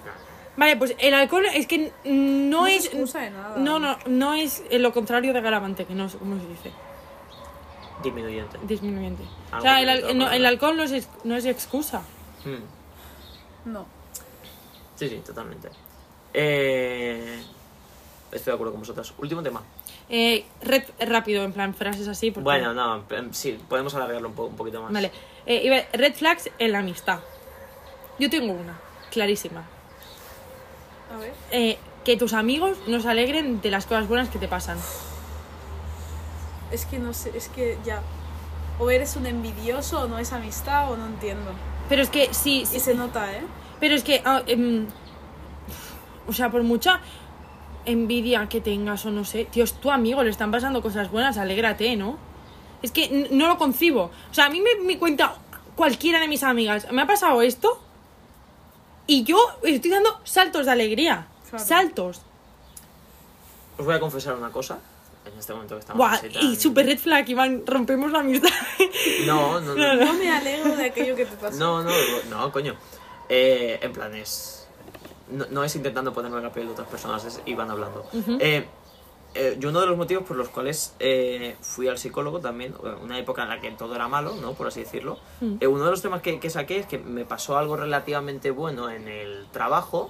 [0.56, 3.56] Vale, pues el alcohol es que no, No es de nada.
[3.58, 6.72] No, no, no es lo contrario de galavante, que no sé cómo se dice.
[8.04, 8.58] Disminuyente.
[8.64, 9.24] Disminuyente.
[9.52, 12.02] Algo o sea, el, al- no, el alcohol no es, no es excusa.
[12.46, 13.72] Mm.
[13.72, 13.86] No.
[14.96, 15.70] Sí, sí, totalmente.
[16.34, 17.42] Eh,
[18.32, 19.12] Estoy de acuerdo con vosotras.
[19.18, 19.64] Último tema.
[20.08, 22.30] Eh, red rápido, en plan frases así.
[22.32, 22.44] Porque...
[22.44, 24.92] Bueno, no, sí, podemos alargarlo un, po- un poquito más.
[24.94, 25.12] Vale.
[25.48, 27.20] Eh, red flags en la amistad.
[28.20, 28.78] Yo tengo una,
[29.12, 29.64] clarísima.
[31.14, 31.34] A ver.
[31.52, 34.78] Eh, que tus amigos no se alegren de las cosas buenas que te pasan.
[36.72, 38.02] Es que no sé, es que ya.
[38.80, 41.52] O eres un envidioso o no es amistad o no entiendo.
[41.90, 43.42] Pero es que sí, Y sí se nota, ¿eh?
[43.80, 44.88] Pero es que, ah, em,
[46.28, 47.02] o sea, por mucha
[47.86, 51.38] envidia que tengas o no sé, tío, es tu amigo, le están pasando cosas buenas,
[51.38, 52.18] alégrate, ¿no?
[52.82, 54.12] Es que no lo concibo.
[54.30, 55.36] O sea, a mí me, me cuenta
[55.76, 57.82] cualquiera de mis amigas, me ha pasado esto
[59.08, 61.28] y yo estoy dando saltos de alegría.
[61.50, 61.66] Claro.
[61.66, 62.22] Saltos.
[63.78, 64.78] Os voy a confesar una cosa.
[65.26, 68.20] En este momento que estamos Buah, así tan- y super red flag, Iván, rompemos la
[68.20, 68.50] amistad.
[69.26, 69.96] No, no, no.
[69.96, 71.58] No me alegro de aquello que te pasó.
[71.58, 71.92] No, no,
[72.30, 72.76] no, coño.
[73.28, 74.68] Eh, en plan, es.
[75.30, 78.06] No, no es intentando ponerme en la piel de otras personas, es iban hablando.
[78.40, 78.66] Eh,
[79.36, 82.96] eh, yo uno de los motivos por los cuales eh, fui al psicólogo también, eh,
[83.04, 84.54] una época en la que todo era malo, ¿no?
[84.54, 85.20] Por así decirlo.
[85.60, 88.90] eh, uno de los temas que, que saqué es que me pasó algo relativamente bueno
[88.90, 90.10] en el trabajo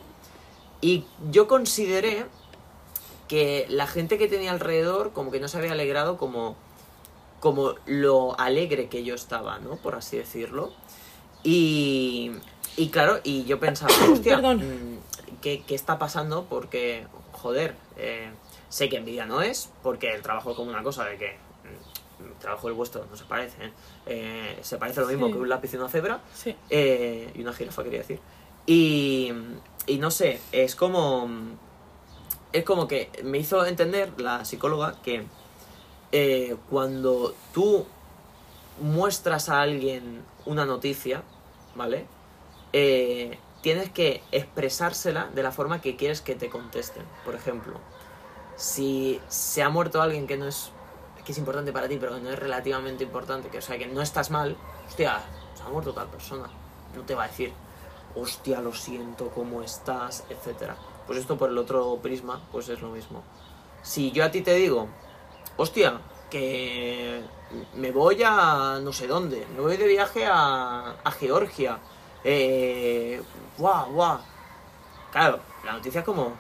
[0.80, 2.26] y yo consideré
[3.30, 6.58] que la gente que tenía alrededor como que no se había alegrado como,
[7.40, 9.78] como lo alegre que yo estaba, ¿no?
[9.78, 10.74] Por así decirlo.
[11.44, 12.32] Y,
[12.76, 14.98] y claro, y yo pensaba, hostia, mm,
[15.42, 16.46] ¿qué, qué está pasando?
[16.50, 18.30] Porque, joder, eh,
[18.70, 21.38] sé que envidia no es, porque el trabajo es como una cosa de que
[22.20, 23.72] mm, el trabajo el vuestro no se parecen.
[24.06, 25.34] eh, se parece lo mismo Sí.
[25.34, 26.20] que un lápiz y una cebra.
[26.34, 26.56] Sí.
[26.70, 28.20] Eh, y una jirafa, quería decir.
[28.66, 29.32] Y,
[29.88, 31.30] y no sé, es como.
[32.52, 35.26] Es como que me hizo entender la psicóloga que
[36.12, 37.86] eh, cuando tú
[38.82, 41.22] muestras a alguien una noticia,
[41.76, 42.06] ¿vale?
[42.74, 47.04] Eh, tienes que expresársela de la forma que quieres que te contesten.
[47.26, 47.76] Por ejemplo,
[48.56, 50.72] si se ha muerto alguien que no es
[51.26, 53.86] que es importante para ti, pero que no es relativamente importante, que o sea, que
[53.86, 55.20] no estás mal, hostia,
[55.54, 56.50] se ha muerto tal persona.
[56.96, 57.54] No te va a decir,
[58.16, 60.24] hostia, lo siento, ¿cómo estás?
[60.30, 60.76] etcétera.
[61.10, 63.24] Pues esto por el otro prisma, pues es lo mismo.
[63.82, 64.88] Si yo a ti te digo,
[65.58, 66.00] hostia,
[66.30, 67.24] que
[67.74, 71.80] me voy a no sé dónde, me voy de viaje a, Georgia,
[72.24, 73.20] eh,
[73.58, 74.20] guau, guau.
[75.12, 76.34] Claro, la noticia es como,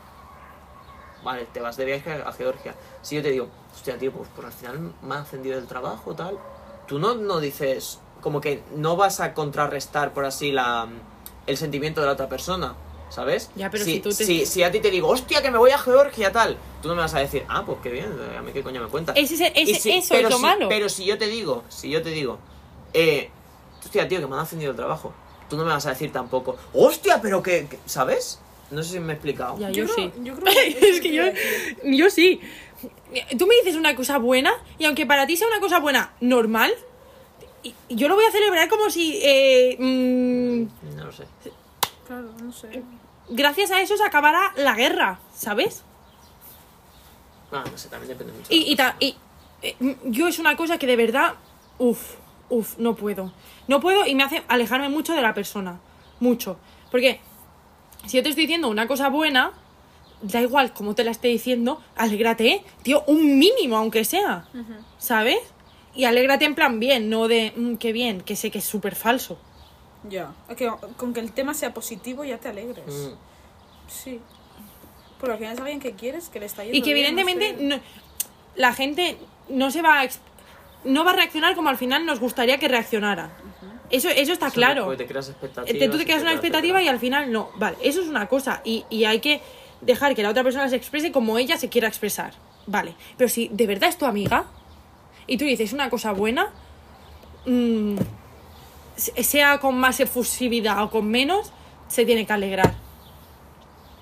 [1.23, 2.75] vale, te vas de viaje a Georgia.
[3.01, 6.13] Si yo te digo, hostia, tío, pues, pues al final me ha ascendido el trabajo,
[6.13, 6.37] tal.
[6.85, 10.87] Tú no, no dices, como que no vas a contrarrestar, por así, la,
[11.47, 12.75] el sentimiento de la otra persona,
[13.09, 13.49] ¿sabes?
[13.55, 15.57] Ya, pero si, si tú te- si, si a ti te digo, hostia, que me
[15.57, 18.07] voy a Georgia, tal, tú no me vas a decir, ah, pues qué bien,
[18.37, 19.15] a mí qué coño me cuentas.
[19.17, 20.69] Ese es- ese- eso es lo si- malo.
[20.69, 22.39] Pero si yo te digo, si yo te digo,
[22.93, 23.29] eh,
[23.83, 25.13] hostia, tío, que me han ascendido el trabajo,
[25.49, 28.39] tú no me vas a decir tampoco, hostia, pero que, que- ¿sabes?
[28.71, 29.57] No sé si me he explicado.
[29.57, 30.11] Ya, yo, creo- sí.
[30.23, 31.23] yo creo que es que yo,
[31.83, 32.39] yo sí.
[33.39, 36.71] Tú me dices una cosa buena y aunque para ti sea una cosa buena normal,
[37.63, 41.23] y- yo lo voy a celebrar como si eh, mm, No lo sé.
[42.09, 42.81] Claro, no sé.
[43.29, 45.83] gracias a eso se acabara la guerra, ¿sabes?
[47.51, 48.51] Ah, no sé, también depende mucho.
[48.51, 49.15] Y, de la y, ta- persona.
[49.61, 51.35] y, eh, yo es una cosa que de verdad,
[51.77, 52.15] uff,
[52.49, 53.31] uff, no puedo.
[53.67, 55.79] No puedo y me hace alejarme mucho de la persona.
[56.19, 56.57] Mucho.
[56.91, 57.19] Porque
[58.07, 59.51] si yo te estoy diciendo una cosa buena,
[60.23, 64.47] da igual cómo te la esté diciendo, alégrate, tío, un mínimo aunque sea.
[64.97, 65.37] ¿Sabes?
[65.95, 68.95] Y alégrate en plan bien, no de, "Mm, qué bien, que sé que es súper
[68.95, 69.37] falso.
[70.03, 70.31] Ya.
[70.55, 72.85] Que, con que el tema sea positivo ya te alegres.
[72.87, 73.89] Mm.
[73.89, 74.19] Sí.
[75.19, 77.21] Porque al final es alguien que quieres, que le está yendo Y que bien, no
[77.21, 77.63] evidentemente sé.
[77.65, 77.79] no-
[78.55, 79.17] la gente
[79.49, 80.07] no se va a
[80.85, 83.31] no va a reaccionar como al final nos gustaría que reaccionara.
[83.89, 84.85] Eso, eso está claro.
[84.85, 85.69] Porque te creas expectativas.
[85.75, 87.49] Eh, te- tú te creas una expectativa y al final no.
[87.57, 88.61] Vale, eso es una cosa.
[88.63, 89.41] Y, y hay que
[89.81, 92.33] dejar que la otra persona se exprese como ella se quiera expresar.
[92.67, 92.95] Vale.
[93.17, 94.45] Pero si de verdad es tu amiga
[95.27, 96.53] y tú dices una cosa buena,
[97.45, 98.05] mm, se-
[98.99, 101.51] sea con más efusividad o con menos,
[101.87, 102.73] se tiene que alegrar.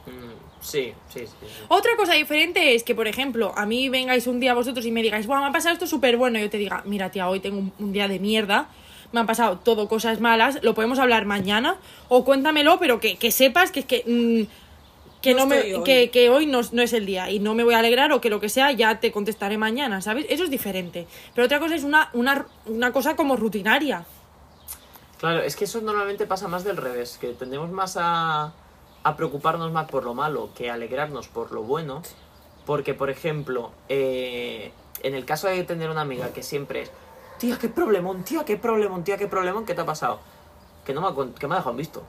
[0.05, 1.25] Mm, sí, sí, sí.
[1.27, 1.45] sí.
[1.67, 5.01] Otra cosa diferente es que, por ejemplo, a mí vengáis un día vosotros y me
[5.01, 6.39] digáis, Buah, me ha pasado esto súper bueno.
[6.39, 8.69] Y yo te diga, mira, tía, hoy tengo un, un día de mierda.
[9.13, 10.59] Me han pasado todo cosas malas.
[10.63, 11.77] Lo podemos hablar mañana.
[12.09, 14.03] O cuéntamelo, pero que, que sepas que es que.
[14.05, 14.67] mm,
[15.21, 15.83] que No no, me, hoy.
[15.83, 18.21] que, que hoy no, no es el día y no me voy a alegrar o
[18.21, 20.25] que lo que sea ya te contestaré mañana, ¿sabes?
[20.29, 21.07] Eso es diferente.
[21.33, 24.05] Pero otra cosa es una, una, una cosa como rutinaria.
[25.19, 28.53] Claro, es que eso normalmente pasa más del revés, que tendemos más a,
[29.03, 32.03] a preocuparnos más por lo malo que alegrarnos por lo bueno.
[32.65, 36.91] Porque, por ejemplo, eh, en el caso de tener una amiga que siempre es,
[37.39, 40.19] tía, qué problemón, tía, qué problemón, tía, qué problemón, ¿qué te ha pasado?
[40.85, 42.03] Que no me ha, que me ha dejado en visto.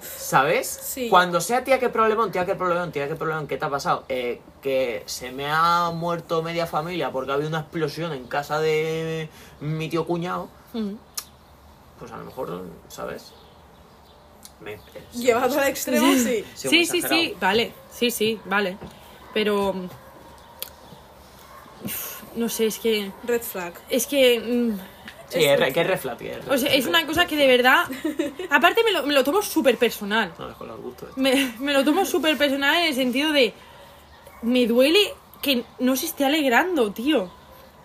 [0.00, 0.66] ¿Sabes?
[0.68, 1.08] Sí.
[1.10, 4.04] Cuando sea tía, qué problemón, tía, qué problemón, tía, qué problemón, ¿qué te ha pasado?
[4.08, 8.58] Eh, que se me ha muerto media familia porque ha habido una explosión en casa
[8.58, 9.28] de
[9.60, 10.94] mi tío cuñado Mm.
[11.98, 13.32] Pues a lo mejor, ¿sabes?
[14.60, 14.78] Me, eh,
[15.14, 16.44] Llevado al extremo, sí.
[16.54, 18.76] Sí, Sí, sí, vale, sí, sí, vale.
[19.32, 19.72] Pero...
[19.72, 19.88] mm,
[22.36, 23.10] No sé, es que...
[23.24, 23.74] Red flag.
[23.88, 24.40] Es que...
[24.40, 24.78] mm,
[25.28, 27.86] Sí, es que es reflat, que es O sea, es una cosa que de verdad...
[28.50, 30.32] Aparte me lo, me lo tomo súper personal.
[30.38, 31.16] No, dejo los gustos.
[31.16, 33.52] Me, me lo tomo súper personal en el sentido de...
[34.42, 35.00] Me duele
[35.42, 37.30] que no se esté alegrando, tío.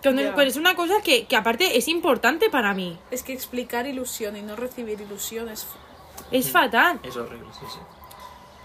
[0.02, 0.34] Cuando- Ya.
[0.34, 2.98] pues es una cosa que, que aparte es importante para mí.
[3.10, 5.66] Es que explicar ilusión y no recibir ilusión es...
[6.30, 7.00] Es fatal.
[7.02, 7.78] Es horrible, sí, sí.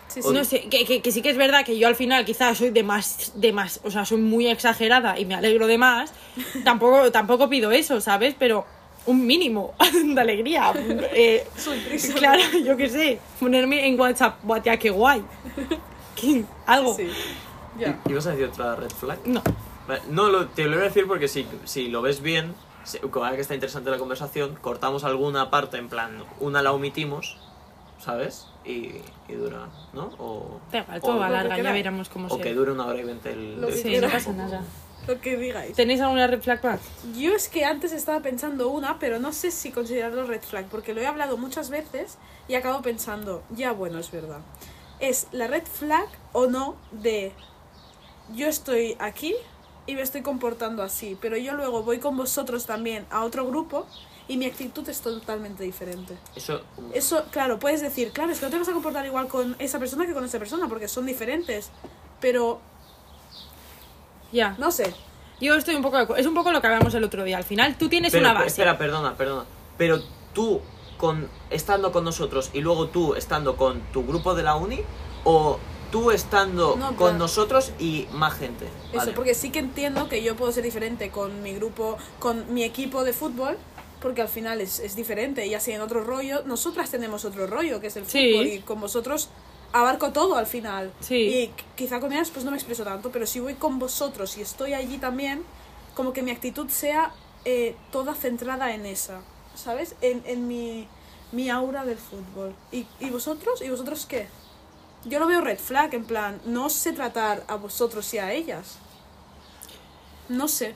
[0.07, 0.29] Sí, sí.
[0.31, 2.69] No sé, que, que- que sí que es verdad que yo al final quizás soy
[2.69, 6.13] de más, de más, o sea, soy muy exagerada y me alegro de más.
[6.63, 8.35] Tampoco, tampoco pido eso, ¿sabes?
[8.37, 8.65] Pero
[9.07, 10.71] un mínimo de alegría.
[11.11, 11.45] Eh,
[12.15, 15.21] claro, yo qué sé, ponerme en WhatsApp, "Buah, tía, qué guay.
[16.15, 16.45] ¿Qué?
[16.65, 16.95] Algo.
[16.95, 17.09] Sí.
[17.77, 17.99] Ya.
[18.07, 19.19] ¿Y vas a decir otra red flag?
[19.25, 19.41] No.
[20.09, 22.53] No, lo- te lo voy a decir porque si, si lo ves bien,
[23.13, 27.37] ahora que está interesante la conversación, cortamos alguna parte, en plan, una la omitimos,
[27.99, 28.47] ¿sabes?
[28.63, 28.91] Y,
[29.27, 30.09] y dura, ¿no?
[30.17, 30.59] O,
[31.01, 31.73] o- que larga, ya queráis.
[31.73, 32.53] veremos cómo o que se.
[32.53, 33.61] dure una hora y veinte el...
[33.61, 34.63] Lo que el- Sí, no pasa nada.
[35.07, 35.75] Lo que digáis.
[35.75, 36.79] ¿Tenéis alguna red flag más?
[37.15, 40.95] Yo es que antes estaba pensando una, pero no sé si considerarlo red flag, porque
[40.95, 44.39] lo he hablado muchas veces y acabo pensando, ya bueno, es verdad.
[44.99, 47.33] Es la red flag o no de
[48.33, 49.35] yo estoy aquí
[49.87, 53.85] y me estoy comportando así, pero yo luego voy con vosotros también a otro grupo
[54.27, 56.17] y mi actitud es totalmente diferente.
[56.35, 56.61] Eso,
[56.93, 59.77] Eso, claro, puedes decir, claro, es que no te vas a comportar igual con esa
[59.77, 61.69] persona que con esa persona, porque son diferentes.
[62.19, 62.59] Pero,
[64.31, 64.55] Ya.
[64.57, 64.93] no sé.
[65.39, 66.13] Yo estoy un poco.
[66.15, 67.37] de Es un poco lo que hablamos el otro día.
[67.37, 68.47] Al final tú tienes Pero, una base.
[68.47, 69.45] Espera, perdona, perdona.
[69.77, 70.01] Pero
[70.33, 70.61] tú,
[70.97, 74.79] con, estando con nosotros y luego tú estando con tu grupo de la uni,
[75.25, 75.59] o
[75.91, 78.65] tú estando No, con nosotros y más gente.
[78.89, 79.11] Eso, Vale.
[79.13, 83.03] porque sí que entiendo que yo puedo ser diferente con mi grupo, con mi equipo
[83.03, 83.57] de fútbol,
[84.01, 87.79] porque al final es, es diferente, y así en otro rollo, nosotras tenemos otro rollo,
[87.79, 88.31] que es el Sí.
[88.33, 89.29] fútbol, y con vosotros
[89.73, 90.93] abarco todo al final.
[90.99, 91.15] Sí.
[91.15, 94.37] Y qu- quizá con ellas pues no me expreso tanto, pero si voy con vosotros
[94.37, 95.43] y estoy allí también,
[95.95, 97.13] como que mi actitud sea
[97.45, 99.21] eh, toda centrada en esa,
[99.55, 99.95] ¿sabes?
[100.01, 100.87] En, en mi,
[101.31, 102.53] mi aura del fútbol.
[102.71, 103.61] ¿Y, ¿Y vosotros?
[103.61, 104.27] ¿Y vosotros qué?
[105.05, 108.77] Yo lo veo red flag, en plan, no sé tratar a vosotros y a ellas.
[110.29, 110.75] No sé,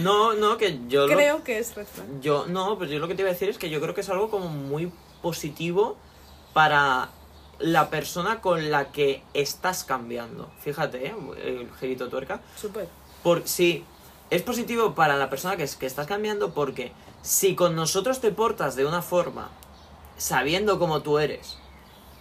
[0.00, 2.06] No, no, que yo lo- creo que es red flag.
[2.20, 4.00] Yo, no, pues yo lo que te iba a decir es que yo creo que
[4.02, 4.92] es algo como muy
[5.22, 5.96] positivo
[6.52, 7.10] para
[7.58, 10.50] la persona con la que estás cambiando.
[10.60, 11.14] Fíjate, ¿eh?
[11.44, 12.40] el girito tuerca.
[12.56, 12.88] Súper.
[13.22, 13.84] Por, sí,
[14.30, 16.92] es positivo para la persona que, es- que estás cambiando porque
[17.22, 19.50] si con nosotros te portas de una forma,
[20.18, 21.56] sabiendo cómo tú eres,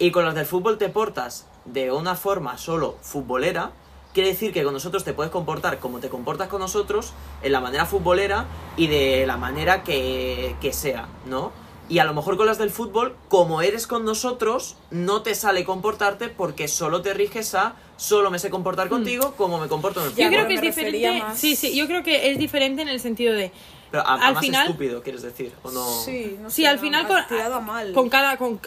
[0.04, 3.72] y con los del fútbol te portas de una forma solo futbolera,
[4.14, 7.62] quiere decir que con nosotros te puedes comportar como te comportas con nosotros, en la
[7.62, 11.54] manera futbolera y de la manera que, que sea, ¿no?
[11.88, 15.64] Y a lo mejor con las del fútbol, como eres con nosotros, no te sale
[15.64, 20.08] comportarte porque solo te riges a solo me sé comportar contigo como me comporto en
[20.08, 20.36] el Ya, Yo fútbol.
[20.36, 21.20] creo que me es diferente.
[21.22, 23.54] más- Sí, sí, yo creo que es diferente en el sentido de.
[23.90, 25.86] Pero a, a al más final- estúpido, quieres decir, o no.
[26.04, 27.94] Sí, no Sí, sé, al no, final con, a mal.
[27.94, 28.60] con cada con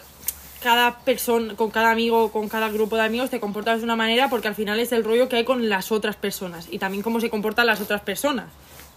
[0.61, 4.29] cada persona, con cada amigo, con cada grupo de amigos te comportas de una manera
[4.29, 7.19] porque al final es el rollo que hay con las otras personas y también cómo
[7.21, 8.47] se comportan las otras personas.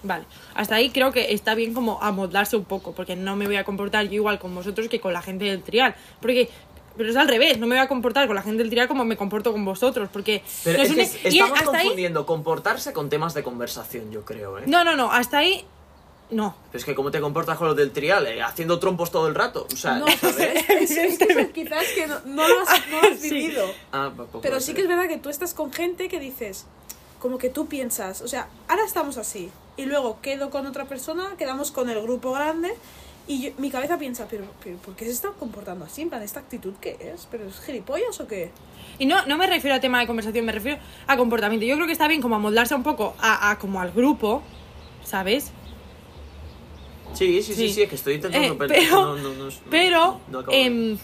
[0.03, 0.25] Vale,
[0.55, 3.65] hasta ahí creo que está bien como amoldarse un poco, porque no me voy a
[3.65, 6.49] comportar yo igual con vosotros que con la gente del trial, porque
[6.97, 9.05] pero es al revés, no me voy a comportar con la gente del trial como
[9.05, 12.93] me comporto con vosotros, porque Pero nos es que une- y estamos ahí confundiendo comportarse
[12.93, 14.63] con temas de conversación, yo creo, ¿eh?
[14.67, 15.65] No, no, no, hasta ahí
[16.31, 16.55] no.
[16.71, 18.43] Pero es que cómo te comportas con los del trial, eh?
[18.43, 19.67] haciendo trompos todo el rato.
[19.73, 20.65] O sea, No, pues ¿sabes?
[20.69, 23.31] es, es que eso quizás que no, no lo has, no lo has Sí.
[23.31, 23.67] vivido.
[23.93, 26.67] Ah, pues, Pero sí que es verdad que tú estás con gente que dices,
[27.19, 31.31] como que tú piensas, o sea, ahora estamos así, y luego quedo con otra persona,
[31.39, 32.75] quedamos con el grupo grande,
[33.27, 36.03] y yo- mi cabeza piensa, pero, pero ¿por qué se está comportando así?
[36.03, 37.27] En plan, ¿esta actitud qué es?
[37.31, 38.51] ¿Pero es gilipollas o qué?
[38.99, 41.65] Y no, no me refiero a tema de conversación, me refiero a comportamiento.
[41.67, 44.43] Yo creo que está bien como amoldarse un poco a, a como al grupo,
[45.05, 45.53] ¿sabes?
[47.15, 47.75] Sí, sí, sí, Sí.
[47.75, 50.21] sí, es que estoy intentando Eh, pero, pero- no, no, Pero
[50.51, 50.99] em,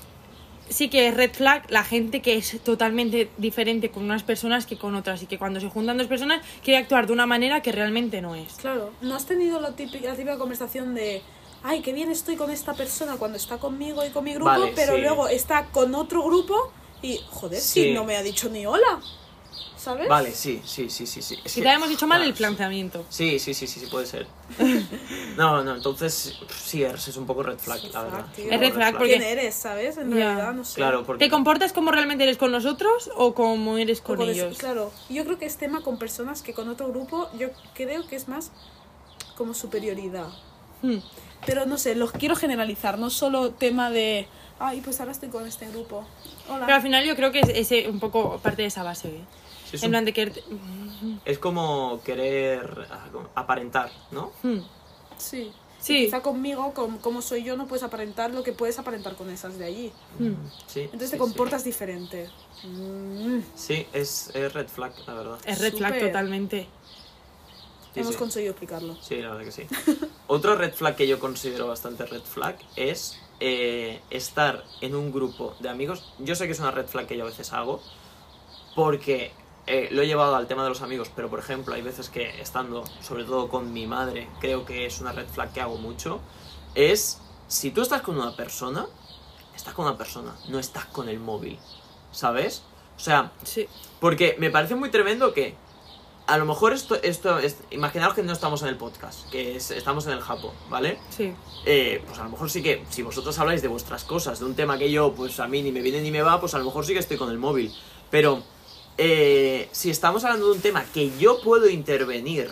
[0.68, 4.76] sí que es red flag la gente que es totalmente diferente con unas personas que
[4.78, 7.72] con otras y que cuando se juntan dos personas quiere actuar de una manera que
[7.72, 8.54] realmente no es.
[8.54, 11.22] Claro, ¿no has tenido la típica, la típica conversación de,
[11.62, 14.72] ay, qué bien estoy con esta persona cuando está conmigo y con mi grupo, Vale,
[14.74, 15.00] pero sí.
[15.02, 16.72] luego está con otro grupo
[17.02, 17.84] y, joder, Sí.
[17.84, 19.00] si no me ha dicho ni hola,
[19.86, 20.08] ¿sabes?
[20.08, 21.22] Vale, sí, sí, sí, sí.
[21.22, 21.38] sí.
[21.44, 23.06] Es Si que- te hemos dicho mal claro, el planteamiento.
[23.08, 24.26] Sí, sí, sí, sí, sí, puede ser.
[25.36, 28.26] No, no, entonces sí, es es un poco red flag, la verdad.
[28.34, 28.50] tío.
[28.50, 29.96] Es red flag porque- ¿Quién eres, sabes?
[29.98, 30.16] En Ya.
[30.16, 30.76] realidad, no sé.
[30.76, 31.24] Claro, porque...
[31.24, 34.58] ¿Te comportas como realmente eres con nosotros o como eres con Como des- ellos?
[34.58, 38.16] Claro, yo creo que es tema con personas que con otro grupo, yo creo que
[38.16, 38.50] es más
[39.36, 40.28] como superioridad.
[40.82, 40.98] Hmm.
[41.44, 44.26] Pero no sé, los quiero generalizar, no solo tema de,
[44.58, 46.04] ay, pues ahora estoy con este grupo.
[46.48, 46.64] Hola.
[46.64, 49.08] Pero al final yo creo que es ese un poco parte de esa base.
[49.08, 49.20] ¿eh?
[49.70, 50.32] Sí, es, En un- plan de que...
[51.24, 54.32] es como querer ah, aparentar, ¿no?
[54.42, 54.60] Hmm.
[55.18, 55.52] Sí.
[55.78, 56.06] Sí.
[56.06, 59.58] Quizá conmigo, com- como soy yo, no puedes aparentar lo que puedes aparentar con esas
[59.58, 59.92] de allí.
[60.18, 60.32] Hmm.
[60.66, 60.80] Sí.
[60.80, 62.28] Entonces sí, te comportas diferente.
[62.64, 63.40] Mm.
[63.54, 65.38] Sí, es, es red flag, la verdad.
[65.44, 66.66] Es red flag totalmente.
[67.94, 68.18] Sí, Hemos sí.
[68.18, 68.96] conseguido explicarlo.
[69.00, 69.66] Sí, la verdad que sí.
[70.26, 75.54] Otro red flag que yo considero bastante red flag es eh, estar en un grupo
[75.60, 76.10] de amigos.
[76.18, 77.80] Yo sé que es una red flag que yo a veces hago
[78.74, 79.30] porque
[79.66, 82.40] eh, lo he llevado al tema de los amigos, pero por ejemplo hay veces que
[82.40, 86.20] estando, sobre todo con mi madre, creo que es una red flag que hago mucho.
[86.74, 87.18] Es
[87.48, 88.86] si tú estás con una persona,
[89.54, 91.58] estás con una persona, no estás con el móvil,
[92.12, 92.62] ¿sabes?
[92.96, 93.66] O sea, Sí.
[94.00, 95.54] porque me parece muy tremendo que
[96.28, 99.70] a lo mejor esto, esto es, imaginaos que no estamos en el podcast, que es-
[99.70, 100.98] estamos en el Japo, ¿vale?
[101.10, 101.32] Sí.
[101.64, 104.54] Eh, pues a lo mejor sí que, si vosotros habláis de vuestras cosas, de un
[104.56, 106.64] tema que yo, pues a mí ni me viene ni me va, pues a lo
[106.64, 107.72] mejor sí que estoy con el móvil.
[108.10, 108.42] Pero
[108.98, 112.50] eh, si estamos hablando de un tema que yo puedo intervenir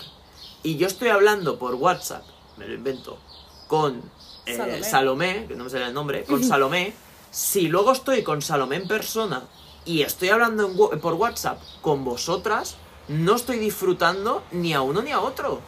[0.62, 2.22] y yo estoy hablando por WhatsApp,
[2.56, 3.18] me lo invento,
[3.66, 4.02] con
[4.46, 4.82] eh, Salomé.
[4.82, 5.46] Salomé.
[5.48, 6.94] que no me sale el nombre, con Salomé,
[7.30, 9.44] si luego estoy con Salomé en persona
[9.84, 12.76] y estoy hablando en por WhatsApp con vosotras,
[13.08, 15.60] no estoy disfrutando ni a uno ni a otro.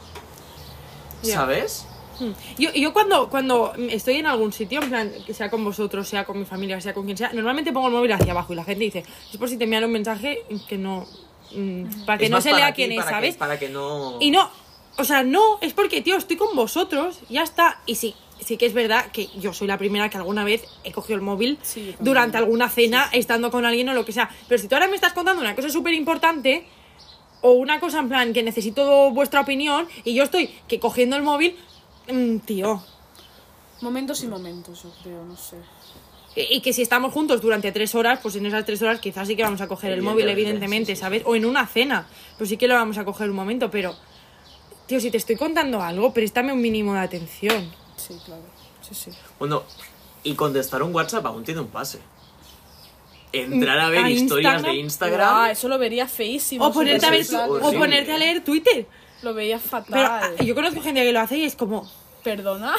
[1.22, 1.86] ¿Sabes?
[2.18, 2.32] Hmm.
[2.58, 6.24] Yo, yo cuando, cuando estoy en algún sitio, en plan, que sea con vosotros, sea
[6.24, 8.64] con mi familia, sea con quien sea, normalmente pongo el móvil hacia abajo y la
[8.64, 11.06] gente dice, es por si te envían un mensaje que no...
[11.54, 13.36] mm, para que Es no se lea ti, quién es, para que- ¿sabes?
[13.36, 14.16] para que no...
[14.20, 14.50] Y no,
[14.98, 17.80] O sea, no, es porque, tío, estoy con vosotros, ya está.
[17.84, 20.92] Y sí, sí que es verdad que yo soy la primera que alguna vez he
[20.92, 24.30] cogido el móvil Sí, durante alguna cena, estando con alguien o lo que sea.
[24.48, 26.64] Pero si tú ahora me estás contando una cosa súper importante,
[27.42, 31.22] o una cosa en plan que necesito vuestra opinión, y yo estoy que cogiendo el
[31.22, 31.54] móvil,
[32.08, 32.82] mm, tío.
[33.80, 35.56] Momentos y momentos, yo creo, no sé.
[36.34, 39.26] Y y que si estamos juntos durante tres horas, pues en esas tres horas quizás
[39.26, 41.22] sí que vamos a coger el móvil, Evidentemente, evidentemente, sí, sí, ¿sabes?
[41.26, 42.06] O en una cena,
[42.38, 43.94] pues sí que lo vamos a coger un momento, pero...
[44.86, 47.72] Tío, si te estoy contando algo, préstame un mínimo de atención.
[47.96, 48.42] Sí, claro.
[48.82, 49.10] Sí, sí.
[49.38, 49.64] Bueno,
[50.22, 51.98] y contestar un WhatsApp aún tiene un pase.
[53.32, 54.74] Entrar a ver A historias Instagram.
[54.74, 55.34] de Instagram.
[55.34, 56.66] Ah, eso lo vería feísimo.
[56.66, 57.76] O ponerte, a ver, o sí.
[57.76, 58.86] ponerte a leer Twitter.
[59.26, 60.04] Lo veía Pero fatal.
[60.38, 61.90] ah, yo conozco gente que lo hace y es como,
[62.22, 62.76] Perdona.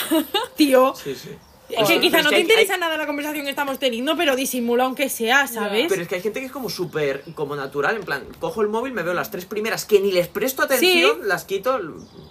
[0.55, 1.29] tío, Sí, sí.
[1.69, 4.35] es que quizá pero no te interesa hay- nada la conversación que estamos teniendo, pero
[4.37, 5.87] disimula aunque sea, ¿sabes?
[5.89, 8.69] Pero es que hay gente que es como súper como natural, en plan, cojo el
[8.69, 11.77] móvil, me veo las tres primeras que ni les presto atención, las quito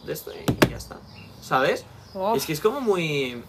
[0.07, 0.97] de esto y ya está.
[1.43, 1.85] ¿Sabes?
[2.15, 2.35] Oh.
[2.35, 3.43] Es que es como muy.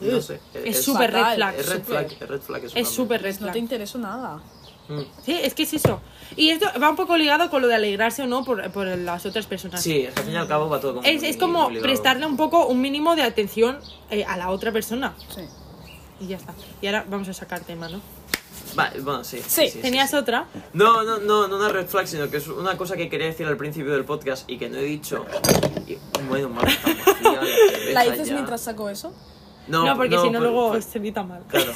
[0.00, 0.40] No sé.
[0.54, 1.54] Es súper red flag.
[1.58, 1.84] Es red súper.
[2.08, 3.52] flag, es red flag Es súper red No flag.
[3.52, 4.40] te interesó nada.
[4.88, 5.00] Mm.
[5.24, 6.00] Sí, es que es eso.
[6.36, 9.24] Y esto va un poco ligado con lo de alegrarse o no por, por las
[9.24, 9.82] otras personas.
[9.82, 11.06] Sí, es que al fin y al cabo va todo como.
[11.06, 13.78] Es, muy- es como muy prestarle un poco, un mínimo de atención
[14.10, 15.14] eh, a la otra persona.
[15.34, 15.42] Sí.
[16.20, 16.54] Y ya está.
[16.82, 18.00] Y ahora vamos a sacar tema, ¿no?
[18.78, 19.40] Va, bueno, sí.
[19.46, 20.46] Sí, ¿Tenías otra?
[20.72, 23.46] No, no, no, no una red flag, sino que es una cosa que quería decir
[23.46, 25.24] al principio del podcast y que no he dicho.
[25.86, 25.96] Y,
[26.28, 26.66] bueno, mal,
[27.92, 28.34] ¿La dices ya.
[28.34, 29.12] mientras saco eso?
[29.66, 31.42] No, No, porque si no luego por- se evita mal.
[31.48, 31.72] Claro,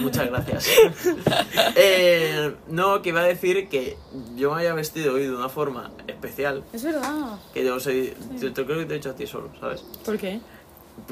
[0.00, 0.66] muchas gracias.
[1.76, 3.96] Eh, no, que iba a decir que
[4.36, 6.64] yo me había vestido hoy de una forma especial.
[6.72, 7.38] Es verdad.
[7.54, 8.14] Que yo soy.
[8.38, 9.82] Yo te- creo que te he dicho a ti solo, ¿sabes?
[10.04, 10.40] ¿Por qué?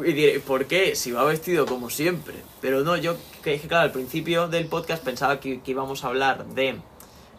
[0.05, 0.95] Y diré, ¿por qué?
[0.97, 2.35] Si va vestido como siempre.
[2.61, 6.09] Pero no, yo que dije, claro, al principio del podcast pensaba que, que íbamos a
[6.09, 6.77] hablar de.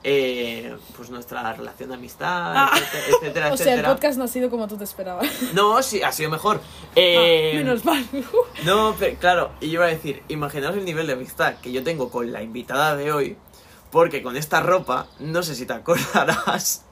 [0.04, 2.72] Eh, pues nuestra relación de amistad, Ah.
[2.74, 5.28] etcétera, etcétera, O sea, el podcast no ha sido como tú te esperabas.
[5.54, 6.62] No, sí, ha sido mejor.
[6.96, 8.06] Eh, Ah, Menos mal.
[8.66, 11.84] No, pero claro, y yo iba a decir, imaginaos el nivel de amistad que yo
[11.84, 13.38] tengo con la invitada de hoy,
[13.92, 16.86] porque con esta ropa, no sé si te acordarás,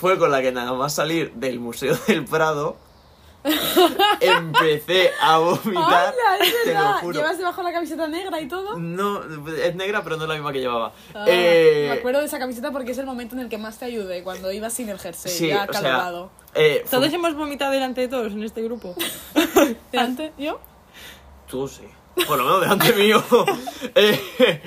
[0.00, 2.76] fue con la que nada más salir del Museo del Prado,
[4.20, 5.84] empecé a vomitar,
[6.14, 6.38] ¡Hala!
[6.40, 7.00] Es te lo verdad.
[7.00, 7.18] juro.
[7.20, 8.78] ¿Llevas debajo la camiseta negra y todo?
[8.78, 9.22] No,
[9.54, 10.92] es negra, pero no es la misma que llevaba.
[11.14, 13.78] Ah, Eh, Me acuerdo de esa camiseta porque es el momento en el que más
[13.78, 16.30] te ayudé, cuando ibas sin el jersey, sí, ya o sea, calvado.
[16.54, 18.94] eh, fue- Todos hemos vomitado delante de todos en este grupo.
[19.92, 20.32] ¿Delante?
[20.38, 20.60] ¿Yo?
[21.48, 21.84] Tú sí.
[22.26, 23.22] Por lo menos delante mío.
[23.96, 24.62] Eh,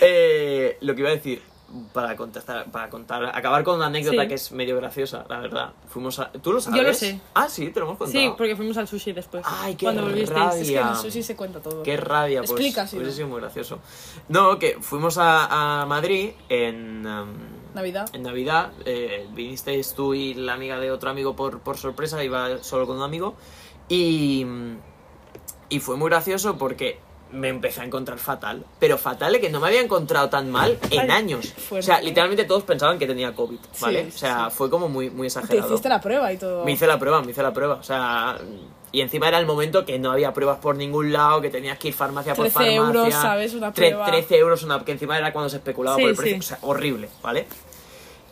[0.00, 1.42] eh, lo que iba a decir,
[1.92, 4.28] para contestar, para contar, acabar con una anécdota Sí.
[4.28, 5.72] que es medio graciosa, la verdad.
[5.88, 6.30] Fuimos a.
[6.30, 6.78] ¿Tú lo sabes?
[6.80, 7.20] Yo lo sé.
[7.34, 8.18] Ah, sí, te lo hemos contado.
[8.20, 9.44] Sí, porque fuimos al sushi después.
[9.46, 10.30] Ay, qué Cuando volvisteis.
[10.38, 10.60] rabia.
[10.62, 11.82] Es que en el sushi se cuenta todo.
[11.82, 12.50] Qué rabia, pues.
[12.50, 13.16] Explica, si hubiese no.
[13.16, 13.78] sido muy gracioso.
[14.28, 17.06] No, que fuimos a, a Madrid en.
[17.06, 17.28] um,
[17.74, 18.08] Navidad.
[18.12, 22.62] en Navidad, eh, vinisteis tú y la amiga de otro amigo por, por sorpresa, iba
[22.62, 23.34] solo con un amigo.
[23.88, 24.46] Y,
[25.68, 27.00] y fue muy gracioso porque
[27.34, 28.64] me empecé a encontrar fatal.
[28.78, 31.52] Pero fatal que no me había encontrado tan mal en años.
[31.52, 31.78] fuerte.
[31.78, 34.04] O sea, literalmente todos pensaban que tenía COVID, ¿vale?
[34.04, 35.68] Sí, o sea, fue como muy, muy Te exagerado.
[35.68, 36.64] hiciste la prueba y todo.
[36.64, 37.74] Me hice la prueba, me hice la prueba.
[37.74, 38.38] O sea,
[38.92, 41.88] y encima era el momento que no había pruebas por ningún lado, que tenías que
[41.88, 42.76] ir farmacia por 13 farmacia.
[42.76, 43.54] euros, ¿sabes?
[43.54, 44.06] Una prueba.
[44.06, 46.38] 13 euros, una, que encima era cuando se especulaba Sí, por el precio.
[46.38, 47.46] O sea, horrible, ¿vale?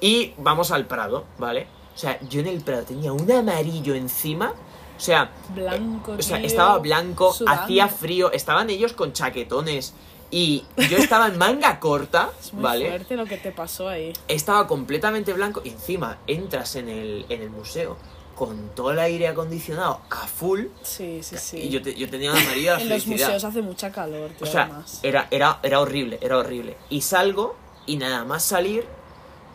[0.01, 1.67] Y vamos al Prado, ¿vale?
[1.95, 4.55] O sea, yo en el Prado tenía un amarillo encima.
[4.97, 7.63] O sea, Blanco, o sea, tío, estaba blanco, sudando.
[7.63, 9.95] hacía frío, estaban ellos con chaquetones.
[10.31, 12.89] Y yo estaba en manga corta, Es muy ¿vale?
[12.89, 14.13] fuerte lo que te pasó ahí.
[14.29, 17.97] estaba completamente blanco y encima entras en el, en el museo
[18.35, 21.59] con todo el aire acondicionado a full Sí, sí, sí.
[21.59, 24.51] y yo, te- yo tenía una amarilla en los museos hace mucha calor, tío, o
[24.51, 25.01] sea, además.
[25.03, 26.79] era, era, era horrible, era horrible.
[26.89, 27.55] Y salgo
[27.85, 28.87] y nada más salir...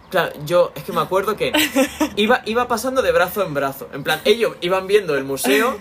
[0.09, 1.51] Claro, yo es que me acuerdo que
[2.15, 3.89] iba, iba pasando de brazo en brazo.
[3.93, 5.77] En plan, ellos iban viendo el museo,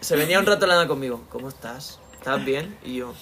[0.00, 1.22] se venía un rato Lana conmigo.
[1.30, 2.00] ¿Cómo estás?
[2.14, 2.78] ¿Estás bien?
[2.84, 3.12] Y yo,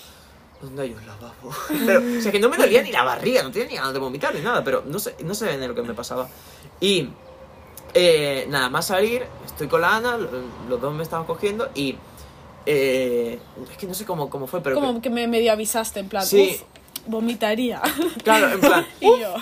[0.63, 1.51] ¿dónde hay un lavabo?
[1.87, 3.99] Pero, o sea, que no me dolía ni la barriga, no tenía ni ganas de
[3.99, 6.29] vomitar ni nada, pero no sé, no sé de lo que me pasaba.
[6.81, 7.09] Y
[7.93, 10.31] eh, nada más salir, estoy con la Ana, lo-
[10.69, 11.97] los dos me estaban cogiendo y...
[12.67, 13.39] eh,
[13.71, 14.77] es que no sé cómo, cómo fue, pero...
[14.77, 16.61] Como que me medio avisaste, en plan, Sí.
[17.07, 17.81] Vomitaría.
[18.23, 19.35] Claro, en plan, y yo,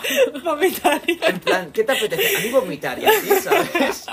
[1.27, 2.37] En plan, ¿qué te apetece?
[2.37, 4.07] A mí vomitar y así, ¿sabes?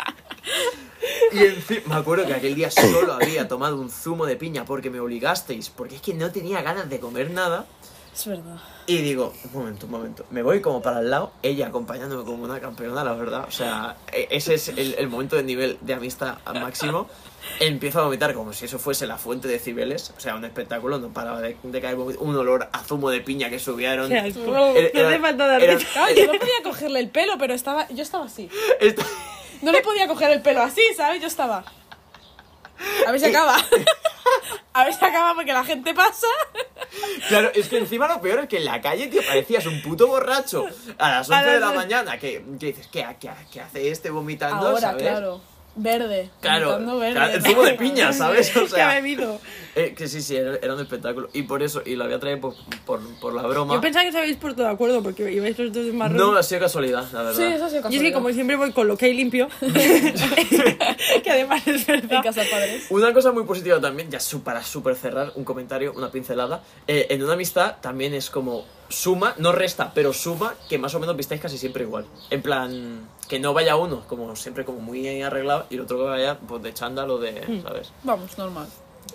[1.32, 4.66] Y en fin, me acuerdo que aquel día solo había tomado un zumo de piña
[4.66, 7.66] porque me obligasteis, porque es que no tenía ganas de comer nada.
[8.14, 8.58] es verdad.
[8.86, 12.44] Y digo, un momento, un momento, me voy como para el lado, ella acompañándome como
[12.44, 13.46] una campeona, la verdad.
[13.48, 17.08] O sea, e- ese es el, el momento de nivel de amistad máximo.
[17.60, 20.98] Empiezo a vomitar como si eso fuese la fuente de Cibeles, o sea, un espectáculo,
[21.00, 24.10] no paraba de, de caer un olor a zumo de piña que subieron.
[24.12, 24.24] Era-
[25.04, 25.90] No hace falta dar era- risa.
[25.94, 28.50] Claro, yo no podía cogerle el pelo, pero estaba, yo estaba así.
[28.80, 29.04] Esta-
[29.62, 31.22] no le podía coger el pelo así, ¿sabes?
[31.22, 31.66] Yo estaba.
[33.06, 33.58] A ver si acaba.
[34.74, 36.28] A ver si acaba porque la gente pasa.
[37.28, 40.08] Claro, es que encima lo peor es que en la calle, tío, parecías un puto
[40.08, 40.66] borracho
[40.98, 42.18] a las 11 de la mañana.
[42.20, 44.68] Que, que dices, ¿qué, qué, qué hace este vomitando?
[44.68, 45.02] Ahora, ¿sabes?
[45.04, 45.42] claro.
[45.76, 46.30] Verde.
[46.42, 47.42] Claro, verde.
[47.42, 48.50] zumo de piña, ¿sabes?
[48.58, 49.40] O que ha sea, bebido.
[49.76, 51.30] eh, que sí, sí, era, era un espectáculo.
[51.34, 52.54] Y por eso, y lo había traído por,
[52.86, 53.76] por, por la broma.
[53.76, 56.18] Yo pensaba que os habéis puesto de acuerdo porque ibais los dos de marrón.
[56.18, 57.38] No, ha sido casualidad, la verdad.
[57.38, 58.14] Sí, eso ha sido Yo es que casualidad.
[58.14, 59.48] como siempre voy con lo que hay limpio,
[61.24, 62.24] que además es En verdad.
[62.24, 62.86] casa de padres.
[62.90, 66.62] Una cosa muy positiva también, ya para súper cerrar, un comentario, una pincelada.
[66.88, 71.00] eh, en una amistad también es como suma, no resta, pero suma que más o
[71.00, 72.06] menos vistáis casi siempre igual.
[72.30, 76.04] En plan, que no vaya uno, como siempre, como muy arreglado, y el otro que
[76.04, 77.92] vaya pues de chándal o de, ¿sabes?
[78.04, 78.68] Vamos, normal.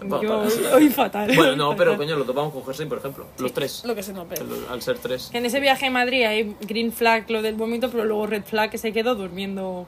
[0.09, 1.31] Pa- Yo para- hoy fatal.
[1.37, 3.27] Bueno, no, pero coño, lo topamos con Jersey, por ejemplo.
[3.39, 3.85] Los tres.
[3.85, 4.37] Lo que se nos ve.
[4.71, 5.31] Al ser tres.
[5.35, 8.71] En ese viaje a Madrid hay green flag lo del vómito, pero luego red flag
[8.71, 9.87] que se quedó durmiendo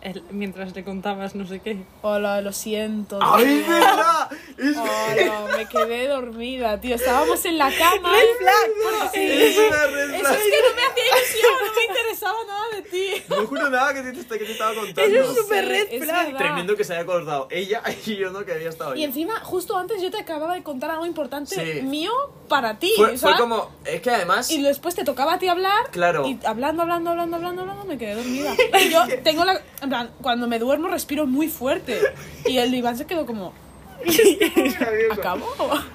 [0.00, 1.78] el- mientras le contabas no sé qué.
[2.02, 3.18] Hola, lo siento.
[3.20, 3.68] ¡Ay, tío.
[3.74, 4.28] verdad!
[4.58, 6.94] Es Hola, me quedé dormida, tío.
[6.94, 8.12] Estábamos en la cama.
[9.12, 10.34] es una red Eso flag.
[10.34, 13.22] es que no me hacía ilusión, no me interesaba nada de ti.
[13.28, 15.02] No juro nada que te, que te estaba contando.
[15.02, 16.24] Eso es súper Sí, red es flag.
[16.26, 16.38] verdad.
[16.38, 19.04] Tremendo que se haya acordado ella y yo no que había estado Y ahí.
[19.04, 21.82] encima, justo antes yo te acababa de contar algo importante Sí.
[21.82, 22.12] mío
[22.48, 22.92] para ti.
[22.96, 23.40] Fue, fue ¿sabes?
[23.40, 23.70] como.
[23.84, 24.50] Es que además.
[24.50, 25.90] Y después te tocaba a ti hablar.
[25.90, 26.26] Claro.
[26.26, 28.54] Y hablando, hablando, hablando, hablando, hablando, me quedé dormida.
[28.80, 29.60] Y yo tengo la.
[29.88, 31.98] En plan, cuando me duermo respiro muy fuerte.
[32.44, 33.54] Y el Iván se quedó como.
[35.10, 35.46] ¿Acabó?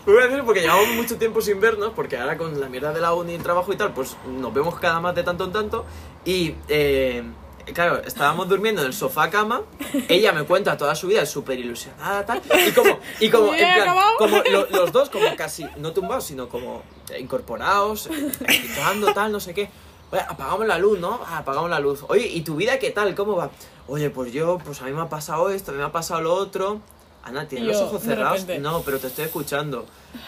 [0.08, 3.00] Voy a decir porque llevamos mucho tiempo sin vernos, porque ahora con la mierda de
[3.00, 5.52] la uni y el trabajo y tal, pues nos vemos cada más de tanto en
[5.52, 5.86] tanto.
[6.26, 7.24] Y eh,
[7.72, 9.62] claro, estábamos durmiendo en el sofá cama.
[10.10, 12.42] Ella me cuenta toda su vida, es súper ilusionada, tal.
[12.68, 16.50] Y como, y como, en plan, como lo- los dos, como casi, no tumbados, sino
[16.50, 16.82] como
[17.20, 18.10] incorporados,
[18.40, 19.70] practicando, tal, no sé qué.
[20.14, 21.20] Oye, apagamos la luz, ¿no?
[21.28, 22.06] Ah, apagamos la luz.
[22.08, 23.16] Oye, ¿y tu vida qué tal?
[23.16, 23.50] ¿Cómo va?
[23.88, 26.22] Oye, pues yo, pues a mí me ha pasado esto, a mí me ha pasado
[26.22, 26.82] lo otro.
[27.24, 28.42] Ana, ¿tienes los ojos cerrados?
[28.42, 28.60] repente.
[28.62, 29.88] No, pero te estoy escuchando.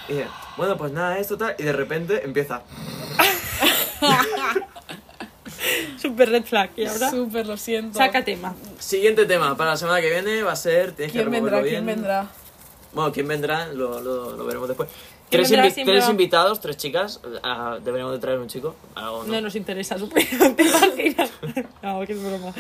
[0.10, 1.54] Y dice, bueno, pues nada, esto tal.
[1.60, 2.64] Y de repente empieza.
[6.02, 6.72] Super red flag.
[6.76, 8.00] Y ahora Súper, lo siento.
[8.00, 8.56] saca tema.
[8.80, 10.94] Siguiente tema para la semana que viene va a ser.
[10.94, 11.58] Tienes que ¿Quién vendrá?
[11.60, 11.96] removerlo ¿Quién bien.
[11.98, 12.28] vendrá?
[12.94, 13.68] Bueno, ¿quién vendrá?
[13.68, 14.90] Lo, lo, lo veremos después.
[15.30, 17.20] ¿Quién Tres, invi- tres invitados, tres chicas.
[17.44, 18.76] Ah, deberíamos de traer un chico.
[18.96, 19.34] O no.
[19.34, 21.32] No nos interesa su opinión, ¿te imaginas?
[21.82, 22.54] No, que es broma.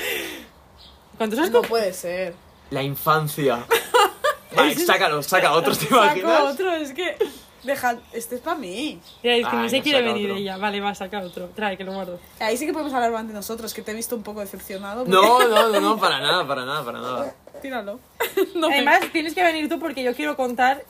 [1.17, 2.33] ¿Cuántos has No puede ser.
[2.71, 3.65] La infancia.
[4.55, 6.41] Vale, sácalo, saca otro, ¿te Saco imaginas?
[6.53, 7.15] otro, es que.
[7.63, 8.99] Deja, este es para mí.
[9.23, 10.39] Ya, es que Ah, ni se quiere saca venir otro.
[10.39, 10.57] ella.
[10.57, 11.49] Vale, va, saca otro.
[11.55, 12.19] Trae, que lo guardo.
[12.39, 15.03] Ahí sí que podemos hablar más de nosotros, que te he visto un poco decepcionado.
[15.03, 17.35] porque- No, no, no, no, para nada, para nada, para nada.
[17.63, 17.99] Tíralo.
[18.55, 20.83] No me- Además, tienes que venir tú porque yo quiero contar.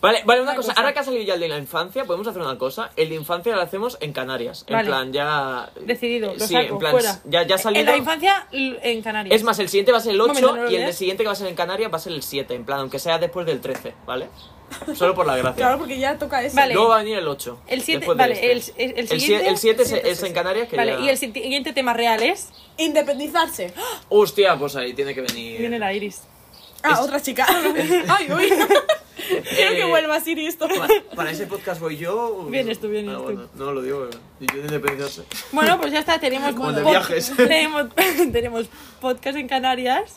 [0.00, 0.68] Vale, vale, una Una cosa.
[0.68, 0.80] cosa.
[0.80, 2.90] Ahora que ha salido ya el de la infancia, podemos hacer una cosa.
[2.96, 4.64] El de infancia lo hacemos en Canarias.
[4.68, 4.88] En Vale.
[4.88, 5.70] plan, ya.
[5.80, 7.20] Decidido, lo sí, saco, en plan, fuera.
[7.24, 7.80] Ya, ya ha salido.
[7.80, 9.34] En la infancia, en Canarias.
[9.34, 11.22] Es más, el siguiente va a ser el 8 Momento, no y el de siguiente
[11.22, 12.54] que va a ser en Canarias va a ser el 7.
[12.54, 14.28] En plan, aunque sea después del 13, ¿vale?
[14.94, 15.56] Solo por la gracia.
[15.56, 16.54] Claro, porque ya toca ese.
[16.54, 16.74] Vale.
[16.74, 17.60] Luego va a venir el 8.
[17.66, 18.84] El 7, después de vale, este.
[18.84, 19.48] el, el, el siguiente.
[19.48, 20.32] el 7 es, siete, es en.
[20.32, 22.50] Canarias que Vale, ya- y el siguiente tema real es.
[22.76, 23.74] Independizarse.
[24.08, 25.58] Hostia, pues ahí tiene que venir.
[25.58, 26.22] Viene la Iris.
[26.84, 27.46] Ah, Es- otra chica.
[28.08, 28.48] Ay, uy.
[29.54, 30.66] Quiero que Eh, vuelva a Siri esto.
[30.68, 32.36] Pa- Para ese podcast voy yo.
[32.38, 33.22] o- Vienes tú, vienes Ah, tú.
[33.24, 34.08] bueno, no lo digo,
[34.40, 35.22] y yo de independizarse.
[35.52, 36.54] Bueno, pues ya está, tenemos.
[36.56, 37.32] Como de viajes.
[37.36, 37.86] Tenemos,
[38.32, 38.66] tenemos
[39.00, 40.16] podcast en Canarias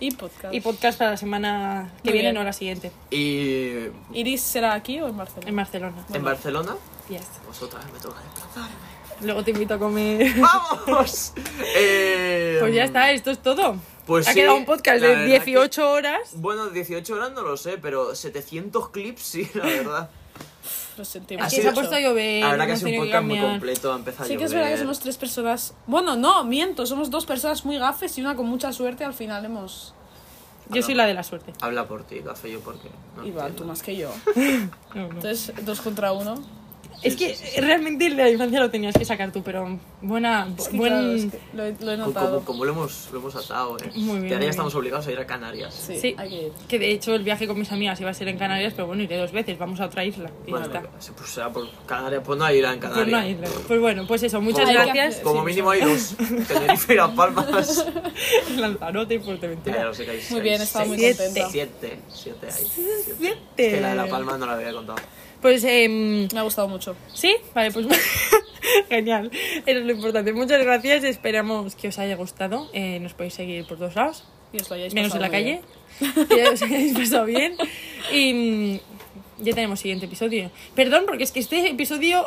[0.00, 0.52] Y podcast.
[0.54, 2.34] y podcast para la semana que Muy viene, bien.
[2.34, 2.90] no la siguiente.
[3.10, 3.88] Y.
[4.12, 5.48] ¿Iris será aquí o en Barcelona?
[5.48, 6.06] En Barcelona.
[6.12, 6.76] En Barcelona,
[7.08, 7.22] Yes.
[7.44, 8.76] pues otra vez me toca desplazarme.
[9.22, 10.34] Luego te invito a comer.
[10.40, 11.32] ¡Vamos!
[11.76, 13.76] Eh, Pues ya está, esto es todo.
[14.06, 16.18] Pues ha sí, quedado un podcast de verdad 18 horas.
[16.34, 20.10] Bueno, 18 horas no lo sé, pero 700 clips sí, la verdad.
[20.96, 21.46] Lo sentimos.
[21.46, 22.42] Es que se ha puesto a llover.
[22.42, 24.50] La verdad que sido un que podcast muy completo, ha empezado a Sí que es
[24.50, 24.62] llover.
[24.64, 25.74] verdad que somos tres personas.
[25.86, 26.86] Bueno, no, miento.
[26.86, 29.04] Somos dos personas muy gafes y una con mucha suerte.
[29.04, 29.94] Al final hemos.
[30.70, 31.52] Yo soy la de la suerte.
[31.60, 32.88] Habla por ti, café, yo porque.
[33.16, 34.10] No Iván, tú más que yo.
[34.36, 35.02] No, no.
[35.06, 36.34] Entonces, dos contra uno.
[37.04, 40.48] Es que realmente la infancia lo tenías que sacar tú, pero buena.
[40.58, 40.90] Es que, buen...
[40.92, 42.30] claro, es que lo, he, lo he notado.
[42.36, 43.90] como, como lo, hemos, lo hemos atado, eh.
[43.94, 45.74] Muy bien, Que ahora ya estamos obligados a ir a Canarias.
[45.74, 46.14] Sí, Sí.
[46.18, 46.52] hay que ir.
[46.68, 49.02] Que de hecho el viaje con mis amigas iba a ser en Canarias, pero bueno,
[49.02, 50.30] iré dos veces, vamos a otra isla.
[50.46, 51.00] Y Bueno, ya está.
[51.00, 53.08] se- pues sea por Canarias, pues no hay ir en Pues Canarias.
[53.10, 53.48] no hay isla.
[53.68, 55.16] Pues bueno, pues eso, muchas Como- gracias.
[55.20, 56.14] Como Sí, mínimo hay dos.
[56.48, 57.86] Tenerife y Las Palmas.
[58.56, 59.74] Lanzarote y Fuerteventura.
[59.76, 61.24] Claro, sé que hay Muy bien, estaba muy Siete.
[61.24, 61.50] contenta.
[61.50, 62.52] Siete, siete hay.
[62.74, 63.14] Siete.
[63.18, 63.40] Siete.
[63.66, 64.98] Es que la de La Palma no la había contado.
[65.44, 66.96] Pues, em, Me ha gustado mucho.
[67.12, 67.86] sí, vale, pues
[68.88, 69.30] genial.
[69.66, 70.32] Eso es lo importante.
[70.32, 72.70] Muchas gracias, esperamos que os haya gustado.
[72.72, 75.60] Eh, nos podéis seguir por todos lados, Y os lo hayáis menos en la calle.
[76.00, 76.26] bien.
[76.30, 77.56] Que os hayáis pasado bien.
[78.10, 78.80] Y mm,
[79.44, 80.50] ya tenemos siguiente episodio.
[80.74, 82.26] Perdón, porque es que este episodio.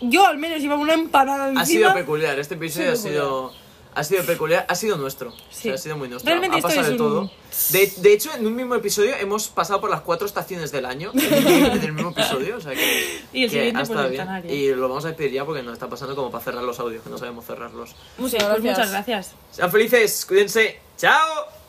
[0.00, 1.60] Yo al menos iba una empanada encima.
[1.60, 3.52] Ha sido peculiar, este episodio Sí, ha sido.
[3.94, 5.32] Ha sido peculiar, ha sido nuestro.
[5.50, 5.58] Sí.
[5.58, 6.28] O sea, ha sido muy nuestro.
[6.28, 7.30] Realmente ha pasado es de un- todo.
[7.70, 11.10] De, de hecho, en un mismo episodio hemos pasado por las cuatro estaciones del año.
[11.12, 12.56] En el mismo episodio.
[12.56, 13.20] O sea que.
[13.32, 14.28] Y el que siguiente por el bien.
[14.48, 17.02] Y lo vamos a despedir ya porque nos está pasando como para cerrar los audios,
[17.02, 17.94] que no sabemos cerrarlos.
[18.18, 18.78] Muchas Pues gracias.
[18.78, 19.32] muchas gracias.
[19.50, 20.78] Sean felices, cuídense.
[20.96, 21.59] ¡Chao!